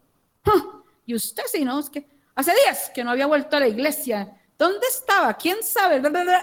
Y 1.06 1.16
usted, 1.16 1.44
si 1.52 1.64
no, 1.64 1.80
es 1.80 1.90
que 1.90 2.08
hace 2.36 2.52
días 2.66 2.92
que 2.94 3.04
no 3.04 3.12
había 3.12 3.28
vuelto 3.28 3.58
a 3.58 3.62
la 3.62 3.68
iglesia. 3.68 4.34
¿Dónde 4.58 4.88
estaba? 4.88 5.34
¿Quién 5.36 5.58
sabe? 5.62 6.02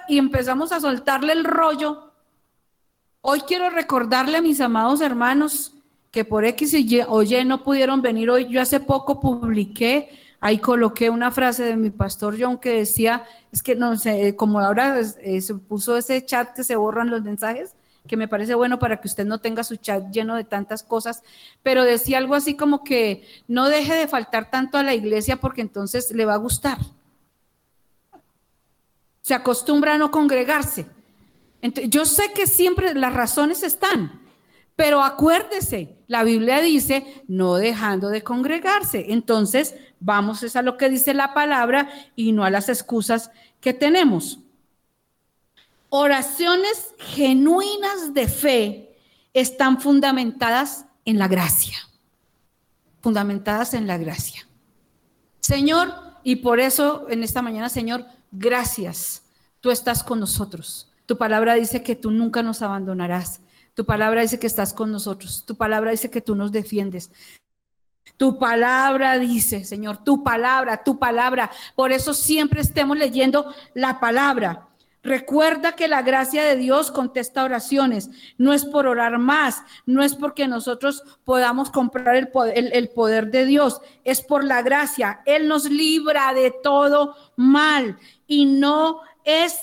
Y 0.09 0.19
empezamos 0.19 0.71
a 0.73 0.81
soltarle 0.81 1.33
el 1.33 1.45
rollo 1.45 2.14
Hoy 3.27 3.41
quiero 3.41 3.71
recordarle 3.71 4.37
a 4.37 4.43
mis 4.43 4.61
amados 4.61 5.01
hermanos 5.01 5.73
que 6.11 6.27
por 6.27 6.45
X 6.45 6.75
o 7.09 7.23
Y 7.23 7.45
no 7.47 7.63
pudieron 7.63 8.03
venir 8.03 8.29
hoy. 8.29 8.49
Yo 8.51 8.61
hace 8.61 8.81
poco 8.81 9.19
publiqué, 9.19 10.11
ahí 10.41 10.59
coloqué 10.59 11.09
una 11.09 11.31
frase 11.31 11.63
de 11.65 11.75
mi 11.75 11.89
pastor 11.89 12.37
John 12.39 12.59
que 12.59 12.81
decía, 12.81 13.25
es 13.51 13.63
que 13.63 13.77
no 13.77 13.97
sé, 13.97 14.37
como 14.37 14.61
ahora 14.61 15.01
eh, 15.01 15.41
se 15.41 15.55
puso 15.55 15.97
ese 15.97 16.23
chat 16.27 16.55
que 16.55 16.65
se 16.65 16.77
borran 16.77 17.09
los 17.09 17.23
mensajes, 17.23 17.75
que 18.07 18.19
me 18.19 18.29
parece 18.29 18.55
bueno 18.55 18.79
para 18.79 19.01
que 19.01 19.09
usted 19.09 19.25
no 19.25 19.39
tenga 19.39 19.65
su 19.65 19.77
chat 19.77 20.11
lleno 20.11 20.37
de 20.37 20.45
tantas 20.45 20.83
cosas, 20.83 21.23
pero 21.63 21.83
decía 21.83 22.19
algo 22.19 22.35
así 22.35 22.59
como 22.59 22.85
que 22.85 23.27
no 23.49 23.71
deje 23.71 23.95
de 23.95 24.07
faltar 24.07 24.51
tanto 24.51 24.77
a 24.77 24.83
la 24.83 24.93
iglesia 24.93 25.37
porque 25.37 25.63
entonces 25.63 26.11
le 26.11 26.27
va 26.27 26.35
a 26.35 26.37
gustar. 26.37 26.77
Se 29.23 29.33
acostumbra 29.33 29.95
a 29.95 29.99
no 29.99 30.11
congregarse 30.11 30.85
yo 31.73 32.05
sé 32.05 32.33
que 32.35 32.47
siempre 32.47 32.95
las 32.95 33.15
razones 33.15 33.63
están, 33.63 34.21
pero 34.77 35.03
acuérdese, 35.03 35.97
la 36.09 36.25
Biblia 36.25 36.61
dice 36.61 37.25
no 37.29 37.55
dejando 37.55 38.09
de 38.09 38.23
congregarse. 38.23 39.07
Entonces, 39.13 39.75
vamos 40.01 40.43
es 40.43 40.57
a 40.57 40.63
lo 40.63 40.77
que 40.77 40.91
dice 40.91 41.15
la 41.15 41.33
palabra 41.33 41.89
y 42.17 42.33
no 42.33 42.45
a 42.45 42.51
las 42.51 42.69
excusas 42.69 43.31
que 43.61 43.73
tenemos. 43.73 44.41
Oraciones 45.89 46.93
genuinas 46.99 48.13
de 48.15 48.29
fe 48.29 48.99
están 49.33 49.81
fundamentadas 49.81 50.87
en 51.05 51.19
la 51.19 51.29
gracia. 51.29 51.77
Fundamentadas 53.01 53.75
en 53.75 53.87
la 53.87 53.97
gracia. 53.97 54.47
Señor, 55.41 55.95
y 56.25 56.37
por 56.37 56.59
eso 56.59 57.07
en 57.09 57.23
esta 57.23 57.43
mañana, 57.43 57.69
Señor, 57.69 58.07
gracias. 58.33 59.23
Tú 59.61 59.71
estás 59.71 60.03
con 60.03 60.19
nosotros. 60.19 60.91
Tu 61.07 61.19
palabra 61.19 61.55
dice 61.55 61.83
que 61.83 61.97
tú 61.97 62.11
nunca 62.11 62.43
nos 62.43 62.63
abandonarás. 62.63 63.41
Tu 63.75 63.85
palabra 63.85 64.23
dice 64.23 64.39
que 64.39 64.47
estás 64.47 64.73
con 64.73 64.91
nosotros. 64.93 65.45
Tu 65.47 65.57
palabra 65.57 65.91
dice 65.91 66.11
que 66.11 66.21
tú 66.21 66.35
nos 66.35 66.53
defiendes. 66.53 67.11
Tu 68.17 68.39
palabra 68.39 69.19
dice, 69.19 69.65
Señor, 69.65 70.05
tu 70.05 70.23
palabra, 70.23 70.85
tu 70.85 70.99
palabra. 70.99 71.51
Por 71.75 71.91
eso 71.93 72.15
siempre 72.15 72.61
estemos 72.61 72.97
leyendo 72.97 73.53
la 73.75 73.99
palabra. 73.99 74.69
Recuerda 75.03 75.73
que 75.73 75.87
la 75.87 76.01
gracia 76.01 76.45
de 76.45 76.57
Dios 76.57 76.91
contesta 76.91 77.45
oraciones. 77.45 78.09
No 78.39 78.55
es 78.55 78.65
por 78.65 78.87
orar 78.87 79.19
más, 79.19 79.63
no 79.85 80.03
es 80.03 80.15
porque 80.15 80.49
nosotros 80.49 81.03
podamos 81.25 81.71
comprar 81.71 82.17
el 82.17 82.29
poder, 82.29 82.71
el 82.73 82.89
poder, 82.89 83.31
de 83.31 83.45
Dios, 83.45 83.83
es 84.05 84.23
por 84.23 84.45
la 84.45 84.63
gracia. 84.63 85.21
Él 85.27 85.47
nos 85.47 85.69
libra 85.69 86.33
de 86.33 86.55
todo 86.63 87.17
mal 87.37 87.99
y 88.27 88.47
no 88.47 89.01
es 89.25 89.61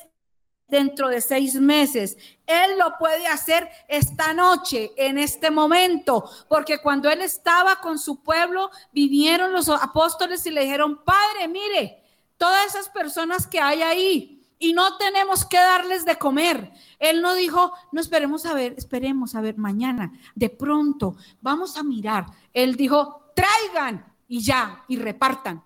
dentro 0.72 1.09
de 1.09 1.22
seis 1.22 1.53
meses. 1.55 2.17
Él 2.47 2.80
lo 2.80 2.97
puede 2.97 3.28
hacer 3.28 3.69
esta 3.88 4.34
noche, 4.34 4.91
en 4.97 5.19
este 5.19 5.51
momento, 5.51 6.28
porque 6.49 6.80
cuando 6.80 7.09
él 7.11 7.22
estaba 7.22 7.76
con 7.82 7.99
su 7.99 8.24
pueblo, 8.24 8.72
vinieron 8.91 9.51
los 9.51 9.69
apóstoles 9.69 10.43
y 10.47 10.51
le 10.51 10.61
dijeron, 10.61 11.03
Padre, 11.03 11.47
mire, 11.47 12.01
todas 12.38 12.65
esas 12.67 12.89
personas 12.89 13.45
que 13.45 13.59
hay 13.59 13.82
ahí, 13.84 14.38
y 14.57 14.74
no 14.74 14.95
tenemos 14.97 15.43
que 15.43 15.57
darles 15.57 16.05
de 16.05 16.17
comer. 16.17 16.72
Él 16.99 17.22
no 17.22 17.34
dijo, 17.34 17.74
no 17.91 17.99
esperemos 17.99 18.45
a 18.45 18.53
ver, 18.53 18.76
esperemos 18.78 19.36
a 19.36 19.41
ver 19.41 19.57
mañana, 19.57 20.13
de 20.36 20.49
pronto, 20.49 21.15
vamos 21.41 21.78
a 21.78 21.84
mirar. 21.84 22.28
Él 22.53 22.76
dijo, 22.76 23.34
traigan 23.36 24.05
y 24.28 24.41
ya, 24.41 24.86
y 24.88 24.97
repartan. 24.97 25.63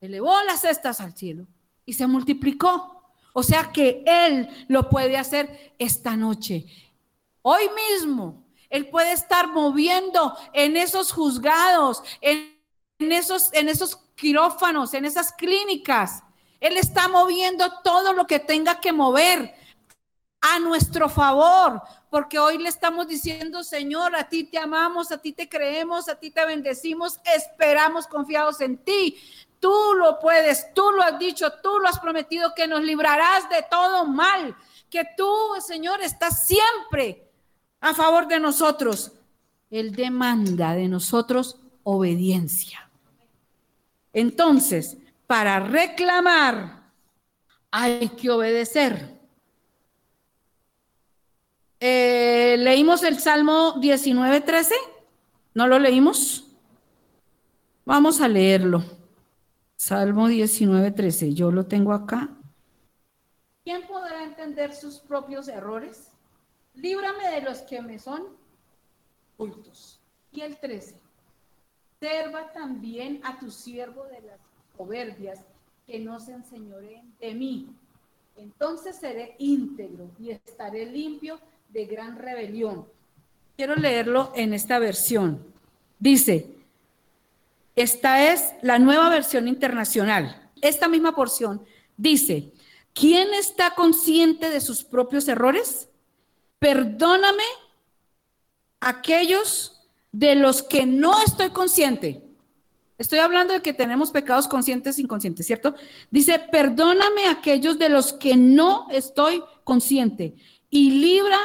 Elevó 0.00 0.34
las 0.42 0.60
cestas 0.62 1.00
al 1.00 1.16
cielo 1.16 1.46
y 1.86 1.94
se 1.94 2.06
multiplicó. 2.06 2.93
O 3.36 3.42
sea 3.42 3.72
que 3.72 4.04
Él 4.06 4.48
lo 4.68 4.88
puede 4.88 5.16
hacer 5.16 5.74
esta 5.78 6.16
noche. 6.16 6.66
Hoy 7.42 7.64
mismo, 7.90 8.46
Él 8.70 8.88
puede 8.88 9.12
estar 9.12 9.48
moviendo 9.48 10.36
en 10.52 10.76
esos 10.76 11.10
juzgados, 11.10 12.02
en, 12.20 12.56
esos, 13.00 13.52
en 13.52 13.68
esos 13.68 13.96
quirófanos, 14.14 14.94
en 14.94 15.04
esas 15.04 15.32
clínicas. 15.32 16.22
Él 16.60 16.76
está 16.76 17.08
moviendo 17.08 17.70
todo 17.82 18.12
lo 18.12 18.24
que 18.24 18.38
tenga 18.38 18.80
que 18.80 18.92
mover 18.92 19.52
a 20.40 20.60
nuestro 20.60 21.08
favor, 21.08 21.82
porque 22.10 22.38
hoy 22.38 22.58
le 22.58 22.68
estamos 22.68 23.08
diciendo, 23.08 23.64
Señor, 23.64 24.14
a 24.14 24.28
ti 24.28 24.44
te 24.44 24.58
amamos, 24.58 25.10
a 25.10 25.18
ti 25.18 25.32
te 25.32 25.48
creemos, 25.48 26.08
a 26.08 26.14
ti 26.14 26.30
te 26.30 26.46
bendecimos, 26.46 27.18
esperamos 27.34 28.06
confiados 28.06 28.60
en 28.60 28.78
ti. 28.78 29.18
Tú 29.64 29.94
lo 29.98 30.18
puedes, 30.20 30.74
tú 30.74 30.90
lo 30.90 31.02
has 31.02 31.18
dicho, 31.18 31.50
tú 31.62 31.78
lo 31.78 31.88
has 31.88 31.98
prometido 31.98 32.52
que 32.54 32.66
nos 32.66 32.82
librarás 32.82 33.48
de 33.48 33.64
todo 33.70 34.04
mal, 34.04 34.54
que 34.90 35.06
tú, 35.16 35.26
Señor, 35.66 36.02
estás 36.02 36.46
siempre 36.46 37.30
a 37.80 37.94
favor 37.94 38.28
de 38.28 38.38
nosotros. 38.40 39.12
Él 39.70 39.96
demanda 39.96 40.74
de 40.74 40.86
nosotros 40.86 41.56
obediencia. 41.82 42.90
Entonces, 44.12 44.98
para 45.26 45.60
reclamar 45.60 46.82
hay 47.70 48.10
que 48.10 48.30
obedecer. 48.30 49.18
Eh, 51.80 52.56
¿Leímos 52.58 53.02
el 53.02 53.18
Salmo 53.18 53.76
19.13? 53.76 54.74
¿No 55.54 55.66
lo 55.66 55.78
leímos? 55.78 56.50
Vamos 57.86 58.20
a 58.20 58.28
leerlo. 58.28 59.03
Salmo 59.76 60.28
19, 60.28 60.90
13, 60.92 61.34
yo 61.34 61.50
lo 61.50 61.66
tengo 61.66 61.92
acá. 61.92 62.30
¿Quién 63.64 63.86
podrá 63.86 64.24
entender 64.24 64.74
sus 64.74 64.98
propios 64.98 65.48
errores? 65.48 66.10
Líbrame 66.74 67.28
de 67.30 67.42
los 67.42 67.58
que 67.62 67.82
me 67.82 67.98
son 67.98 68.22
ocultos. 69.36 70.00
Y 70.32 70.40
el 70.40 70.58
13, 70.58 70.96
serva 72.00 72.52
también 72.52 73.20
a 73.24 73.38
tu 73.38 73.50
siervo 73.50 74.04
de 74.04 74.20
las 74.22 74.40
soberbias 74.76 75.40
que 75.86 75.98
no 75.98 76.20
se 76.20 76.32
enseñoreen 76.32 77.14
de 77.20 77.34
mí. 77.34 77.68
Entonces 78.36 78.96
seré 78.96 79.36
íntegro 79.38 80.10
y 80.18 80.30
estaré 80.30 80.86
limpio 80.86 81.38
de 81.68 81.86
gran 81.86 82.18
rebelión. 82.18 82.86
Quiero 83.56 83.76
leerlo 83.76 84.32
en 84.34 84.52
esta 84.52 84.78
versión. 84.78 85.44
Dice, 85.98 86.54
esta 87.76 88.32
es 88.32 88.54
la 88.62 88.78
nueva 88.78 89.08
versión 89.08 89.48
internacional. 89.48 90.50
Esta 90.60 90.88
misma 90.88 91.14
porción 91.14 91.64
dice, 91.96 92.52
¿quién 92.92 93.34
está 93.34 93.74
consciente 93.74 94.50
de 94.50 94.60
sus 94.60 94.84
propios 94.84 95.26
errores? 95.28 95.88
Perdóname 96.58 97.42
aquellos 98.80 99.82
de 100.12 100.36
los 100.36 100.62
que 100.62 100.86
no 100.86 101.20
estoy 101.22 101.50
consciente. 101.50 102.22
Estoy 102.96 103.18
hablando 103.18 103.54
de 103.54 103.60
que 103.60 103.72
tenemos 103.72 104.12
pecados 104.12 104.46
conscientes 104.46 104.98
e 104.98 105.02
inconscientes, 105.02 105.46
¿cierto? 105.46 105.74
Dice, 106.10 106.38
perdóname 106.38 107.26
aquellos 107.26 107.78
de 107.78 107.88
los 107.88 108.12
que 108.12 108.36
no 108.36 108.86
estoy 108.90 109.42
consciente 109.64 110.36
y 110.70 110.92
libra 110.92 111.38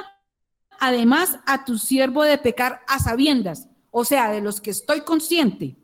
además 0.79 1.39
a 1.47 1.65
tu 1.65 1.79
siervo 1.79 2.23
de 2.23 2.37
pecar 2.37 2.81
a 2.87 2.99
sabiendas, 2.99 3.67
o 3.89 4.05
sea, 4.05 4.31
de 4.31 4.41
los 4.41 4.61
que 4.61 4.69
estoy 4.69 5.01
consciente. 5.01 5.78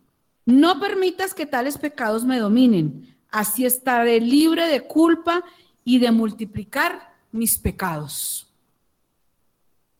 No 0.46 0.80
permitas 0.80 1.34
que 1.34 1.48
tales 1.48 1.78
pecados 1.78 2.24
me 2.24 2.38
dominen, 2.38 3.16
así 3.32 3.66
estaré 3.66 4.22
libre 4.22 4.68
de 4.68 4.82
culpa 4.82 5.44
y 5.84 6.00
de 6.00 6.12
multiplicar 6.12 7.16
mis 7.32 7.58
pecados. 7.58 8.48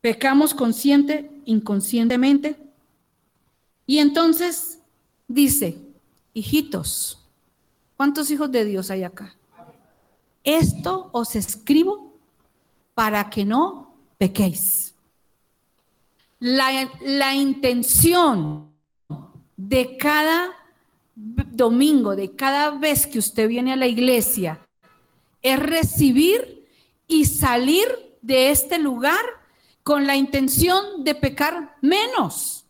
Pecamos 0.00 0.54
consciente, 0.54 1.30
inconscientemente. 1.46 2.56
Y 3.86 3.98
entonces 3.98 4.80
dice, 5.26 5.78
hijitos, 6.32 7.20
¿cuántos 7.96 8.30
hijos 8.30 8.50
de 8.52 8.64
Dios 8.64 8.90
hay 8.90 9.02
acá? 9.02 9.36
Esto 10.44 11.10
os 11.12 11.34
escribo 11.34 12.14
para 12.94 13.28
que 13.30 13.44
no 13.44 13.96
pequéis. 14.16 14.94
La, 16.38 16.88
la 17.00 17.34
intención 17.34 18.75
de 19.56 19.96
cada 19.96 20.52
domingo, 21.24 22.14
de 22.14 22.34
cada 22.34 22.70
vez 22.70 23.06
que 23.06 23.18
usted 23.18 23.48
viene 23.48 23.72
a 23.72 23.76
la 23.76 23.86
iglesia, 23.86 24.60
es 25.42 25.58
recibir 25.58 26.68
y 27.06 27.24
salir 27.24 27.86
de 28.20 28.50
este 28.50 28.78
lugar 28.78 29.24
con 29.82 30.06
la 30.06 30.16
intención 30.16 31.04
de 31.04 31.14
pecar 31.14 31.76
menos. 31.80 32.66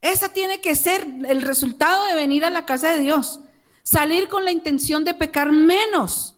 Esa 0.00 0.28
tiene 0.30 0.60
que 0.60 0.74
ser 0.76 1.06
el 1.28 1.42
resultado 1.42 2.06
de 2.06 2.14
venir 2.14 2.44
a 2.44 2.50
la 2.50 2.64
casa 2.64 2.92
de 2.92 3.00
Dios. 3.00 3.40
Salir 3.82 4.28
con 4.28 4.44
la 4.44 4.52
intención 4.52 5.04
de 5.04 5.14
pecar 5.14 5.52
menos. 5.52 6.36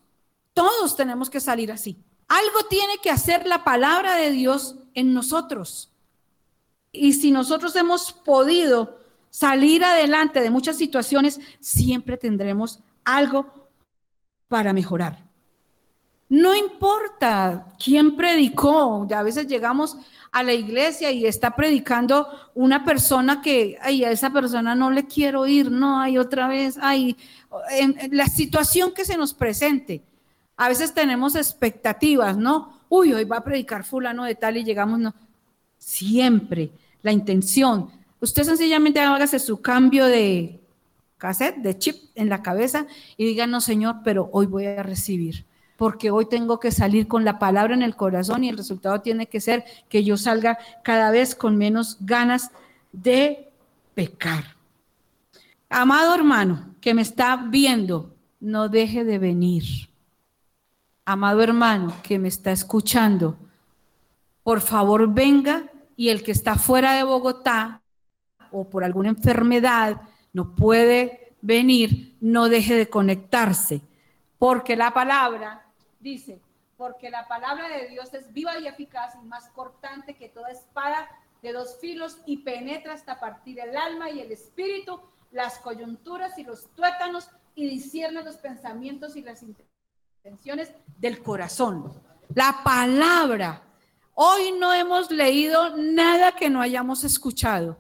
Todos 0.52 0.96
tenemos 0.96 1.30
que 1.30 1.40
salir 1.40 1.70
así. 1.70 1.96
Algo 2.28 2.64
tiene 2.68 2.98
que 3.02 3.10
hacer 3.10 3.46
la 3.46 3.64
palabra 3.64 4.16
de 4.16 4.32
Dios 4.32 4.76
en 4.94 5.14
nosotros. 5.14 5.92
Y 6.92 7.12
si 7.14 7.30
nosotros 7.30 7.74
hemos 7.76 8.12
podido 8.12 8.98
salir 9.30 9.84
adelante 9.84 10.40
de 10.40 10.50
muchas 10.50 10.76
situaciones, 10.76 11.40
siempre 11.60 12.16
tendremos 12.16 12.80
algo 13.04 13.68
para 14.48 14.72
mejorar. 14.72 15.28
No 16.28 16.54
importa 16.54 17.66
quién 17.82 18.16
predicó, 18.16 19.06
a 19.10 19.22
veces 19.22 19.46
llegamos 19.46 19.96
a 20.30 20.42
la 20.42 20.52
iglesia 20.52 21.10
y 21.10 21.24
está 21.26 21.56
predicando 21.56 22.28
una 22.54 22.84
persona 22.84 23.40
que, 23.40 23.78
ay, 23.80 24.04
a 24.04 24.10
esa 24.10 24.30
persona 24.30 24.74
no 24.74 24.90
le 24.90 25.06
quiero 25.06 25.46
ir, 25.46 25.70
no, 25.70 26.00
hay 26.00 26.18
otra 26.18 26.46
vez, 26.48 26.78
ay, 26.82 27.16
en, 27.70 27.96
la 28.10 28.26
situación 28.26 28.92
que 28.92 29.06
se 29.06 29.16
nos 29.16 29.32
presente. 29.32 30.02
A 30.56 30.68
veces 30.68 30.92
tenemos 30.92 31.34
expectativas, 31.34 32.36
¿no? 32.36 32.78
Uy, 32.90 33.14
hoy 33.14 33.24
va 33.24 33.38
a 33.38 33.44
predicar 33.44 33.84
fulano 33.84 34.24
de 34.24 34.34
tal 34.34 34.58
y 34.58 34.64
llegamos, 34.64 34.98
no. 34.98 35.14
Siempre 35.78 36.70
la 37.02 37.12
intención. 37.12 37.90
Usted 38.20 38.44
sencillamente 38.44 39.00
hágase 39.00 39.38
su 39.38 39.60
cambio 39.60 40.06
de 40.06 40.60
cassette, 41.16 41.56
de 41.56 41.78
chip 41.78 41.96
en 42.14 42.28
la 42.28 42.42
cabeza 42.42 42.86
y 43.16 43.24
diga, 43.24 43.46
no, 43.46 43.60
Señor, 43.60 43.96
pero 44.04 44.28
hoy 44.32 44.46
voy 44.46 44.66
a 44.66 44.82
recibir 44.82 45.46
porque 45.78 46.10
hoy 46.10 46.26
tengo 46.26 46.58
que 46.58 46.72
salir 46.72 47.06
con 47.06 47.24
la 47.24 47.38
palabra 47.38 47.72
en 47.72 47.82
el 47.82 47.94
corazón 47.94 48.42
y 48.42 48.48
el 48.48 48.56
resultado 48.56 49.00
tiene 49.00 49.26
que 49.26 49.40
ser 49.40 49.64
que 49.88 50.02
yo 50.02 50.16
salga 50.16 50.58
cada 50.82 51.12
vez 51.12 51.36
con 51.36 51.56
menos 51.56 51.98
ganas 52.00 52.50
de 52.90 53.48
pecar. 53.94 54.56
Amado 55.70 56.16
hermano 56.16 56.74
que 56.80 56.94
me 56.94 57.02
está 57.02 57.36
viendo, 57.36 58.12
no 58.40 58.68
deje 58.68 59.04
de 59.04 59.20
venir. 59.20 59.88
Amado 61.04 61.42
hermano 61.42 61.94
que 62.02 62.18
me 62.18 62.26
está 62.26 62.50
escuchando, 62.50 63.38
por 64.48 64.62
favor 64.62 65.12
venga 65.12 65.64
y 65.94 66.08
el 66.08 66.22
que 66.22 66.32
está 66.32 66.54
fuera 66.54 66.94
de 66.94 67.02
Bogotá 67.02 67.82
o 68.50 68.70
por 68.70 68.82
alguna 68.82 69.10
enfermedad 69.10 70.00
no 70.32 70.54
puede 70.54 71.36
venir, 71.42 72.16
no 72.22 72.48
deje 72.48 72.74
de 72.74 72.88
conectarse, 72.88 73.82
porque 74.38 74.74
la 74.74 74.94
palabra 74.94 75.66
dice, 76.00 76.40
porque 76.78 77.10
la 77.10 77.28
palabra 77.28 77.68
de 77.68 77.88
Dios 77.88 78.14
es 78.14 78.32
viva 78.32 78.58
y 78.58 78.66
eficaz 78.66 79.16
y 79.22 79.26
más 79.26 79.50
cortante 79.50 80.16
que 80.16 80.30
toda 80.30 80.48
espada 80.50 81.10
de 81.42 81.52
dos 81.52 81.76
filos 81.78 82.16
y 82.24 82.38
penetra 82.38 82.94
hasta 82.94 83.20
partir 83.20 83.60
el 83.60 83.76
alma 83.76 84.08
y 84.08 84.20
el 84.20 84.32
espíritu, 84.32 84.98
las 85.30 85.58
coyunturas 85.58 86.38
y 86.38 86.44
los 86.44 86.70
tuétanos 86.74 87.28
y 87.54 87.68
discierne 87.68 88.22
los 88.22 88.36
pensamientos 88.36 89.14
y 89.14 89.20
las 89.20 89.42
intenciones 89.42 90.72
del 90.96 91.22
corazón. 91.22 91.92
La 92.34 92.60
palabra. 92.64 93.67
Hoy 94.20 94.50
no 94.58 94.74
hemos 94.74 95.12
leído 95.12 95.76
nada 95.76 96.32
que 96.32 96.50
no 96.50 96.60
hayamos 96.60 97.04
escuchado, 97.04 97.78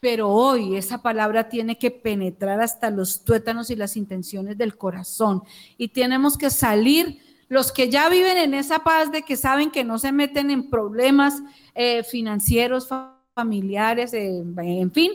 pero 0.00 0.28
hoy 0.28 0.76
esa 0.76 1.00
palabra 1.00 1.48
tiene 1.48 1.78
que 1.78 1.90
penetrar 1.90 2.60
hasta 2.60 2.90
los 2.90 3.24
tuétanos 3.24 3.70
y 3.70 3.74
las 3.74 3.96
intenciones 3.96 4.58
del 4.58 4.76
corazón 4.76 5.44
y 5.78 5.88
tenemos 5.88 6.36
que 6.36 6.50
salir 6.50 7.22
los 7.48 7.72
que 7.72 7.88
ya 7.88 8.10
viven 8.10 8.36
en 8.36 8.52
esa 8.52 8.80
paz 8.80 9.10
de 9.10 9.22
que 9.22 9.38
saben 9.38 9.70
que 9.70 9.82
no 9.82 9.98
se 9.98 10.12
meten 10.12 10.50
en 10.50 10.68
problemas 10.68 11.40
eh, 11.74 12.04
financieros, 12.04 12.86
familiares, 13.34 14.12
eh, 14.12 14.44
en 14.58 14.92
fin. 14.92 15.12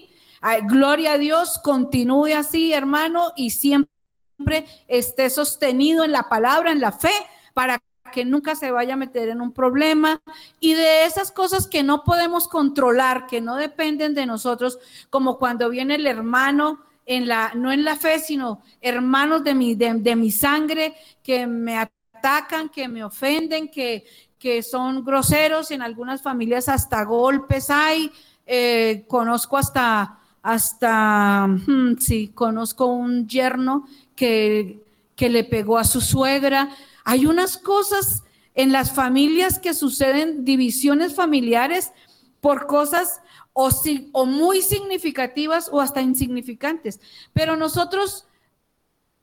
gloria 0.63 1.13
a 1.13 1.17
Dios, 1.19 1.59
continúe 1.59 2.33
así, 2.35 2.73
hermano, 2.73 3.31
y 3.35 3.51
siempre 3.51 4.65
esté 4.87 5.29
sostenido 5.29 6.03
en 6.03 6.11
la 6.11 6.29
palabra, 6.29 6.71
en 6.71 6.81
la 6.81 6.93
fe, 6.93 7.13
para 7.53 7.79
que 8.13 8.23
nunca 8.23 8.55
se 8.55 8.71
vaya 8.71 8.93
a 8.93 8.97
meter 8.97 9.27
en 9.29 9.41
un 9.41 9.51
problema. 9.51 10.21
Y 10.59 10.75
de 10.75 11.05
esas 11.05 11.31
cosas 11.31 11.67
que 11.67 11.83
no 11.83 12.03
podemos 12.03 12.47
controlar, 12.47 13.27
que 13.27 13.41
no 13.41 13.57
dependen 13.57 14.13
de 14.13 14.25
nosotros, 14.25 14.79
como 15.09 15.37
cuando 15.37 15.69
viene 15.69 15.95
el 15.95 16.07
hermano 16.07 16.79
en 17.05 17.27
la, 17.27 17.51
no 17.55 17.71
en 17.71 17.83
la 17.83 17.97
fe, 17.97 18.19
sino 18.19 18.61
hermanos 18.79 19.43
de 19.43 19.55
mi, 19.55 19.75
de 19.75 20.15
mi 20.15 20.31
sangre 20.31 20.95
que 21.21 21.47
me 21.47 21.77
atacan, 21.77 22.69
que 22.69 22.87
me 22.87 23.03
ofenden, 23.03 23.69
que, 23.69 24.05
que 24.39 24.61
son 24.61 25.03
groseros, 25.03 25.71
en 25.71 25.81
algunas 25.81 26.21
familias 26.21 26.69
hasta 26.69 27.03
golpes 27.03 27.69
hay, 27.69 28.11
eh, 28.45 29.05
conozco 29.07 29.57
hasta, 29.57 30.19
hasta, 30.41 31.47
hmm, 31.47 31.97
sí, 31.97 32.29
conozco 32.29 32.87
un 32.87 33.27
yerno 33.27 33.87
que, 34.15 34.83
que 35.15 35.29
le 35.29 35.43
pegó 35.43 35.77
a 35.77 35.83
su 35.83 36.01
suegra. 36.01 36.69
Hay 37.03 37.25
unas 37.25 37.57
cosas 37.57 38.23
en 38.55 38.71
las 38.71 38.91
familias 38.91 39.59
que 39.59 39.73
suceden, 39.73 40.45
divisiones 40.45 41.15
familiares 41.15 41.91
por 42.39 42.67
cosas 42.67 43.21
o, 43.53 44.25
muy 44.25 44.61
significativas 44.61 45.69
o 45.71 45.81
hasta 45.81 46.01
insignificantes. 46.01 46.99
Pero 47.33 47.55
nosotros 47.55 48.25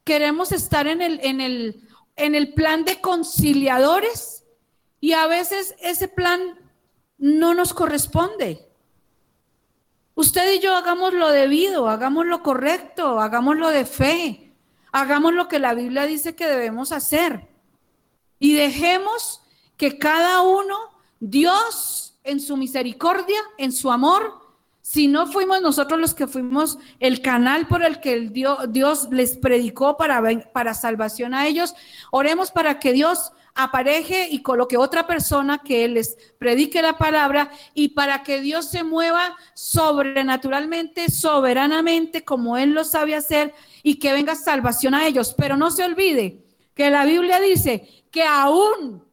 queremos 0.05 0.53
estar 0.53 0.87
en 0.87 1.03
el, 1.03 1.21
en 1.23 1.41
el, 1.41 1.89
en 2.17 2.35
el 2.35 2.55
plan 2.55 2.85
de 2.85 3.01
conciliadores 3.01 4.45
y 5.01 5.13
a 5.13 5.27
veces 5.27 5.75
ese 5.81 6.09
plan 6.09 6.59
no 7.19 7.55
nos 7.55 7.75
corresponde. 7.75 8.67
Usted 10.15 10.55
y 10.55 10.61
yo 10.61 10.77
hagamos 10.77 11.15
lo 11.15 11.31
debido, 11.31 11.89
hagamos 11.89 12.27
lo 12.27 12.43
correcto, 12.43 13.21
hagamos 13.21 13.57
lo 13.57 13.71
de 13.71 13.87
fe, 13.87 14.53
hagamos 14.93 15.33
lo 15.33 15.49
que 15.49 15.59
la 15.59 15.73
Biblia 15.73 16.05
dice 16.05 16.35
que 16.35 16.47
debemos 16.47 16.93
hacer 16.93 17.50
y 18.41 18.55
dejemos 18.55 19.43
que 19.77 19.99
cada 19.99 20.41
uno, 20.41 20.77
Dios 21.21 22.19
en 22.25 22.41
su 22.41 22.57
misericordia, 22.57 23.39
en 23.59 23.71
su 23.71 23.93
amor, 23.93 24.41
si 24.81 25.07
no 25.07 25.27
fuimos 25.27 25.61
nosotros 25.61 26.01
los 26.01 26.15
que 26.15 26.27
fuimos 26.27 26.79
el 26.99 27.21
canal 27.21 27.69
por 27.69 27.85
el 27.85 28.01
que 28.01 28.31
Dios 28.31 29.09
les 29.13 29.37
predicó 29.37 29.97
para, 29.97 30.51
para 30.53 30.75
salvación 30.75 31.35
a 31.35 31.47
ellos, 31.47 31.75
oremos 32.11 32.51
para 32.51 32.81
que 32.81 32.93
Dios 32.93 33.33
apareje 33.55 34.29
y 34.31 34.43
coloque 34.43 34.79
otra 34.79 35.07
persona 35.07 35.59
que 35.59 35.87
les 35.87 36.17
predique 36.39 36.81
la 36.81 36.97
palabra 36.97 37.51
y 37.75 37.91
para 37.91 38.23
que 38.23 38.41
Dios 38.41 38.71
se 38.71 38.83
mueva 38.85 39.37
sobrenaturalmente, 39.55 41.11
soberanamente, 41.11 42.25
como 42.25 42.57
Él 42.57 42.73
lo 42.73 42.85
sabe 42.85 43.15
hacer 43.15 43.55
y 43.83 43.99
que 43.99 44.13
venga 44.13 44.35
salvación 44.35 44.95
a 44.95 45.07
ellos. 45.07 45.35
Pero 45.37 45.57
no 45.57 45.71
se 45.71 45.85
olvide 45.85 46.50
que 46.81 46.89
la 46.89 47.05
Biblia 47.05 47.39
dice 47.39 48.07
que 48.11 48.23
aún 48.25 49.05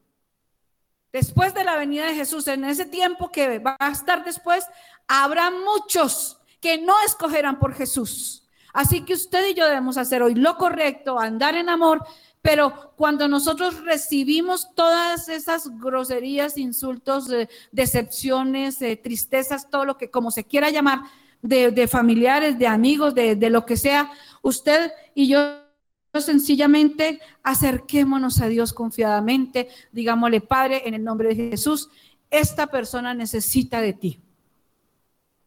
después 1.12 1.54
de 1.54 1.66
la 1.66 1.76
venida 1.76 2.06
de 2.06 2.16
Jesús, 2.16 2.48
en 2.48 2.64
ese 2.64 2.86
tiempo 2.86 3.30
que 3.30 3.60
va 3.60 3.76
a 3.78 3.92
estar 3.92 4.24
después, 4.24 4.66
habrá 5.06 5.52
muchos 5.52 6.40
que 6.62 6.78
no 6.78 6.94
escogerán 7.06 7.60
por 7.60 7.74
Jesús. 7.74 8.48
Así 8.72 9.02
que 9.02 9.16
usted 9.16 9.50
y 9.50 9.54
yo 9.54 9.66
debemos 9.66 9.98
hacer 9.98 10.24
hoy 10.24 10.34
lo 10.34 10.56
correcto, 10.56 11.20
andar 11.20 11.56
en 11.56 11.68
amor, 11.68 12.06
pero 12.42 12.94
cuando 12.96 13.28
nosotros 13.28 13.84
recibimos 13.84 14.74
todas 14.74 15.28
esas 15.28 15.68
groserías, 15.78 16.58
insultos, 16.58 17.28
decepciones, 17.74 18.78
tristezas, 19.04 19.70
todo 19.70 19.84
lo 19.84 19.98
que 19.98 20.10
como 20.10 20.32
se 20.32 20.46
quiera 20.46 20.70
llamar, 20.70 21.02
de, 21.42 21.86
familiares, 21.90 22.58
de 22.58 22.68
amigos, 22.68 23.14
de, 23.14 23.36
de 23.36 23.50
lo 23.50 23.66
que 23.66 23.76
sea, 23.76 24.10
usted 24.42 24.94
y 25.14 25.28
yo 25.28 25.67
sencillamente 26.22 27.20
acerquémonos 27.44 28.42
a 28.42 28.48
Dios 28.48 28.74
confiadamente, 28.74 29.70
digámosle, 29.92 30.42
Padre, 30.42 30.84
en 30.86 30.94
el 30.94 31.04
nombre 31.04 31.30
de 31.30 31.50
Jesús, 31.50 31.90
esta 32.30 32.68
persona 32.68 33.14
necesita 33.14 33.82
de 33.82 33.94
ti. 33.94 34.20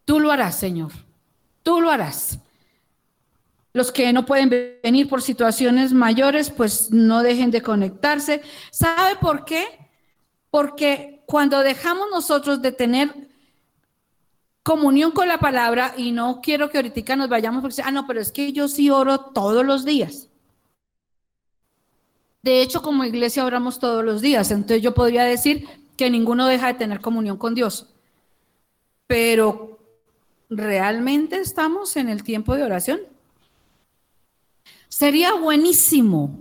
Tú 0.05 0.19
lo 0.21 0.33
harás, 0.33 0.57
Señor. 0.57 0.93
Tú 1.63 1.81
lo 1.81 1.91
harás. 1.91 2.39
Los 3.73 3.93
que 3.93 4.13
no 4.13 4.27
pueden 4.27 4.51
venir 4.83 5.09
por 5.09 5.23
situaciones 5.23 5.93
mayores, 5.93 6.51
pues 6.51 6.91
no 6.91 7.23
dejen 7.23 7.51
de 7.51 7.63
conectarse. 7.63 8.43
¿Sabe 8.73 9.17
por 9.21 9.45
qué? 9.45 9.67
Porque 10.51 11.23
cuando 11.27 11.61
dejamos 11.61 12.09
nosotros 12.11 12.61
de 12.61 12.73
tener 12.73 13.15
comunión 14.63 15.13
con 15.13 15.29
la 15.29 15.39
palabra, 15.39 15.95
y 15.97 16.11
no 16.11 16.41
quiero 16.41 16.71
que 16.71 16.79
ahorita 16.79 17.15
nos 17.17 17.29
vayamos 17.29 17.63
porque, 17.63 17.83
ah, 17.85 17.93
no, 17.93 18.07
pero 18.07 18.21
es 18.21 18.33
que 18.33 18.53
yo 18.53 18.67
sí 18.67 18.91
oro 18.91 19.21
todos 19.21 19.65
los 19.65 19.85
días. 19.85 20.30
De 22.43 22.63
hecho, 22.63 22.83
como 22.83 23.05
iglesia 23.05 23.45
oramos 23.45 23.79
todos 23.79 24.05
los 24.05 24.23
días, 24.23 24.51
entonces 24.51 24.83
yo 24.83 24.95
podría 24.95 25.25
decir 25.25 25.69
que 25.97 26.09
ninguno 26.09 26.47
deja 26.47 26.69
de 26.69 26.75
tener 26.75 27.01
comunión 27.01 27.37
con 27.37 27.55
Dios. 27.55 27.87
Pero, 29.07 29.79
¿realmente 30.49 31.37
estamos 31.37 31.97
en 31.97 32.09
el 32.09 32.23
tiempo 32.23 32.55
de 32.55 32.63
oración? 32.63 33.01
Sería 34.89 35.35
buenísimo 35.35 36.39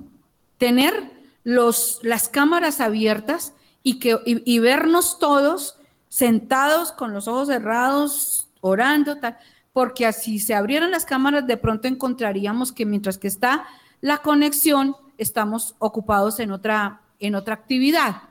tener 0.58 1.12
los, 1.44 2.00
las 2.04 2.30
cámaras 2.30 2.80
abiertas 2.80 3.54
y, 3.84 4.00
que, 4.00 4.18
y, 4.26 4.60
vernos 4.60 5.20
todos 5.20 5.78
sentados 6.10 6.92
con 6.92 7.14
los 7.14 7.28
ojos 7.28 7.48
cerrados, 7.48 8.50
orando, 8.62 9.18
tal, 9.18 9.38
porque 9.74 10.06
así 10.06 10.40
se 10.40 10.54
abrieran 10.54 10.92
las 10.92 11.06
cámaras, 11.06 11.48
de 11.48 11.58
pronto 11.58 11.88
encontraríamos 11.88 12.72
que 12.72 12.86
mientras 12.86 13.18
que 13.18 13.28
está 13.28 13.66
la 14.02 14.20
conexión, 14.20 14.96
estamos 15.20 15.76
ocupados 15.78 16.40
en 16.40 16.52
otra, 16.52 17.02
en 17.20 17.36
otra 17.36 17.54
actividad. 17.54 18.24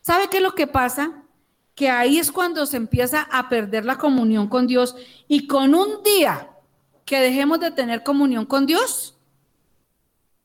¿Sabe 0.00 0.28
qué 0.28 0.38
es 0.38 0.42
lo 0.42 0.54
que 0.54 0.66
pasa? 0.66 1.12
Que 1.74 1.90
ahí 1.90 2.18
es 2.18 2.32
cuando 2.32 2.64
se 2.64 2.76
empieza 2.76 3.22
a 3.30 3.48
perder 3.48 3.84
la 3.84 3.98
comunión 3.98 4.48
con 4.48 4.66
Dios 4.66 4.96
y 5.28 5.46
con 5.46 5.74
un 5.74 6.02
día 6.02 6.48
que 7.04 7.20
dejemos 7.20 7.60
de 7.60 7.72
tener 7.72 8.02
comunión 8.02 8.46
con 8.46 8.66
Dios, 8.66 9.16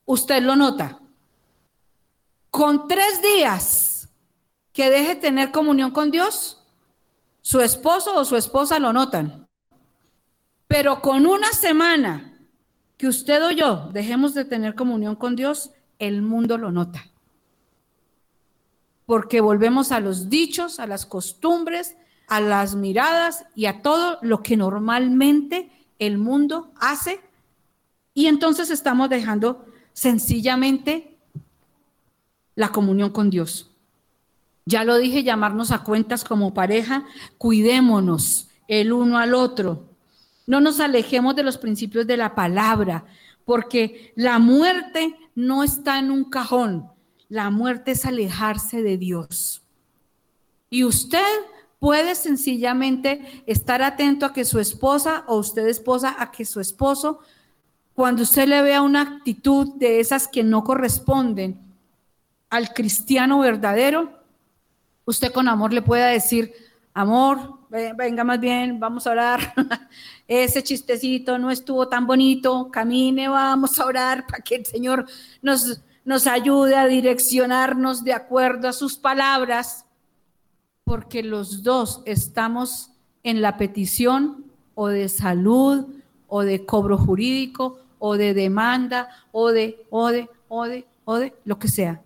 usted 0.05 0.41
lo 0.41 0.55
nota. 0.55 0.99
Con 2.49 2.87
tres 2.87 3.21
días 3.21 4.09
que 4.73 4.89
deje 4.89 5.15
de 5.15 5.21
tener 5.21 5.51
comunión 5.51 5.91
con 5.91 6.11
Dios, 6.11 6.63
su 7.41 7.61
esposo 7.61 8.15
o 8.15 8.25
su 8.25 8.35
esposa 8.35 8.79
lo 8.79 8.93
notan. 8.93 9.47
Pero 10.67 11.01
con 11.01 11.25
una 11.27 11.51
semana 11.51 12.36
que 12.97 13.07
usted 13.07 13.43
o 13.45 13.51
yo 13.51 13.89
dejemos 13.93 14.33
de 14.33 14.45
tener 14.45 14.75
comunión 14.75 15.15
con 15.15 15.35
Dios, 15.35 15.71
el 15.99 16.21
mundo 16.21 16.57
lo 16.57 16.71
nota. 16.71 17.05
Porque 19.05 19.39
volvemos 19.39 19.91
a 19.91 19.99
los 19.99 20.29
dichos, 20.29 20.79
a 20.79 20.87
las 20.87 21.05
costumbres, 21.05 21.95
a 22.27 22.41
las 22.41 22.75
miradas 22.75 23.45
y 23.55 23.67
a 23.67 23.81
todo 23.81 24.17
lo 24.21 24.43
que 24.43 24.57
normalmente 24.57 25.71
el 25.99 26.17
mundo 26.17 26.71
hace. 26.79 27.21
Y 28.13 28.25
entonces 28.25 28.69
estamos 28.69 29.09
dejando 29.09 29.65
sencillamente 29.93 31.17
la 32.55 32.69
comunión 32.69 33.11
con 33.11 33.29
Dios. 33.29 33.71
Ya 34.65 34.83
lo 34.83 34.97
dije, 34.97 35.23
llamarnos 35.23 35.71
a 35.71 35.83
cuentas 35.83 36.25
como 36.25 36.53
pareja, 36.53 37.05
cuidémonos 37.37 38.49
el 38.67 38.91
uno 38.91 39.17
al 39.17 39.33
otro. 39.33 39.86
No 40.47 40.59
nos 40.59 40.79
alejemos 40.79 41.35
de 41.35 41.43
los 41.43 41.59
principios 41.59 42.07
de 42.07 42.17
la 42.17 42.33
palabra, 42.33 43.05
porque 43.45 44.13
la 44.15 44.39
muerte 44.39 45.15
no 45.35 45.63
está 45.63 45.99
en 45.99 46.09
un 46.09 46.23
cajón, 46.23 46.89
la 47.29 47.51
muerte 47.51 47.91
es 47.91 48.05
alejarse 48.05 48.81
de 48.81 48.97
Dios. 48.97 49.61
Y 50.69 50.83
usted 50.83 51.19
puede 51.77 52.15
sencillamente 52.15 53.43
estar 53.45 53.83
atento 53.83 54.25
a 54.25 54.33
que 54.33 54.45
su 54.45 54.59
esposa 54.59 55.23
o 55.27 55.37
usted 55.37 55.67
esposa, 55.67 56.15
a 56.17 56.31
que 56.31 56.43
su 56.43 56.59
esposo 56.59 57.19
cuando 57.97 58.21
usted 58.21 58.47
le 58.47 58.61
vea 58.61 58.83
una 58.83 59.01
actitud 59.01 59.73
de 59.77 59.99
esas 59.99 60.27
que 60.27 60.43
no 60.43 60.63
corresponden 60.63 61.59
al 62.47 62.71
cristiano 62.71 63.39
verdadero, 63.39 64.21
usted 65.05 65.31
con 65.31 65.47
amor 65.47 65.73
le 65.73 65.81
pueda 65.81 66.05
decir, 66.05 66.53
amor, 66.93 67.56
venga 67.69 68.23
más 68.23 68.39
bien, 68.39 68.79
vamos 68.79 69.07
a 69.07 69.11
orar. 69.11 69.53
Ese 70.27 70.63
chistecito 70.63 71.37
no 71.37 71.51
estuvo 71.51 71.87
tan 71.87 72.07
bonito, 72.07 72.69
camine, 72.71 73.27
vamos 73.27 73.79
a 73.79 73.85
orar 73.85 74.25
para 74.25 74.43
que 74.43 74.55
el 74.55 74.65
Señor 74.65 75.05
nos, 75.41 75.81
nos 76.05 76.27
ayude 76.27 76.75
a 76.75 76.87
direccionarnos 76.87 78.03
de 78.03 78.13
acuerdo 78.13 78.67
a 78.67 78.73
sus 78.73 78.97
palabras, 78.97 79.85
porque 80.83 81.23
los 81.23 81.63
dos 81.63 82.01
estamos 82.05 82.91
en 83.23 83.41
la 83.41 83.57
petición 83.57 84.45
o 84.75 84.87
de 84.87 85.09
salud 85.09 85.85
o 86.27 86.43
de 86.43 86.65
cobro 86.65 86.97
jurídico 86.97 87.79
o 87.99 88.15
de 88.15 88.33
demanda 88.33 89.09
o 89.31 89.51
de, 89.51 89.85
o 89.89 90.07
de, 90.09 90.29
o 90.47 90.65
de, 90.65 90.85
o 91.05 91.17
de, 91.17 91.33
lo 91.45 91.59
que 91.59 91.67
sea. 91.67 92.01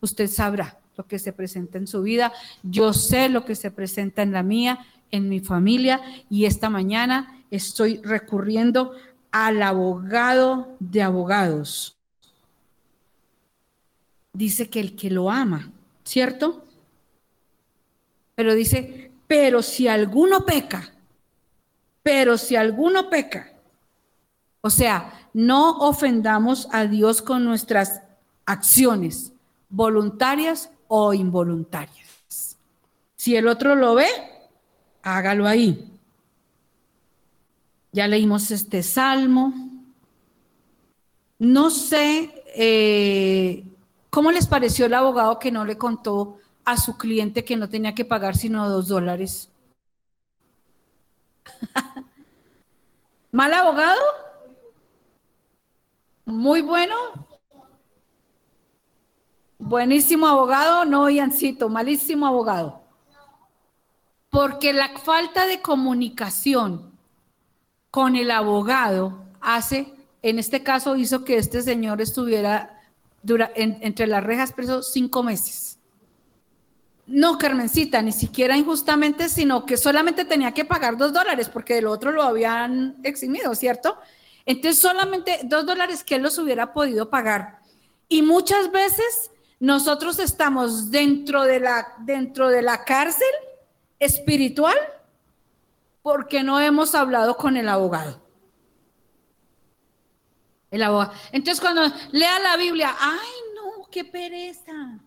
Usted 0.00 0.28
sabrá 0.28 0.78
lo 0.96 1.06
que 1.06 1.18
se 1.18 1.32
presenta 1.32 1.78
en 1.78 1.86
su 1.86 2.02
vida. 2.02 2.32
Yo 2.62 2.92
sé 2.92 3.28
lo 3.28 3.44
que 3.44 3.54
se 3.54 3.70
presenta 3.70 4.22
en 4.22 4.32
la 4.32 4.42
mía, 4.42 4.86
en 5.14 5.28
mi 5.28 5.38
familia 5.38 6.00
y 6.28 6.44
esta 6.44 6.68
mañana 6.68 7.44
estoy 7.50 8.00
recurriendo 8.02 8.92
al 9.30 9.62
abogado 9.62 10.76
de 10.80 11.02
abogados. 11.02 11.96
Dice 14.32 14.68
que 14.68 14.80
el 14.80 14.96
que 14.96 15.10
lo 15.10 15.30
ama, 15.30 15.70
¿cierto? 16.04 16.64
Pero 18.34 18.54
dice, 18.54 19.12
pero 19.28 19.62
si 19.62 19.86
alguno 19.86 20.44
peca, 20.44 20.92
pero 22.02 22.36
si 22.36 22.56
alguno 22.56 23.08
peca, 23.08 23.52
o 24.60 24.70
sea, 24.70 25.28
no 25.32 25.78
ofendamos 25.78 26.66
a 26.72 26.86
Dios 26.86 27.22
con 27.22 27.44
nuestras 27.44 28.02
acciones, 28.46 29.32
voluntarias 29.68 30.70
o 30.88 31.14
involuntarias. 31.14 32.58
Si 33.14 33.36
el 33.36 33.46
otro 33.46 33.76
lo 33.76 33.94
ve, 33.94 34.06
hágalo 35.04 35.46
ahí. 35.46 35.92
Ya 37.92 38.08
leímos 38.08 38.50
este 38.50 38.82
salmo. 38.82 39.52
No 41.38 41.70
sé 41.70 42.42
eh, 42.56 43.64
cómo 44.10 44.32
les 44.32 44.46
pareció 44.46 44.86
el 44.86 44.94
abogado 44.94 45.38
que 45.38 45.52
no 45.52 45.64
le 45.64 45.76
contó 45.76 46.38
a 46.64 46.76
su 46.78 46.96
cliente 46.96 47.44
que 47.44 47.56
no 47.56 47.68
tenía 47.68 47.94
que 47.94 48.04
pagar 48.04 48.36
sino 48.36 48.68
dos 48.68 48.88
dólares. 48.88 49.50
¿Mal 53.30 53.52
abogado? 53.52 54.00
Muy 56.24 56.62
bueno. 56.62 56.96
Buenísimo 59.58 60.26
abogado, 60.26 60.84
no 60.84 61.10
Iancito, 61.10 61.68
malísimo 61.68 62.26
abogado. 62.26 62.83
Porque 64.34 64.72
la 64.72 64.88
falta 64.88 65.46
de 65.46 65.60
comunicación 65.60 66.90
con 67.92 68.16
el 68.16 68.32
abogado 68.32 69.26
hace, 69.40 69.94
en 70.22 70.40
este 70.40 70.64
caso 70.64 70.96
hizo 70.96 71.24
que 71.24 71.36
este 71.36 71.62
señor 71.62 72.00
estuviera 72.00 72.82
entre 73.54 74.08
las 74.08 74.24
rejas 74.24 74.52
preso 74.52 74.82
cinco 74.82 75.22
meses. 75.22 75.78
No, 77.06 77.38
Carmencita, 77.38 78.02
ni 78.02 78.10
siquiera 78.10 78.56
injustamente, 78.56 79.28
sino 79.28 79.64
que 79.64 79.76
solamente 79.76 80.24
tenía 80.24 80.50
que 80.50 80.64
pagar 80.64 80.96
dos 80.96 81.12
dólares 81.12 81.48
porque 81.48 81.74
del 81.74 81.86
otro 81.86 82.10
lo 82.10 82.24
habían 82.24 82.96
eximido, 83.04 83.54
¿cierto? 83.54 83.98
Entonces 84.46 84.82
solamente 84.82 85.42
dos 85.44 85.64
dólares 85.64 86.02
que 86.02 86.16
él 86.16 86.22
los 86.22 86.38
hubiera 86.38 86.72
podido 86.72 87.08
pagar. 87.08 87.60
Y 88.08 88.22
muchas 88.22 88.72
veces 88.72 89.30
nosotros 89.60 90.18
estamos 90.18 90.90
dentro 90.90 91.44
de 91.44 91.60
la, 91.60 91.94
dentro 92.00 92.48
de 92.48 92.62
la 92.62 92.82
cárcel 92.82 93.28
espiritual 93.98 94.76
porque 96.02 96.42
no 96.42 96.60
hemos 96.60 96.94
hablado 96.94 97.36
con 97.36 97.56
el 97.56 97.68
abogado. 97.68 98.20
El 100.70 100.82
abogado. 100.82 101.12
Entonces 101.32 101.60
cuando 101.60 101.82
lea 102.12 102.38
la 102.40 102.56
Biblia, 102.56 102.94
ay 102.98 103.28
no, 103.54 103.88
qué 103.90 104.04
pereza. 104.04 105.00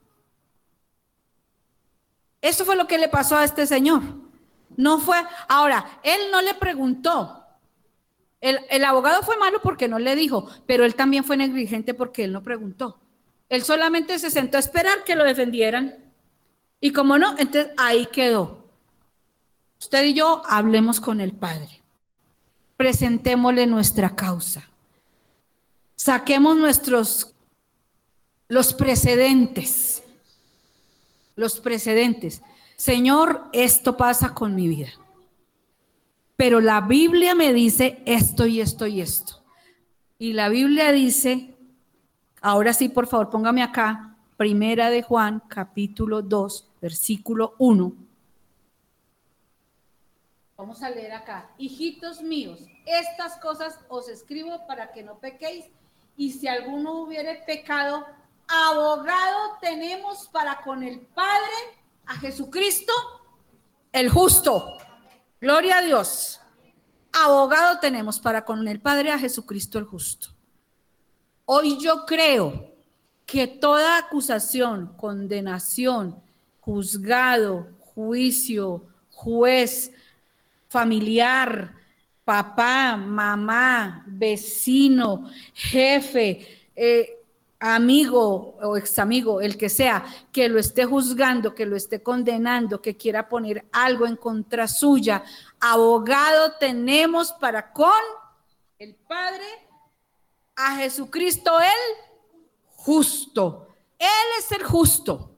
Eso 2.42 2.66
fue 2.66 2.76
lo 2.76 2.88
que 2.88 2.98
le 2.98 3.10
pasó 3.10 3.38
a 3.38 3.44
este 3.44 3.68
señor. 3.68 4.02
No 4.76 5.00
fue, 5.00 5.18
ahora, 5.48 6.00
él 6.04 6.20
no 6.32 6.42
le 6.42 6.54
preguntó. 6.54 7.44
El, 8.40 8.60
el 8.70 8.84
abogado 8.86 9.24
fue 9.24 9.38
malo 9.38 9.60
porque 9.62 9.88
no 9.88 10.00
le 10.00 10.16
dijo, 10.16 10.50
pero 10.66 10.86
él 10.86 10.96
también 10.96 11.24
fue 11.24 11.38
negligente 11.38 11.94
porque 11.94 12.24
él 12.24 12.34
no 12.34 12.44
preguntó. 12.44 13.00
Él 13.50 13.64
solamente 13.64 14.20
se 14.20 14.30
sentó 14.30 14.58
a 14.58 14.62
esperar 14.62 15.04
que 15.04 15.16
lo 15.16 15.24
defendieran. 15.24 15.96
Y 16.80 16.92
como 16.92 17.18
no, 17.18 17.32
entonces 17.38 17.72
ahí 17.78 18.06
quedó. 18.08 18.67
Usted 19.80 20.06
y 20.06 20.14
yo 20.14 20.42
hablemos 20.48 21.00
con 21.00 21.22
el 21.22 21.34
Padre. 21.34 21.82
Presentémosle 22.76 23.68
nuestra 23.68 24.16
causa. 24.16 24.68
Saquemos 25.96 26.58
nuestros 26.58 27.34
los 28.48 28.74
precedentes. 28.74 30.04
Los 31.36 31.60
precedentes. 31.60 32.42
Señor, 32.76 33.50
esto 33.54 33.98
pasa 33.98 34.34
con 34.34 34.56
mi 34.56 34.68
vida. 34.68 34.90
Pero 36.36 36.62
la 36.62 36.82
Biblia 36.82 37.36
me 37.36 37.54
dice 37.54 38.02
esto 38.06 38.46
y 38.46 38.62
esto 38.62 38.86
y 38.88 39.02
esto. 39.02 39.42
Y 40.20 40.34
la 40.34 40.50
Biblia 40.50 40.92
dice 40.92 41.58
Ahora 42.42 42.74
sí, 42.74 42.90
por 42.90 43.08
favor, 43.08 43.30
póngame 43.30 43.64
acá, 43.64 44.16
Primera 44.38 44.90
de 44.92 45.02
Juan, 45.02 45.42
capítulo 45.48 46.22
2, 46.22 46.70
versículo 46.80 47.56
1. 47.58 47.94
Vamos 50.58 50.82
a 50.82 50.90
leer 50.90 51.14
acá. 51.14 51.52
Hijitos 51.60 52.24
míos, 52.24 52.60
estas 52.86 53.38
cosas 53.38 53.78
os 53.90 54.10
escribo 54.10 54.66
para 54.66 54.92
que 54.92 55.04
no 55.04 55.20
pequéis. 55.20 55.66
Y 56.18 56.32
si 56.32 56.48
alguno 56.48 57.04
hubiere 57.04 57.44
pecado, 57.46 58.04
abogado 58.48 59.60
tenemos 59.62 60.28
para 60.30 60.64
con 60.64 60.82
el 60.82 61.02
Padre 61.02 61.54
a 62.08 62.16
Jesucristo, 62.16 62.92
el 63.92 64.10
justo. 64.10 64.78
Gloria 65.40 65.78
a 65.78 65.82
Dios. 65.84 66.40
Abogado 67.14 67.80
tenemos 67.80 68.20
para 68.20 68.44
con 68.44 68.68
el 68.68 68.82
Padre 68.82 69.12
a 69.12 69.20
Jesucristo 69.20 69.78
el 69.78 69.86
justo. 69.86 70.30
Hoy 71.46 71.78
yo 71.80 72.08
creo 72.08 72.74
que 73.28 73.46
toda 73.46 74.00
acusación, 74.00 74.94
condenación, 74.98 76.20
juzgado, 76.62 77.68
juicio, 77.94 78.88
juez, 79.12 79.92
familiar, 80.68 81.74
papá, 82.24 82.98
mamá, 82.98 84.04
vecino, 84.08 85.30
jefe, 85.54 86.70
eh, 86.76 87.18
amigo 87.60 88.56
o 88.62 88.78
examigo, 88.78 89.42
el 89.42 89.58
que 89.58 89.70
sea, 89.70 90.06
que 90.32 90.48
lo 90.50 90.60
esté 90.60 90.86
juzgando, 90.86 91.56
que 91.56 91.66
lo 91.66 91.76
esté 91.76 92.04
condenando, 92.04 92.82
que 92.82 92.96
quiera 92.96 93.28
poner 93.30 93.66
algo 93.72 94.06
en 94.06 94.16
contra 94.16 94.68
suya, 94.68 95.24
abogado 95.60 96.54
tenemos 96.60 97.32
para 97.34 97.72
con 97.72 97.90
el 98.78 98.94
Padre 98.96 99.46
a 100.56 100.76
Jesucristo 100.76 101.60
el 101.60 102.06
justo. 102.76 103.68
Él 103.98 104.08
es 104.40 104.52
el 104.52 104.64
justo. 104.64 105.32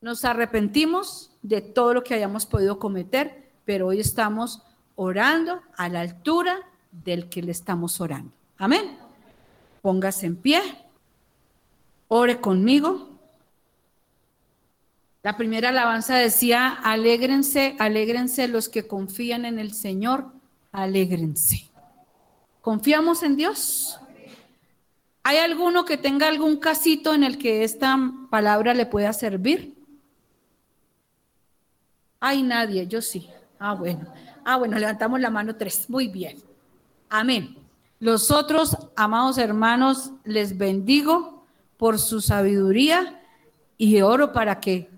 Nos 0.00 0.24
arrepentimos 0.24 1.30
de 1.42 1.60
todo 1.60 1.94
lo 1.94 2.02
que 2.02 2.14
hayamos 2.14 2.46
podido 2.46 2.78
cometer, 2.78 3.45
pero 3.66 3.88
hoy 3.88 4.00
estamos 4.00 4.62
orando 4.94 5.60
a 5.76 5.90
la 5.90 6.00
altura 6.00 6.56
del 6.90 7.28
que 7.28 7.42
le 7.42 7.52
estamos 7.52 8.00
orando. 8.00 8.32
Amén. 8.56 8.96
Póngase 9.82 10.26
en 10.26 10.36
pie. 10.36 10.62
Ore 12.08 12.40
conmigo. 12.40 13.10
La 15.22 15.36
primera 15.36 15.70
alabanza 15.70 16.16
decía, 16.16 16.68
alégrense, 16.68 17.76
alégrense 17.80 18.46
los 18.46 18.68
que 18.68 18.86
confían 18.86 19.44
en 19.44 19.58
el 19.58 19.74
Señor, 19.74 20.32
alégrense. 20.70 21.68
¿Confiamos 22.62 23.24
en 23.24 23.36
Dios? 23.36 23.98
¿Hay 25.24 25.38
alguno 25.38 25.84
que 25.84 25.96
tenga 25.96 26.28
algún 26.28 26.58
casito 26.58 27.12
en 27.12 27.24
el 27.24 27.38
que 27.38 27.64
esta 27.64 27.98
palabra 28.30 28.72
le 28.74 28.86
pueda 28.86 29.12
servir? 29.12 29.74
Hay 32.20 32.44
nadie, 32.44 32.86
yo 32.86 33.02
sí. 33.02 33.28
Ah, 33.58 33.74
bueno. 33.74 34.06
Ah, 34.44 34.56
bueno, 34.56 34.78
levantamos 34.78 35.20
la 35.20 35.30
mano 35.30 35.56
tres. 35.56 35.88
Muy 35.88 36.08
bien. 36.08 36.38
Amén. 37.08 37.56
Los 37.98 38.30
otros, 38.30 38.76
amados 38.94 39.38
hermanos, 39.38 40.12
les 40.24 40.56
bendigo 40.58 41.46
por 41.76 41.98
su 41.98 42.20
sabiduría 42.20 43.22
y 43.78 44.00
oro 44.00 44.32
para 44.32 44.60
que 44.60 44.90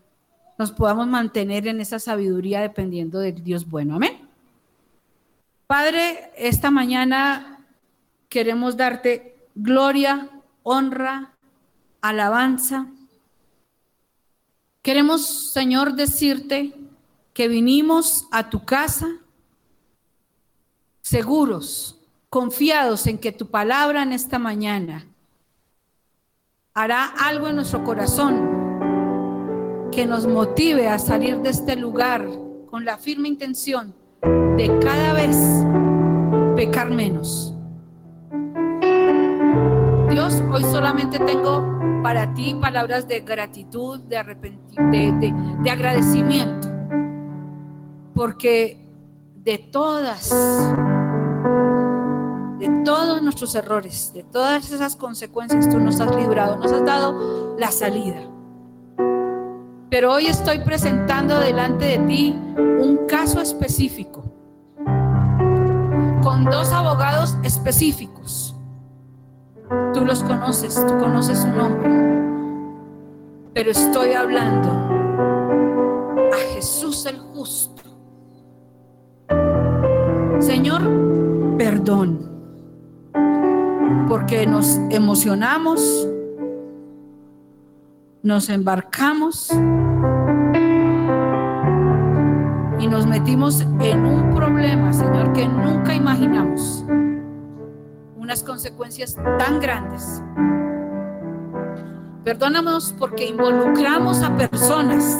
nos 0.59 0.73
podamos 0.73 1.07
mantener 1.07 1.69
en 1.69 1.81
esa 1.81 1.99
sabiduría 1.99 2.61
dependiendo 2.61 3.21
del 3.21 3.43
Dios 3.43 3.69
bueno. 3.69 3.97
Amén. 3.97 4.29
Padre, 5.69 6.33
esta 6.37 6.71
mañana 6.71 7.65
queremos 8.29 8.77
darte 8.77 9.37
gloria, 9.55 10.29
honra, 10.63 11.35
alabanza. 12.01 12.87
Queremos, 14.83 15.53
Señor, 15.53 15.95
decirte 15.95 16.75
que 17.39 17.47
vinimos 17.47 18.26
a 18.32 18.51
tu 18.51 18.64
casa 18.64 19.07
seguros, 21.03 22.01
confiados 22.28 23.07
en 23.07 23.16
que 23.16 23.30
tu 23.30 23.47
palabra 23.47 24.03
en 24.03 24.12
esta 24.12 24.41
mañana 24.41 25.07
hará 26.74 27.05
algo 27.05 27.47
en 27.47 27.55
nuestro 27.55 27.84
corazón 27.84 28.41
que 29.93 30.05
nos 30.05 30.26
motive 30.26 30.89
a 30.89 30.99
salir 30.99 31.39
de 31.39 31.51
este 31.51 31.76
lugar 31.76 32.28
con 32.68 32.84
la 32.84 32.99
firme 32.99 33.28
intención 33.28 33.95
de 34.57 34.76
cada 34.82 35.12
vez 35.12 35.36
pecar 36.57 36.91
menos. 36.91 37.55
Dios, 40.11 40.43
hoy 40.53 40.64
solamente 40.72 41.20
tengo 41.20 41.64
para 42.03 42.34
ti 42.34 42.57
palabras 42.61 43.07
de 43.07 43.20
gratitud, 43.20 44.01
de, 44.01 44.24
de, 44.91 45.34
de 45.62 45.70
agradecimiento, 45.70 46.78
porque 48.19 48.85
de 49.37 49.59
todas, 49.59 50.29
de 52.59 52.83
todos 52.85 53.23
nuestros 53.23 53.55
errores, 53.55 54.12
de 54.12 54.25
todas 54.25 54.73
esas 54.73 54.97
consecuencias, 54.97 55.69
tú 55.69 55.79
nos 55.79 56.01
has 56.01 56.12
librado, 56.16 56.57
nos 56.57 56.73
has 56.73 56.85
dado 56.85 57.57
la 57.57 57.71
salida. 57.71 58.21
Pero 59.89 60.12
hoy 60.14 60.27
estoy 60.27 60.59
presentando 60.59 61.39
delante 61.39 61.85
de 61.85 61.99
ti 62.09 62.37
un 62.59 63.07
caso 63.07 63.41
específico, 63.41 64.25
con 66.23 66.45
dos 66.45 66.73
abogados 66.73 67.37
específicos 67.45 68.49
Tú 69.93 70.05
los 70.05 70.23
conoces, 70.23 70.75
tú 70.75 70.99
conoces 70.99 71.39
su 71.41 71.49
nombre. 71.49 71.91
Pero 73.53 73.71
estoy 73.71 74.12
hablando 74.12 74.71
a 76.33 76.55
Jesús 76.55 77.05
el 77.07 77.19
justo. 77.19 77.78
Señor, 80.41 80.82
perdón, 81.59 82.28
porque 84.09 84.47
nos 84.47 84.78
emocionamos, 84.91 86.09
nos 88.22 88.49
embarcamos 88.49 89.51
y 92.78 92.86
nos 92.86 93.07
metimos 93.07 93.61
en 93.80 94.07
un 94.07 94.34
problema, 94.34 94.93
Señor, 94.93 95.32
que 95.32 95.47
nunca 95.47 95.95
imaginamos 95.95 96.84
unas 98.16 98.43
consecuencias 98.43 99.16
tan 99.39 99.59
grandes. 99.59 100.22
Perdónanos 102.24 102.95
porque 102.99 103.26
involucramos 103.26 104.22
a 104.22 104.36
personas, 104.36 105.18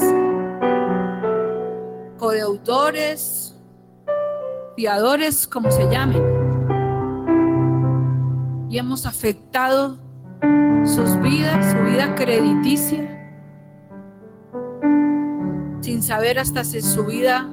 codeudores, 2.18 3.38
como 5.51 5.72
se 5.72 5.91
llamen, 5.91 6.22
y 8.70 8.79
hemos 8.79 9.07
afectado 9.07 9.99
sus 10.85 11.20
vidas, 11.20 11.72
su 11.72 11.79
vida 11.91 12.14
crediticia, 12.14 13.29
sin 15.81 16.01
saber 16.01 16.39
hasta 16.39 16.62
si 16.62 16.81
su 16.81 17.05
vida 17.07 17.49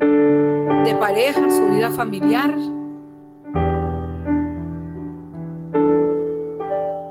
de 0.00 0.94
pareja, 1.00 1.48
su 1.50 1.70
vida 1.70 1.90
familiar. 1.90 2.54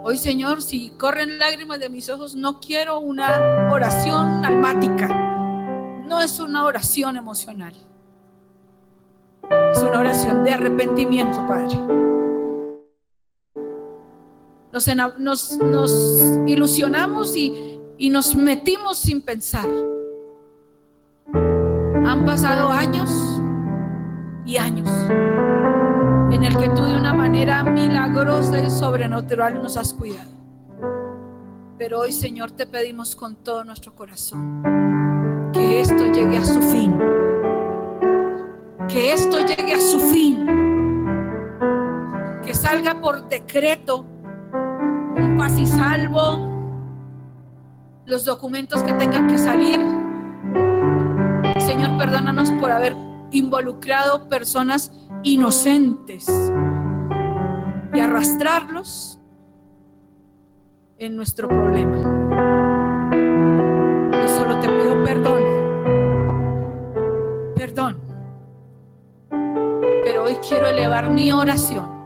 Hoy, 0.04 0.18
Señor, 0.18 0.62
si 0.62 0.92
corren 0.92 1.40
lágrimas 1.40 1.80
de 1.80 1.90
mis 1.90 2.08
ojos, 2.12 2.36
no 2.36 2.60
quiero 2.60 3.00
una 3.00 3.72
oración 3.72 4.46
almática. 4.46 5.08
No 6.08 6.22
es 6.22 6.40
una 6.40 6.66
oración 6.66 7.18
emocional. 7.18 7.74
Es 9.72 9.82
una 9.82 10.00
oración 10.00 10.44
de 10.44 10.52
arrepentimiento, 10.52 11.46
Padre. 11.48 11.78
Nos, 15.18 15.58
nos, 15.58 16.00
ilusionamos 16.46 17.36
y, 17.36 17.80
y 17.98 18.10
nos 18.10 18.36
metimos 18.36 19.00
sin 19.00 19.22
pensar. 19.22 19.68
Han 21.34 22.26
pasado 22.26 22.70
años 22.70 23.10
y 24.46 24.58
años 24.58 24.90
en 26.32 26.44
el 26.44 26.58
que 26.58 26.70
tú 26.70 26.84
de 26.84 26.96
una 26.96 27.14
manera 27.14 27.64
milagrosa 27.64 28.62
y 28.62 28.70
sobrenatural 28.70 29.62
nos 29.62 29.78
has 29.78 29.94
cuidado. 29.94 30.30
Pero 31.78 32.02
hoy, 32.02 32.12
Señor, 32.12 32.52
te 32.52 32.68
pedimos 32.68 33.16
con 33.16 33.36
todo 33.36 33.64
nuestro 33.64 33.96
corazón 33.96 34.62
que 35.54 35.82
esto 35.82 36.06
llegue 36.12 36.38
a 36.38 36.46
su 36.46 36.62
fin. 36.62 37.19
Que 39.00 39.14
esto 39.14 39.40
llegue 39.46 39.76
a 39.76 39.80
su 39.80 39.98
fin. 39.98 40.46
Que 42.44 42.54
salga 42.54 43.00
por 43.00 43.30
decreto 43.30 44.06
un 45.16 45.38
paz 45.38 45.58
y 45.58 45.66
salvo. 45.66 46.84
Los 48.06 48.26
documentos 48.26 48.84
que 48.84 48.92
tengan 48.92 49.28
que 49.28 49.38
salir. 49.38 49.80
Señor, 51.62 51.98
perdónanos 51.98 52.52
por 52.60 52.72
haber 52.72 52.94
involucrado 53.32 54.28
personas 54.28 54.92
inocentes 55.24 56.28
y 57.94 58.00
arrastrarlos 58.02 59.18
en 60.98 61.16
nuestro 61.16 61.48
problema. 61.48 62.02
Yo 64.12 64.28
solo 64.28 64.60
te 64.60 64.68
pido 64.68 65.02
perdón, 65.06 65.42
perdón. 67.56 68.09
Hoy 70.30 70.38
quiero 70.48 70.68
elevar 70.68 71.10
mi 71.10 71.32
oración 71.32 71.99